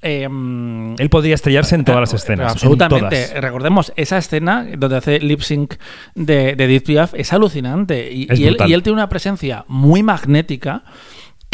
eh, 0.01 0.29
Él 0.99 1.09
podría 1.11 1.35
estrellarse 1.35 1.75
en 1.75 1.85
todas 1.85 2.01
las 2.03 2.15
escenas. 2.15 2.47
en 2.47 2.51
Absolutamente. 2.53 3.27
todas. 3.29 3.43
Recordemos, 3.43 3.93
esa 3.97 4.19
escena 4.19 4.67
donde 4.79 4.97
hace 4.97 5.19
lip 5.21 5.41
sync 5.41 5.75
de, 6.15 6.55
de 6.57 6.65
Edith 6.65 6.87
Piaf 6.87 7.15
es 7.15 7.33
alucinante. 7.33 8.13
Y, 8.13 8.27
Es 8.31 8.39
y 8.39 8.47
él, 8.47 8.57
y 8.67 8.73
él 8.73 8.83
tiene 8.83 8.95
una 8.95 9.09
presencia 9.09 9.65
muy 9.67 10.03
magnética 10.03 10.85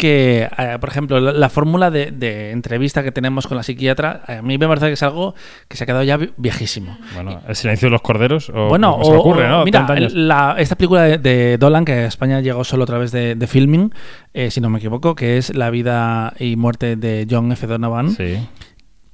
que, 0.01 0.49
eh, 0.57 0.77
por 0.81 0.89
ejemplo, 0.89 1.19
la, 1.19 1.31
la 1.31 1.47
fórmula 1.49 1.91
de, 1.91 2.09
de 2.09 2.49
entrevista 2.49 3.03
que 3.03 3.11
tenemos 3.11 3.45
con 3.45 3.55
la 3.55 3.61
psiquiatra, 3.61 4.23
a 4.27 4.41
mí 4.41 4.57
me 4.57 4.67
parece 4.67 4.87
que 4.87 4.93
es 4.93 5.03
algo 5.03 5.35
que 5.67 5.77
se 5.77 5.83
ha 5.83 5.87
quedado 5.87 6.03
ya 6.03 6.17
vi- 6.17 6.31
viejísimo. 6.37 6.97
Bueno, 7.13 7.39
el 7.47 7.55
silencio 7.55 7.85
de 7.85 7.91
los 7.91 8.01
corderos. 8.01 8.49
O, 8.49 8.67
bueno, 8.69 8.93
como 8.93 9.05
se 9.05 9.11
o- 9.11 9.19
ocurre, 9.19 9.45
o- 9.45 9.49
¿no? 9.49 9.63
mira, 9.63 9.85
30 9.85 9.93
años. 9.93 10.13
la- 10.15 10.55
esta 10.57 10.75
película 10.75 11.03
de, 11.03 11.17
de 11.19 11.57
Dolan, 11.59 11.85
que 11.85 11.93
a 11.93 12.05
España 12.07 12.41
llegó 12.41 12.63
solo 12.63 12.83
a 12.83 12.87
través 12.87 13.11
de, 13.11 13.35
de 13.35 13.45
filming, 13.47 13.93
eh, 14.33 14.49
si 14.49 14.59
no 14.59 14.69
me 14.71 14.79
equivoco, 14.79 15.13
que 15.13 15.37
es 15.37 15.55
La 15.55 15.69
vida 15.69 16.33
y 16.39 16.55
muerte 16.55 16.95
de 16.95 17.27
John 17.29 17.51
F. 17.51 17.67
Donovan. 17.67 18.09
Sí. 18.09 18.39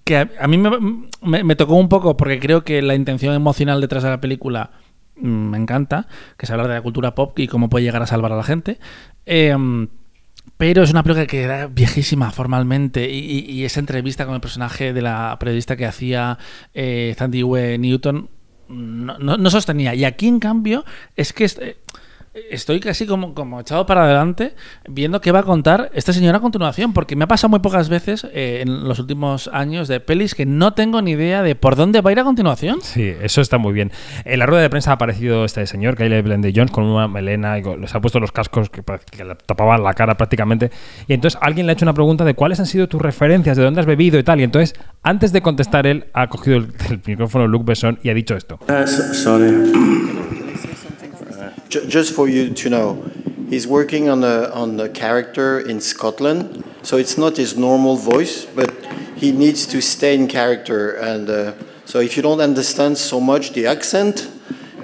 Que 0.06 0.16
a, 0.18 0.30
a 0.40 0.48
mí 0.48 0.58
me, 0.58 0.72
me- 1.22 1.44
me 1.44 1.56
tocó 1.58 1.76
un 1.76 1.90
poco 1.90 2.16
porque 2.16 2.40
creo 2.40 2.64
que 2.64 2.82
la 2.82 2.96
intención 2.96 3.34
emocional 3.34 3.82
detrás 3.82 4.04
de 4.04 4.10
la 4.10 4.22
película 4.22 4.72
mm, 5.18 5.28
me 5.28 5.58
encanta, 5.58 6.08
que 6.38 6.46
es 6.46 6.50
hablar 6.52 6.70
de 6.70 6.76
la 6.76 6.82
cultura 6.82 7.14
pop 7.14 7.38
y 7.40 7.48
cómo 7.48 7.68
puede 7.70 7.84
llegar 7.84 8.02
a 8.02 8.08
salvar 8.08 8.32
a 8.32 8.38
la 8.38 8.44
gente. 8.44 8.80
Em, 9.26 9.90
pero 10.58 10.84
es 10.84 10.92
una 10.92 11.04
película 11.04 11.28
que 11.28 11.42
era 11.44 11.68
viejísima 11.68 12.32
formalmente 12.32 13.10
y, 13.10 13.64
esa 13.64 13.80
entrevista 13.80 14.26
con 14.26 14.36
el 14.36 14.42
personaje 14.42 14.92
de 14.94 15.02
la 15.02 15.38
periodista 15.40 15.76
que 15.76 15.86
hacía 15.86 16.38
eh, 16.74 17.16
Sandy. 17.18 17.44
Newton 17.78 18.30
no, 18.70 19.18
no- 19.20 19.38
no 19.38 19.50
sostenía. 19.50 19.94
Y 19.96 20.04
aquí, 20.04 20.28
en 20.28 20.40
cambio, 20.40 20.84
es 21.16 21.32
que 21.34 21.46
eh, 21.46 21.78
estoy 22.52 22.80
casi 22.80 23.06
como, 23.06 23.34
como 23.34 23.60
echado 23.60 23.86
para 23.86 24.04
adelante 24.06 24.54
viendo 24.88 25.22
qué 25.22 25.32
va 25.32 25.40
a 25.40 25.44
contar 25.44 25.90
esta 25.94 26.14
señora 26.14 26.38
a 26.38 26.42
continuación, 26.42 26.94
porque 26.94 27.16
me 27.16 27.24
ha 27.24 27.28
pasado 27.28 27.50
muy 27.50 27.60
pocas 27.60 27.90
veces 27.90 28.26
eh, 28.34 28.60
en 28.66 28.88
los 28.88 29.00
últimos 29.00 29.50
años 29.54 29.88
de 29.88 30.00
pelis 30.00 30.36
que 30.36 30.46
no 30.46 30.74
tengo 30.74 31.02
ni 31.02 31.12
idea 31.12 31.44
de 31.44 31.56
por 31.56 31.76
dónde 31.76 32.02
va 32.02 32.10
a 32.10 32.14
ir 32.14 32.20
a 32.20 32.24
continuación. 32.24 32.80
Sí, 32.82 33.14
eso 33.22 33.42
está 33.42 33.58
muy 33.58 33.74
bien. 33.74 33.92
En 34.26 34.40
la 34.40 34.46
rueda 34.46 34.62
de 34.64 34.70
prensa 34.70 34.92
ha 34.92 34.94
aparecido 34.96 35.46
este 35.46 35.66
señor, 35.68 35.96
Caleb 35.96 36.26
Blendy 36.26 36.52
Jones, 36.56 36.72
con 36.72 36.84
una 36.86 37.08
melena 37.08 37.58
y 37.58 37.62
con- 37.62 37.82
les 37.82 37.94
ha 37.96 38.02
puesto 38.02 38.20
los 38.20 38.32
cascos 38.32 38.70
que, 38.70 38.84
que 39.12 39.24
le 39.26 39.36
tapaban 39.36 39.84
la 39.84 39.94
cara 39.94 40.16
prácticamente. 40.16 40.72
Y 41.08 41.14
entonces 41.14 41.40
alguien 41.42 41.66
le 41.66 41.72
ha 41.72 41.74
hecho 41.74 41.86
una 41.86 41.94
pregunta 41.94 42.24
de 42.26 42.34
cuáles 42.34 42.60
han 42.60 42.66
sido 42.66 42.88
tus 42.88 43.02
referencias, 43.02 43.58
de 43.58 43.64
dónde 43.64 43.80
has 43.82 43.86
bebido 43.86 44.20
y 44.20 44.24
tal. 44.24 44.40
Y 44.40 44.44
entonces, 44.44 44.76
antes 45.04 45.32
de 45.32 45.42
contestar 45.42 45.88
él, 45.88 46.06
ha 46.14 46.28
cogido 46.28 46.58
el, 46.58 46.68
el 46.90 47.02
micrófono 47.06 47.48
Luc 47.48 47.66
Besson 47.66 48.00
y 48.04 48.10
ha 48.10 48.14
dicho 48.14 48.36
esto. 48.36 48.60
Uh, 48.68 48.86
sorry. 48.88 49.48
Ju- 51.70 51.86
just 51.88 52.14
for 52.14 52.28
you 52.28 52.54
to 52.54 52.70
know, 52.70 53.12
he's 53.50 53.68
working 53.68 54.10
on 54.10 54.24
a 54.24 54.50
on 54.54 54.80
a 54.80 54.90
character 54.90 55.60
in 55.60 55.82
Scotland, 55.82 56.64
so 56.82 56.98
it's 56.98 57.18
not 57.18 57.38
his 57.38 57.56
normal 57.56 57.96
voice, 57.96 58.46
but 58.46 58.70
he 59.16 59.32
needs 59.32 59.66
to 59.68 59.82
stay 59.82 60.16
in 60.16 60.28
character. 60.28 60.92
And 60.92 61.30
uh, 61.30 61.54
so, 61.86 62.00
if 62.00 62.16
you 62.18 62.24
don't 62.24 62.42
understand 62.42 62.98
so 62.98 63.20
much 63.20 63.54
the 63.54 63.68
accent, 63.68 64.30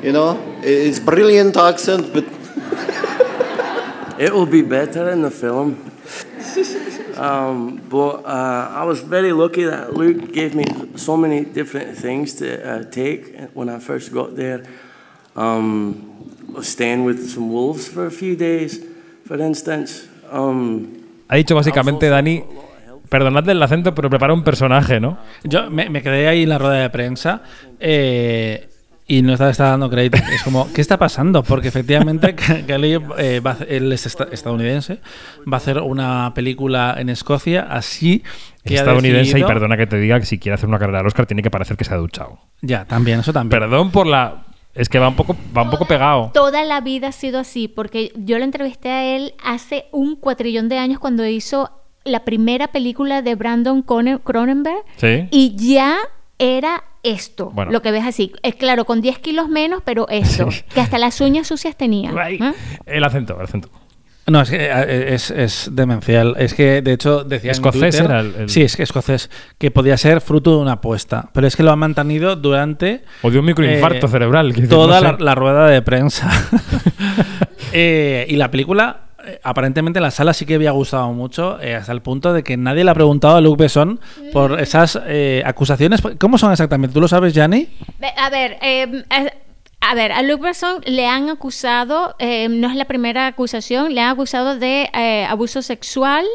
you 0.01 0.11
know, 0.11 0.37
it's 0.61 0.99
brilliant 0.99 1.57
accent, 1.57 2.13
but 2.13 2.25
It 4.17 4.31
will 4.31 4.45
be 4.45 4.61
better 4.61 5.09
in 5.09 5.21
the 5.23 5.31
film. 5.31 5.91
Um, 7.17 7.77
but 7.89 8.25
uh, 8.25 8.69
I 8.71 8.83
was 8.85 9.01
very 9.01 9.33
lucky 9.33 9.63
that 9.63 9.93
Luke 9.95 10.31
gave 10.31 10.55
me 10.55 10.65
so 10.95 11.17
many 11.17 11.43
different 11.45 11.97
things 11.97 12.33
to 12.35 12.47
uh, 12.63 12.83
take 12.83 13.37
when 13.53 13.69
I 13.69 13.79
first 13.79 14.13
got 14.13 14.35
there. 14.35 14.65
Um, 15.35 16.12
staying 16.61 17.05
with 17.05 17.17
some 17.27 17.47
wolves 17.49 17.87
for 17.89 18.05
a 18.07 18.11
few 18.11 18.35
days, 18.35 18.81
for 19.27 19.39
instance. 19.39 20.07
Um, 20.31 20.87
Ha 21.27 21.35
dicho 21.37 21.55
básicamente, 21.55 22.09
Dani, 22.09 22.43
perdonadle 23.09 23.53
el 23.53 23.63
acento, 23.63 23.95
pero 23.95 24.09
prepara 24.09 24.33
un 24.33 24.43
personaje, 24.43 24.99
¿no? 24.99 25.17
Yo 25.43 25.69
me, 25.71 25.89
me 25.89 26.01
quedé 26.01 26.27
ahí 26.27 26.43
en 26.43 26.49
la 26.49 26.57
rueda 26.57 26.75
de 26.81 26.89
prensa 26.89 27.41
eh, 27.79 28.69
y 29.07 29.21
no 29.21 29.33
estaba, 29.33 29.49
estaba 29.51 29.71
dando 29.71 29.89
crédito. 29.89 30.17
Es 30.33 30.43
como, 30.43 30.71
¿qué 30.73 30.81
está 30.81 30.97
pasando? 30.97 31.43
Porque 31.43 31.67
efectivamente 31.67 32.35
Kelly, 32.67 32.99
eh, 33.17 33.39
va 33.39 33.57
él 33.67 33.91
es 33.91 34.05
esta- 34.05 34.27
estadounidense, 34.31 34.99
va 35.51 35.55
a 35.55 35.57
hacer 35.57 35.79
una 35.79 36.31
película 36.33 36.95
en 36.97 37.09
Escocia, 37.09 37.67
así 37.69 38.23
que 38.65 38.75
estadounidense 38.75 39.31
decidido- 39.33 39.47
y 39.47 39.53
perdona 39.53 39.75
que 39.77 39.87
te 39.87 39.97
diga 39.97 40.19
que 40.19 40.25
si 40.25 40.39
quiere 40.39 40.55
hacer 40.55 40.69
una 40.69 40.79
carrera 40.79 40.99
al 40.99 41.07
Oscar 41.07 41.25
tiene 41.25 41.41
que 41.41 41.51
parecer 41.51 41.77
que 41.77 41.83
se 41.83 41.93
ha 41.93 41.97
duchado. 41.97 42.39
Ya, 42.61 42.85
también, 42.85 43.19
eso 43.19 43.33
también. 43.33 43.59
Perdón 43.59 43.91
por 43.91 44.07
la... 44.07 44.45
Es 44.73 44.89
que 44.89 44.97
va 44.99 45.07
un 45.07 45.15
poco, 45.15 45.35
va 45.55 45.61
un 45.63 45.69
poco 45.69 45.85
pegado. 45.85 46.31
Toda 46.33 46.63
la 46.63 46.81
vida 46.81 47.09
ha 47.09 47.11
sido 47.11 47.39
así, 47.39 47.67
porque 47.67 48.11
yo 48.15 48.37
lo 48.39 48.43
entrevisté 48.43 48.89
a 48.89 49.15
él 49.15 49.33
hace 49.43 49.85
un 49.91 50.15
cuatrillón 50.15 50.67
de 50.69 50.79
años 50.79 50.99
cuando 50.99 51.25
hizo 51.27 51.69
la 52.05 52.25
primera 52.25 52.67
película 52.69 53.21
de 53.21 53.35
Brandon 53.35 53.81
Cronenberg 53.83 54.83
Sí. 54.97 55.27
y 55.31 55.55
ya 55.55 55.97
era 56.39 56.83
esto, 57.03 57.51
Bueno. 57.53 57.71
lo 57.71 57.81
que 57.81 57.91
ves 57.91 58.03
así. 58.05 58.31
Es 58.43 58.55
claro, 58.55 58.85
con 58.85 59.01
10 59.01 59.19
kilos 59.19 59.47
menos, 59.47 59.81
pero 59.85 60.07
esto, 60.09 60.47
que 60.73 60.81
hasta 60.81 60.97
las 60.97 61.21
uñas 61.21 61.47
sucias 61.47 61.75
tenía. 61.77 62.11
¿eh? 62.29 62.39
El 62.85 63.03
acento, 63.03 63.35
el 63.37 63.43
acento. 63.45 63.69
No, 64.25 64.39
es 64.41 64.49
que 64.49 64.57
eh, 64.57 65.13
es, 65.13 65.31
es 65.31 65.69
demencial. 65.73 66.35
Es 66.37 66.53
que, 66.53 66.81
de 66.81 66.93
hecho, 66.93 67.23
decía 67.25 67.49
en 67.51 67.55
Escocés 67.55 67.81
Twitter- 67.97 68.05
era 68.05 68.19
el- 68.21 68.35
el- 68.35 68.49
Sí, 68.49 68.61
es 68.61 68.77
que 68.77 68.83
escocés. 68.83 69.29
Que 69.57 69.69
podía 69.69 69.97
ser 69.97 70.21
fruto 70.21 70.51
de 70.51 70.57
una 70.61 70.73
apuesta. 70.73 71.29
Pero 71.33 71.45
es 71.45 71.55
que 71.57 71.63
lo 71.63 71.71
han 71.71 71.79
mantenido 71.79 72.35
durante... 72.37 73.03
O 73.21 73.29
de 73.31 73.39
un 73.39 73.45
microinfarto 73.45 74.05
eh, 74.05 74.09
cerebral. 74.09 74.53
Toda 74.69 75.01
no 75.01 75.07
sé. 75.07 75.15
la, 75.19 75.25
la 75.25 75.35
rueda 75.35 75.67
de 75.67 75.81
prensa. 75.81 76.29
Eh, 77.75 78.27
y 78.29 78.35
la 78.35 78.51
película, 78.51 79.05
eh, 79.25 79.39
aparentemente 79.43 79.97
en 79.97 80.03
la 80.03 80.11
sala 80.11 80.33
sí 80.33 80.45
que 80.45 80.53
había 80.55 80.69
gustado 80.71 81.11
mucho, 81.11 81.59
eh, 81.59 81.73
hasta 81.73 81.91
el 81.91 82.03
punto 82.03 82.33
de 82.33 82.43
que 82.43 82.55
nadie 82.55 82.83
le 82.83 82.91
ha 82.91 82.93
preguntado 82.93 83.35
a 83.37 83.41
Luc 83.41 83.57
Besson 83.57 83.99
por 84.31 84.59
esas 84.59 84.99
eh, 85.07 85.41
acusaciones. 85.43 86.01
¿Cómo 86.19 86.37
son 86.37 86.51
exactamente? 86.51 86.93
¿Tú 86.93 87.01
lo 87.01 87.07
sabes, 87.07 87.33
Yanni? 87.33 87.67
Ve- 87.99 88.13
A 88.15 88.29
ver, 88.29 88.57
eh, 88.61 89.03
a- 89.89 89.95
ver, 89.95 90.11
a 90.11 90.21
Luke 90.21 90.43
Besson 90.43 90.81
le 90.85 91.07
han 91.07 91.29
acusado, 91.29 92.15
eh, 92.19 92.47
no 92.49 92.69
es 92.69 92.75
la 92.75 92.85
primera 92.85 93.27
acusación, 93.27 93.93
le 93.93 94.01
han 94.01 94.11
acusado 94.11 94.57
de 94.57 94.89
eh, 94.93 95.25
abuso 95.25 95.61
sexual. 95.61 96.25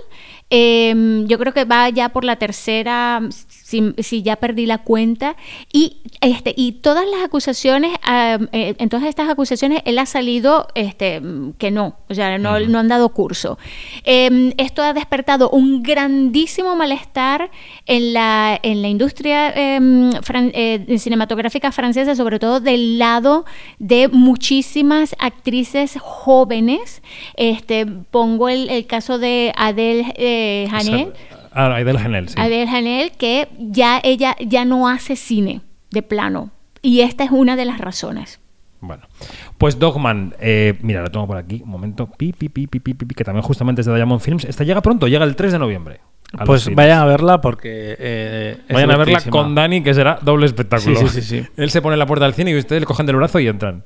Eh, 0.51 1.25
yo 1.27 1.39
creo 1.39 1.53
que 1.53 1.65
va 1.65 1.89
ya 1.91 2.09
por 2.11 2.25
la 2.25 2.37
tercera, 2.37 3.21
si, 3.31 3.95
si 3.99 4.23
ya 4.23 4.37
perdí 4.37 4.67
la 4.67 4.79
cuenta. 4.79 5.37
Y, 5.73 5.99
este, 6.21 6.55
y 6.57 6.73
todas 6.73 7.05
las 7.07 7.23
acusaciones, 7.23 7.93
eh, 8.11 8.75
en 8.79 8.89
todas 8.89 9.07
estas 9.07 9.29
acusaciones, 9.29 9.83
él 9.85 9.99
ha 9.99 10.07
salido 10.07 10.69
este, 10.75 11.21
que 11.59 11.71
no, 11.71 11.97
o 12.09 12.15
sea, 12.15 12.39
no, 12.39 12.59
no 12.61 12.79
han 12.79 12.89
dado 12.89 13.11
curso. 13.11 13.59
Eh, 14.05 14.55
esto 14.57 14.83
ha 14.83 14.93
despertado 14.93 15.51
un 15.51 15.83
grandísimo 15.83 16.77
malestar 16.77 17.51
en 17.87 18.13
la, 18.13 18.59
en 18.63 18.83
la 18.83 18.89
industria 18.89 19.51
eh, 19.51 19.79
fran- 20.23 20.53
eh, 20.55 20.99
cinematográfica 20.99 21.73
francesa, 21.73 22.15
sobre 22.15 22.39
todo 22.39 22.61
del 22.61 22.99
lado 22.99 23.45
de 23.79 24.09
muchísimas 24.09 25.15
actrices 25.19 25.97
jóvenes. 26.01 27.03
Este, 27.37 27.87
pongo 27.87 28.49
el, 28.49 28.71
el 28.71 28.87
caso 28.87 29.19
de 29.19 29.53
Adele 29.57 30.15
eh, 30.39 30.69
Hanel. 30.71 31.13
Ah, 31.53 31.75
Aidel 31.75 31.97
Hanel, 31.97 32.29
sí. 32.29 32.35
Adele 32.39 32.69
Hanel, 32.69 33.13
que 33.13 33.49
ya 33.59 34.01
ella 34.03 34.37
ya 34.39 34.65
no 34.65 34.89
hace 34.89 35.17
cine 35.17 35.61
de 35.91 36.03
plano. 36.03 36.51
Y 36.83 37.01
esta 37.01 37.25
es 37.25 37.31
una 37.31 37.57
de 37.57 37.65
las 37.65 37.79
razones. 37.79 38.41
Bueno, 38.81 39.03
pues 39.57 39.79
Dogman, 39.81 40.35
eh, 40.39 40.79
mira, 40.83 41.03
lo 41.03 41.11
tengo 41.11 41.27
por 41.27 41.37
aquí, 41.37 41.63
un 41.65 41.71
momento, 41.71 42.07
pi, 42.07 42.33
pi, 42.33 42.49
pi, 42.49 42.69
pi, 42.69 42.79
pi, 42.79 42.95
pi, 42.95 43.15
que 43.15 43.25
también 43.25 43.43
justamente 43.43 43.81
es 43.81 43.87
de 43.87 43.95
Diamond 43.95 44.21
Films. 44.21 44.45
Esta 44.45 44.63
llega 44.63 44.81
pronto, 44.83 45.09
llega 45.09 45.25
el 45.25 45.35
3 45.35 45.53
de 45.53 45.59
noviembre. 45.59 46.01
A 46.37 46.45
Pues 46.45 46.75
vayan 46.75 46.99
a 46.99 47.05
verla 47.07 47.41
porque... 47.41 47.97
eh, 47.99 48.59
Vayan 48.71 48.91
a 48.91 48.97
verla 48.99 49.21
con 49.31 49.55
Dani, 49.55 49.83
que 49.83 49.95
será 49.95 50.19
doble 50.21 50.47
espectáculo. 50.47 50.99
Sí, 51.01 51.09
sí, 51.09 51.23
sí, 51.23 51.41
sí. 51.43 51.49
Él 51.57 51.71
se 51.71 51.81
pone 51.81 51.95
en 51.95 51.99
la 51.99 52.07
puerta 52.07 52.27
del 52.27 52.35
cine 52.35 52.51
y 52.51 52.59
ustedes 52.59 52.81
le 52.83 52.87
cogen 52.87 53.07
del 53.07 53.17
brazo 53.17 53.41
y 53.41 53.49
entran. 53.49 53.85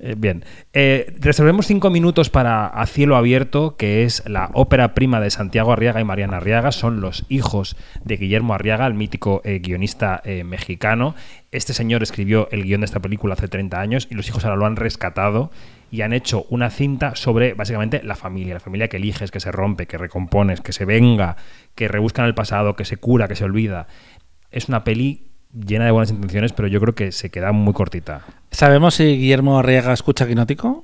Eh, 0.00 0.14
bien. 0.16 0.44
Eh, 0.72 1.14
reservemos 1.20 1.66
cinco 1.66 1.90
minutos 1.90 2.30
para 2.30 2.66
A 2.66 2.86
Cielo 2.86 3.16
Abierto, 3.16 3.76
que 3.76 4.04
es 4.04 4.22
la 4.26 4.50
ópera 4.54 4.94
prima 4.94 5.20
de 5.20 5.30
Santiago 5.30 5.72
Arriaga 5.72 6.00
y 6.00 6.04
Mariana 6.04 6.38
Arriaga. 6.38 6.72
Son 6.72 7.00
los 7.02 7.26
hijos 7.28 7.76
de 8.02 8.16
Guillermo 8.16 8.54
Arriaga, 8.54 8.86
el 8.86 8.94
mítico 8.94 9.42
eh, 9.44 9.58
guionista 9.58 10.22
mexicano. 10.44 11.14
Este 11.50 11.72
señor 11.74 12.02
escribió 12.02 12.48
el 12.50 12.64
guion 12.64 12.80
de 12.80 12.86
esta 12.86 13.00
película 13.00 13.34
hace 13.34 13.46
30 13.46 13.78
años 13.78 14.08
y 14.10 14.14
los 14.14 14.26
hijos 14.28 14.44
ahora 14.44 14.56
lo 14.56 14.66
han 14.66 14.76
rescatado 14.76 15.50
y 15.94 16.02
han 16.02 16.12
hecho 16.12 16.44
una 16.50 16.70
cinta 16.70 17.14
sobre 17.14 17.54
básicamente 17.54 18.02
la 18.02 18.16
familia, 18.16 18.54
la 18.54 18.58
familia 18.58 18.88
que 18.88 18.96
eliges, 18.96 19.30
que 19.30 19.38
se 19.38 19.52
rompe, 19.52 19.86
que 19.86 19.96
recompones, 19.96 20.60
que 20.60 20.72
se 20.72 20.84
venga, 20.84 21.36
que 21.76 21.86
rebusca 21.86 22.22
en 22.22 22.26
el 22.26 22.34
pasado, 22.34 22.74
que 22.74 22.84
se 22.84 22.96
cura, 22.96 23.28
que 23.28 23.36
se 23.36 23.44
olvida. 23.44 23.86
Es 24.50 24.68
una 24.68 24.82
peli 24.82 25.28
llena 25.52 25.84
de 25.84 25.92
buenas 25.92 26.10
intenciones, 26.10 26.52
pero 26.52 26.66
yo 26.66 26.80
creo 26.80 26.96
que 26.96 27.12
se 27.12 27.30
queda 27.30 27.52
muy 27.52 27.74
cortita. 27.74 28.22
¿Sabemos 28.50 28.96
si 28.96 29.04
Guillermo 29.04 29.56
Arriaga 29.56 29.92
escucha 29.92 30.26
Quinótico? 30.26 30.82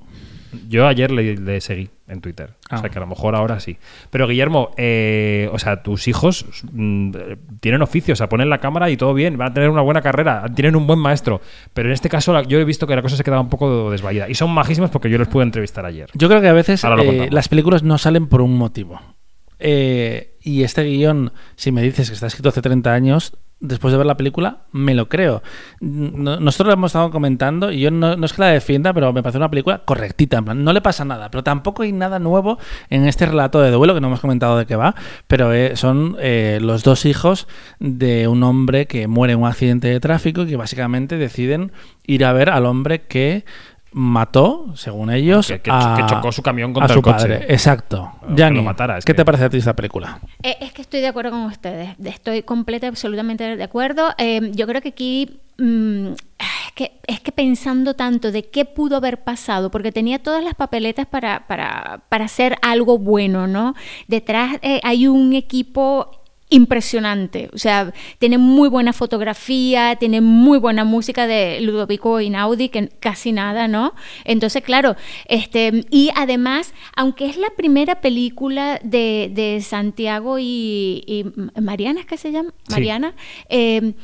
Yo 0.68 0.86
ayer 0.86 1.11
le, 1.11 1.36
le 1.36 1.61
seguí 1.61 1.90
en 2.09 2.20
Twitter. 2.20 2.51
O 2.70 2.74
Ah. 2.74 2.78
sea 2.78 2.88
que 2.90 2.98
a 2.98 3.01
lo 3.01 3.07
mejor 3.07 3.34
ahora 3.36 3.61
sí. 3.61 3.76
Pero 4.11 4.26
Guillermo, 4.26 4.70
eh, 4.76 5.48
o 5.53 5.59
sea, 5.59 5.82
tus 5.82 6.09
hijos 6.09 6.44
mm, 6.72 7.12
tienen 7.61 7.82
oficio, 7.82 8.12
o 8.12 8.16
sea, 8.16 8.28
ponen 8.28 8.48
la 8.51 8.59
cámara 8.59 8.90
y 8.90 8.96
todo 8.96 9.14
bien, 9.14 9.36
van 9.38 9.51
a 9.51 9.55
tener 9.55 9.68
una 9.70 9.82
buena 9.82 10.03
carrera, 10.03 10.44
tienen 10.55 10.74
un 10.76 10.86
buen 10.86 10.98
maestro. 10.98 11.40
Pero 11.72 11.88
en 11.88 11.92
este 11.92 12.09
caso 12.09 12.32
la- 12.32 12.42
yo 12.42 12.59
he 12.59 12.64
visto 12.64 12.86
que 12.86 12.96
la 12.96 13.03
cosa 13.03 13.16
se 13.16 13.22
queda 13.24 13.40
un 13.40 13.48
poco 13.48 13.90
desvaída. 13.90 14.28
Y 14.28 14.34
son 14.34 14.51
majísimos 14.51 14.90
porque 14.90 15.09
yo 15.11 15.18
les 15.18 15.28
pude 15.28 15.44
entrevistar 15.44 15.84
ayer. 15.86 16.11
Yo 16.14 16.28
creo 16.28 16.40
que 16.40 16.48
a 16.48 16.53
veces 16.53 16.82
eh, 16.84 17.28
las 17.30 17.48
películas 17.48 17.82
no 17.82 17.96
salen 17.98 18.26
por 18.26 18.40
un 18.42 18.57
motivo. 18.57 19.01
Eh, 19.59 20.36
y 20.42 20.62
este 20.62 20.82
guion, 20.84 21.32
si 21.57 21.70
me 21.70 21.82
dices 21.82 22.09
que 22.09 22.14
está 22.14 22.26
escrito 22.26 22.48
hace 22.48 22.62
30 22.62 22.92
años, 22.92 23.36
después 23.61 23.92
de 23.92 23.98
ver 23.98 24.06
la 24.06 24.16
película, 24.16 24.58
me 24.72 24.94
lo 24.94 25.08
creo. 25.08 25.42
No- 25.80 26.40
nosotros 26.40 26.68
lo 26.68 26.72
hemos 26.74 26.90
estado 26.90 27.11
comentando 27.11 27.70
y 27.70 27.80
yo 27.80 27.90
no, 27.90 28.16
no 28.16 28.26
es 28.26 28.32
que 28.32 28.42
la 28.42 28.48
defienda, 28.48 28.92
pero 28.92 29.12
me 29.12 29.22
parece 29.22 29.38
una 29.38 29.50
película 29.50 29.78
correctita. 29.84 30.38
en 30.38 30.44
plan, 30.46 30.64
no 30.64 30.72
le 30.72 30.80
pasa 30.80 31.04
nada, 31.04 31.30
pero 31.30 31.44
tampoco 31.44 31.82
hay 31.82 31.92
nada 31.92 32.18
nuevo 32.18 32.58
en 32.88 33.06
este 33.06 33.26
relato 33.26 33.61
de 33.61 33.70
duelo 33.70 33.94
que 33.94 34.00
no 34.00 34.06
hemos 34.08 34.20
comentado 34.20 34.56
de 34.58 34.66
qué 34.66 34.76
va. 34.76 34.94
Pero 35.26 35.52
eh, 35.52 35.76
son 35.76 36.16
eh, 36.20 36.58
los 36.61 36.82
dos 36.82 37.04
hijos 37.06 37.46
de 37.78 38.28
un 38.28 38.42
hombre 38.42 38.86
que 38.86 39.06
muere 39.08 39.34
en 39.34 39.40
un 39.40 39.46
accidente 39.48 39.88
de 39.88 40.00
tráfico 40.00 40.42
y 40.42 40.46
que 40.46 40.56
básicamente 40.56 41.16
deciden 41.18 41.72
ir 42.06 42.24
a 42.24 42.32
ver 42.32 42.50
al 42.50 42.66
hombre 42.66 43.02
que 43.02 43.44
mató, 43.93 44.66
según 44.76 45.11
ellos, 45.11 45.49
Que- 45.49 45.61
que- 45.61 45.70
a, 45.72 45.95
que 45.97 46.07
chocó 46.07 46.30
su 46.32 46.43
camión 46.43 46.70
a 46.70 46.74
contra 46.74 46.88
su 46.95 46.99
el 47.01 47.03
coche. 47.03 47.16
padre. 47.16 47.47
Exacto. 47.49 48.12
Que 48.28 48.34
Gianni, 48.36 48.57
lo 48.59 48.62
matara, 48.62 48.99
es 48.99 49.05
¿qué 49.05 49.12
que- 49.12 49.16
te 49.16 49.24
parece 49.24 49.45
a 49.45 49.51
ti 49.51 49.57
esta 49.59 49.74
película? 49.74 50.20
Eh, 50.43 50.57
es 50.61 50.72
que 50.72 50.82
estoy 50.82 51.01
de 51.01 51.09
acuerdo 51.09 51.30
con 51.32 51.43
ustedes. 51.45 51.97
Estoy 52.05 52.43
completa, 52.43 52.86
absolutamente 52.88 53.57
de 53.57 53.62
acuerdo. 53.64 54.11
Eh, 54.18 54.51
yo 54.55 54.66
creo 54.66 54.80
que 54.80 54.91
aquí 54.91 55.41
mm, 55.59 56.07
es 56.12 56.72
que, 56.74 56.93
es 57.07 57.20
que 57.20 57.32
pensando 57.32 57.95
tanto 57.95 58.32
de 58.32 58.45
qué 58.49 58.64
pudo 58.64 58.97
haber 58.97 59.18
pasado, 59.24 59.70
porque 59.70 59.93
tenía 59.93 60.18
todas 60.20 60.43
las 60.45 60.55
papeletas 60.55 61.07
para, 61.07 61.47
para, 61.47 62.01
para 62.09 62.24
hacer 62.26 62.57
algo 62.62 62.97
bueno, 62.99 63.47
¿no? 63.47 63.74
Detrás 64.07 64.57
eh, 64.62 64.80
hay 64.84 65.07
un 65.09 65.32
equipo 65.34 66.20
impresionante. 66.51 67.48
O 67.53 67.59
sea, 67.59 67.92
tiene 68.18 68.36
muy 68.36 68.68
buena 68.68 68.92
fotografía, 68.92 69.96
tiene 69.96 70.20
muy 70.20 70.59
buena 70.59 70.84
música 70.84 71.26
de 71.26 71.61
Ludovico 71.61 72.20
Inaudi, 72.20 72.68
que 72.68 72.88
casi 73.01 73.32
nada, 73.32 73.68
¿no? 73.68 73.94
Entonces, 74.24 74.62
claro, 74.62 74.96
este, 75.26 75.86
y 75.90 76.11
además, 76.14 76.74
aunque 76.94 77.26
es 77.26 77.36
la 77.36 77.51
primera 77.57 78.01
película 78.01 78.80
de, 78.82 79.30
de 79.32 79.61
Santiago 79.62 80.38
y, 80.38 81.03
y 81.07 81.24
Mariana, 81.61 82.01
¿es 82.01 82.07
que 82.07 82.18
se 82.18 82.32
llama? 82.32 82.53
Sí. 82.66 82.74
Mariana, 82.74 83.14
eh, 83.48 83.94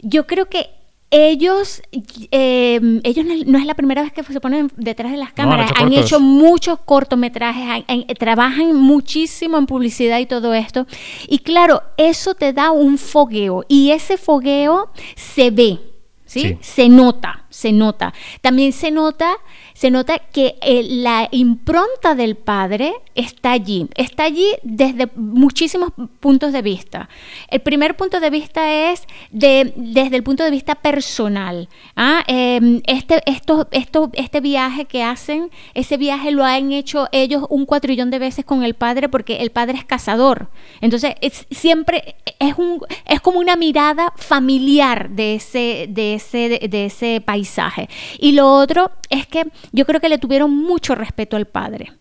yo 0.00 0.26
creo 0.26 0.48
que 0.48 0.81
ellos, 1.14 1.82
eh, 2.30 2.80
ellos 3.04 3.24
no, 3.26 3.34
no 3.46 3.58
es 3.58 3.66
la 3.66 3.74
primera 3.74 4.02
vez 4.02 4.12
que 4.12 4.22
se 4.24 4.40
ponen 4.40 4.72
detrás 4.76 5.12
de 5.12 5.18
las 5.18 5.28
No, 5.28 5.42
han 5.44 5.50
cámaras, 5.50 5.70
hecho 5.70 5.82
han 5.84 5.92
hecho 5.92 6.20
muchos 6.20 6.78
cortometrajes, 6.80 7.62
han- 7.68 7.84
han- 7.86 8.06
trabajan 8.18 8.74
muchísimo 8.74 9.58
en 9.58 9.66
publicidad 9.66 10.18
y 10.20 10.26
todo 10.26 10.54
esto. 10.54 10.86
Y 11.28 11.40
claro, 11.40 11.82
eso 11.98 12.34
te 12.34 12.52
da 12.54 12.70
un 12.70 12.96
fogueo 12.96 13.62
y 13.68 13.90
ese 13.90 14.16
fogueo 14.16 14.90
se 15.14 15.50
ve, 15.50 15.78
¿sí? 16.24 16.40
Sí. 16.40 16.56
Se 16.62 16.88
nota, 16.88 17.41
se 17.52 17.72
nota. 17.72 18.12
También 18.40 18.72
se 18.72 18.90
nota, 18.90 19.34
se 19.74 19.90
nota 19.90 20.18
que 20.18 20.56
eh, 20.62 20.82
la 20.82 21.28
impronta 21.30 22.14
del 22.14 22.36
padre 22.36 22.94
está 23.14 23.52
allí, 23.52 23.88
está 23.94 24.24
allí 24.24 24.46
desde 24.62 25.08
muchísimos 25.14 25.92
puntos 26.18 26.52
de 26.52 26.62
vista. 26.62 27.08
El 27.48 27.60
primer 27.60 27.96
punto 27.96 28.18
de 28.18 28.30
vista 28.30 28.90
es 28.90 29.06
de, 29.30 29.72
desde 29.76 30.16
el 30.16 30.22
punto 30.22 30.44
de 30.44 30.50
vista 30.50 30.74
personal. 30.74 31.68
¿ah? 31.94 32.24
Eh, 32.26 32.80
este, 32.86 33.22
este 33.26 34.40
viaje 34.40 34.86
que 34.86 35.02
hacen, 35.02 35.50
ese 35.74 35.96
viaje 35.96 36.30
lo 36.30 36.44
han 36.44 36.72
hecho 36.72 37.08
ellos 37.12 37.44
un 37.50 37.66
cuatrillón 37.66 38.10
de 38.10 38.18
veces 38.18 38.44
con 38.44 38.62
el 38.62 38.74
padre 38.74 39.08
porque 39.08 39.42
el 39.42 39.50
padre 39.50 39.78
es 39.78 39.84
cazador. 39.84 40.48
Entonces, 40.80 41.14
es, 41.20 41.46
siempre 41.50 42.16
es, 42.38 42.56
un, 42.56 42.80
es 43.06 43.20
como 43.20 43.38
una 43.38 43.56
mirada 43.56 44.12
familiar 44.16 45.10
de 45.10 45.34
ese, 45.34 45.86
de, 45.88 46.14
ese, 46.14 46.68
de, 46.70 46.84
ese 46.84 47.20
paisaje. 47.42 47.88
Y 48.18 48.32
lo 48.32 48.52
otro 48.52 48.90
es 49.10 49.26
que 49.26 49.44
yo 49.72 49.84
creo 49.84 50.00
que 50.00 50.08
le 50.08 50.18
tuvieron 50.18 50.50
mucho 50.56 50.94
respeto 50.94 51.36
al 51.36 51.46
padre. 51.46 51.92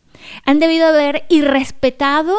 Han 0.45 0.59
debido 0.59 0.87
haber 0.87 1.23
irrespetado 1.29 2.35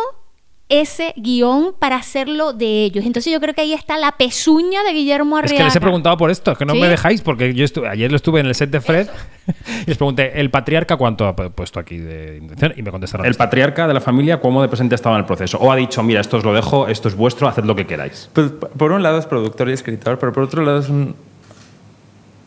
ese 0.68 1.12
guion 1.16 1.74
para 1.78 1.96
hacerlo 1.96 2.54
de 2.54 2.84
ellos. 2.84 3.04
Entonces 3.04 3.30
yo 3.30 3.40
creo 3.40 3.52
que 3.52 3.60
ahí 3.60 3.74
está 3.74 3.98
la 3.98 4.12
pezuña 4.12 4.82
de 4.84 4.92
Guillermo 4.94 5.36
Es 5.38 5.44
Arriaga. 5.44 5.58
que 5.58 5.64
les 5.64 5.76
he 5.76 5.80
preguntado 5.80 6.16
por 6.16 6.30
esto, 6.30 6.52
es 6.52 6.56
que 6.58 6.64
no 6.64 6.72
¿Sí? 6.72 6.80
me 6.80 6.88
dejáis, 6.88 7.20
porque 7.20 7.52
yo 7.52 7.62
estuve, 7.64 7.88
ayer 7.90 8.10
lo 8.10 8.16
estuve 8.16 8.40
en 8.40 8.46
el 8.46 8.54
set 8.54 8.70
de 8.70 8.80
Fred 8.80 9.06
y 9.82 9.86
les 9.86 9.98
pregunté, 9.98 10.40
¿el 10.40 10.50
patriarca 10.50 10.96
cuánto 10.96 11.26
ha 11.26 11.36
pu- 11.36 11.50
puesto 11.50 11.78
aquí 11.78 11.98
de 11.98 12.38
intención? 12.38 12.72
Y 12.76 12.82
me 12.82 12.90
contestaron. 12.90 13.26
El 13.26 13.34
patriarca 13.34 13.86
de 13.86 13.92
la 13.92 14.00
familia, 14.00 14.40
¿cómo 14.40 14.62
de 14.62 14.68
presente 14.68 14.94
estaba 14.94 15.16
en 15.16 15.20
el 15.20 15.26
proceso? 15.26 15.58
O 15.58 15.70
ha 15.70 15.76
dicho, 15.76 16.02
mira, 16.02 16.22
esto 16.22 16.38
os 16.38 16.44
lo 16.44 16.54
dejo, 16.54 16.88
esto 16.88 17.08
es 17.08 17.16
vuestro, 17.16 17.48
haced 17.48 17.64
lo 17.64 17.74
que 17.76 17.86
queráis. 17.86 18.30
Pues 18.32 18.52
por 18.52 18.92
un 18.92 19.02
lado 19.02 19.18
es 19.18 19.26
productor 19.26 19.68
y 19.68 19.72
escritor, 19.72 20.18
pero 20.18 20.32
por 20.32 20.44
otro 20.44 20.62
lado 20.62 20.78
es 20.78 20.88
un... 20.88 21.14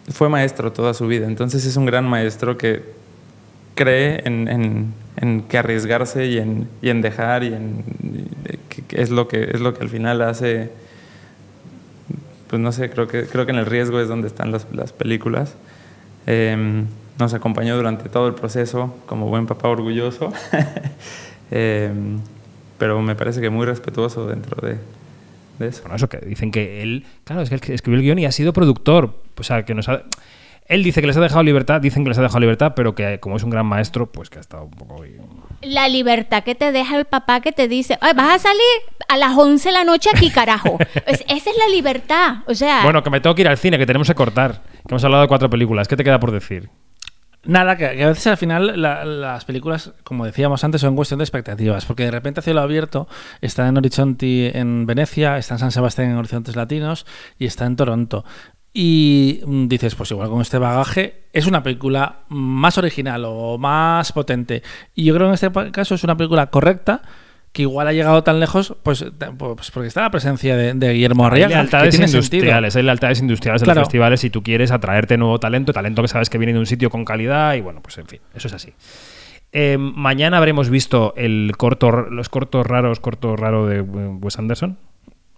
fue 0.10 0.30
maestro 0.30 0.72
toda 0.72 0.94
su 0.94 1.08
vida. 1.08 1.28
Entonces 1.28 1.66
es 1.66 1.76
un 1.78 1.86
gran 1.86 2.06
maestro 2.08 2.58
que 2.58 2.84
cree 3.76 4.22
en, 4.26 4.48
en- 4.48 4.94
en 5.18 5.44
que 5.44 5.58
arriesgarse 5.58 6.26
y 6.28 6.38
en, 6.40 6.68
y 6.82 6.90
en 6.90 7.02
dejar 7.02 7.44
y 7.44 7.48
en 7.54 7.84
que, 8.88 9.02
es 9.02 9.10
lo 9.12 9.28
que 9.30 9.44
es 9.54 9.62
lo 9.62 9.74
que 9.74 9.82
al 9.84 9.90
final 9.90 10.22
hace 10.22 10.70
pues 12.50 12.62
no 12.62 12.72
sé 12.72 12.90
creo 12.90 13.08
que 13.08 13.26
creo 13.26 13.46
que 13.46 13.52
en 13.52 13.58
el 13.58 13.66
riesgo 13.66 14.00
es 14.00 14.08
donde 14.08 14.28
están 14.28 14.52
las, 14.52 14.68
las 14.74 14.92
películas 14.94 15.56
Eh, 16.28 16.84
nos 17.20 17.34
acompañó 17.34 17.78
durante 17.78 18.10
todo 18.10 18.28
el 18.28 18.34
proceso 18.34 18.94
como 19.06 19.28
buen 19.30 19.46
papá 19.48 19.70
orgulloso 19.70 20.32
Eh, 21.52 21.92
pero 22.80 23.00
me 23.02 23.16
parece 23.16 23.40
que 23.40 23.50
muy 23.52 23.66
respetuoso 23.68 24.26
dentro 24.28 24.68
de, 24.68 24.78
Bueno, 25.82 25.96
eso 25.96 26.10
que 26.10 26.18
dicen 26.20 26.52
que 26.52 26.82
él, 26.84 27.06
claro, 27.24 27.42
es 27.42 27.50
que 27.50 27.56
él 27.56 27.62
que 27.62 27.74
escribió 27.74 27.98
el 28.00 28.04
guion 28.06 28.20
y 28.20 28.26
ha 28.26 28.32
sido 28.32 28.54
productor. 28.54 29.22
O 29.38 29.44
sea, 29.44 29.64
que 29.66 29.74
nos 29.74 29.88
ha. 29.90 30.04
Él 30.68 30.84
dice 30.84 31.00
que 31.00 31.06
les 31.06 31.16
ha 31.16 31.22
dejado 31.22 31.44
libertad, 31.44 31.80
dicen 31.80 32.04
que 32.04 32.10
les 32.10 32.18
ha 32.18 32.24
dejado 32.24 32.40
libertad, 32.40 32.74
pero 32.76 32.96
que 32.96 33.20
como 33.20 33.38
es 33.38 33.44
un 33.44 33.52
gran 33.52 33.68
maestro, 33.68 34.12
pues 34.12 34.32
que 34.32 34.40
ha 34.40 34.42
estado 34.42 34.64
un 34.64 34.72
poco. 34.72 35.04
La 35.62 35.88
libertad 35.88 36.44
que 36.44 36.56
te 36.56 36.72
deja 36.72 36.98
el 36.98 37.06
papá 37.06 37.40
que 37.42 37.52
te 37.52 37.68
dice, 37.68 37.98
"Ay, 38.02 38.14
vas 38.16 38.36
a 38.36 38.40
salir 38.40 38.62
a 39.08 39.16
las 39.18 39.38
11 39.38 39.70
de 39.70 39.74
la 39.74 39.84
noche 39.84 40.10
aquí, 40.12 40.32
carajo. 40.32 40.78
Es- 41.06 41.24
esa 41.28 41.50
es 41.52 41.58
la 41.58 41.68
libertad. 41.72 42.38
O 42.48 42.56
sea, 42.56 42.82
Bueno, 42.84 43.04
que 43.04 43.12
me 43.12 43.20
tengo 43.22 43.36
que 43.36 43.44
ir 43.44 43.48
al 43.48 43.58
cine, 43.60 43.78
que 43.78 43.86
tenemos 43.86 44.08
que 44.08 44.16
cortar. 44.16 44.64
Que 44.88 44.94
hemos 44.94 45.04
hablado 45.04 45.22
de 45.22 45.28
cuatro 45.28 45.50
películas. 45.52 45.88
¿Qué 45.88 45.96
te 45.96 46.04
queda 46.04 46.20
por 46.20 46.32
decir? 46.32 46.70
Nada, 47.46 47.78
que, 47.78 47.86
a 48.04 48.08
veces 48.08 48.28
al 48.28 48.38
final 48.38 48.82
la- 48.82 49.06
las 49.06 49.46
películas, 49.46 49.94
como 50.04 50.26
decíamos 50.26 50.64
antes, 50.64 50.82
son 50.82 50.96
cuestión 50.96 51.20
de 51.20 51.24
expectativas, 51.26 51.86
porque 51.86 52.04
de 52.04 52.12
repente 52.12 52.42
Cielo 52.42 52.62
Abierto 52.62 53.08
está 53.42 53.68
en 53.68 53.78
Horizonte 53.78 54.58
en 54.58 54.86
Venecia, 54.86 55.38
está 55.38 55.56
en 55.56 55.60
San 55.60 55.72
Sebastián 55.72 56.10
en 56.12 56.18
Horizontes 56.18 56.56
Latinos 56.56 57.06
y 57.38 57.46
está 57.46 57.66
en 57.66 57.76
Toronto. 57.76 58.26
Y 58.74 59.42
mm, 59.46 59.68
dices, 59.68 59.96
pues 59.96 60.12
igual 60.12 60.30
con 60.30 60.42
este 60.42 60.58
bagaje 60.58 61.24
es 61.32 61.48
una 61.48 61.64
película 61.64 62.20
más 62.30 62.78
original 62.78 63.24
o 63.26 63.58
más 63.58 64.12
potente. 64.12 64.64
Y 64.94 65.06
yo 65.06 65.14
creo 65.14 65.28
que 65.28 65.30
en 65.30 65.34
este 65.54 65.72
caso 65.72 65.96
es 65.96 66.04
una 66.04 66.18
película 66.18 66.48
correcta 66.48 67.02
que 67.56 67.62
igual 67.64 67.88
ha 67.88 67.94
llegado 67.94 68.22
tan 68.24 68.40
lejos, 68.40 68.76
pues, 68.84 69.00
t- 69.18 69.32
pues 69.38 69.72
porque 69.72 69.88
está 69.88 70.02
la 70.02 70.12
presencia 70.12 70.56
de, 70.58 70.74
de 70.74 70.94
Guillermo 70.94 71.24
Hay 71.24 71.32
Arriaga. 71.32 71.48
que 71.48 71.54
lealtades 71.56 71.96
sentido. 71.96 72.18
industriales, 72.18 72.76
hay 72.76 72.84
lealtades 72.84 73.20
industriales 73.22 73.62
de 73.62 73.66
Claro. 73.66 73.80
los 73.80 73.88
festivales 73.88 74.20
si 74.20 74.30
tú 74.30 74.44
quieres 74.44 74.72
atraerte 74.72 75.18
nuevo 75.18 75.40
talento, 75.40 75.72
talento 75.74 76.02
que 76.02 76.08
sabes 76.10 76.30
que 76.30 76.38
viene 76.38 76.54
de 76.54 76.60
un 76.60 76.66
sitio 76.66 76.90
con 76.90 77.06
calidad 77.06 77.56
y 77.56 77.62
bueno, 77.62 77.82
pues 77.82 77.98
en 77.98 78.06
fin, 78.08 78.20
eso 78.36 78.48
es 78.50 78.54
así. 78.54 78.74
Eh, 79.54 79.78
mañana 79.80 80.38
habremos 80.38 80.70
visto 80.70 81.14
el 81.16 81.54
corto, 81.58 81.92
los 81.92 82.28
cortos 82.30 82.68
raros, 82.68 83.00
corto 83.00 83.36
raro 83.38 83.68
de 83.68 83.80
Wes 83.82 84.38
Anderson, 84.38 84.78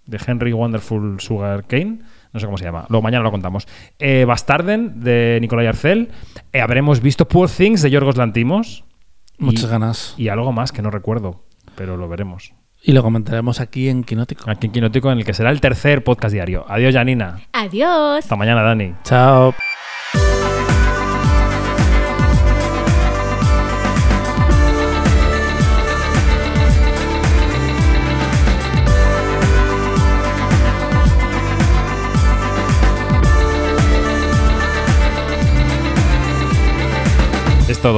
de 0.08 0.20
Henry 0.26 0.54
Wonderful 0.54 1.20
Sugar 1.22 1.66
Cane, 1.68 2.00
no 2.34 2.40
sé 2.40 2.46
cómo 2.48 2.58
se 2.58 2.64
llama, 2.66 2.86
luego 2.90 3.04
mañana 3.04 3.24
lo 3.24 3.30
contamos. 3.32 3.68
Eh, 4.00 4.26
Bastarden 4.26 5.02
de 5.02 5.38
Nicolai 5.40 5.68
Arcel, 5.68 6.10
Eh, 6.52 6.62
habremos 6.62 7.00
visto 7.02 7.28
Poor 7.28 7.48
Things 7.50 7.84
de 7.84 7.92
Yorgos 7.92 8.18
Lantimos. 8.18 8.84
Muchas 9.38 9.66
y- 9.66 9.68
ganas. 9.68 10.16
Y 10.18 10.30
algo 10.30 10.52
más 10.52 10.72
que 10.72 10.82
no 10.82 10.90
recuerdo, 10.90 11.44
pero 11.78 11.96
lo 11.96 12.10
veremos. 12.10 12.54
Y 12.82 12.92
lo 12.92 13.02
comentaremos 13.04 13.60
aquí 13.60 13.88
en 13.90 14.04
Quinótico. 14.04 14.50
Aquí 14.50 14.68
en 14.68 14.74
Quinótico, 14.74 15.12
en 15.12 15.20
el 15.20 15.26
que 15.26 15.34
será 15.34 15.52
el 15.52 15.62
tercer 15.62 16.04
podcast 16.04 16.34
diario. 16.34 16.66
Adiós, 16.68 16.94
Janina. 16.94 17.40
adiós. 17.54 18.20
Hasta 18.20 18.36
mañana, 18.36 18.62
Dani. 18.64 18.94
Chao. 19.04 19.54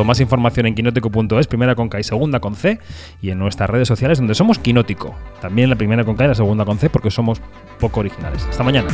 Más 0.03 0.19
información 0.19 0.65
en 0.65 0.75
quinótico.es, 0.75 1.47
primera 1.47 1.75
con 1.75 1.89
K 1.89 1.99
y 1.99 2.03
segunda 2.03 2.39
con 2.39 2.55
C, 2.55 2.79
y 3.21 3.31
en 3.31 3.39
nuestras 3.39 3.69
redes 3.69 3.87
sociales 3.87 4.17
donde 4.17 4.35
somos 4.35 4.59
Quinótico. 4.59 5.15
También 5.41 5.69
la 5.69 5.75
primera 5.75 6.05
con 6.05 6.15
K 6.15 6.25
y 6.25 6.27
la 6.27 6.35
segunda 6.35 6.65
con 6.65 6.77
C 6.77 6.89
porque 6.89 7.11
somos 7.11 7.41
poco 7.79 7.99
originales. 7.99 8.45
Hasta 8.49 8.63
mañana. 8.63 8.89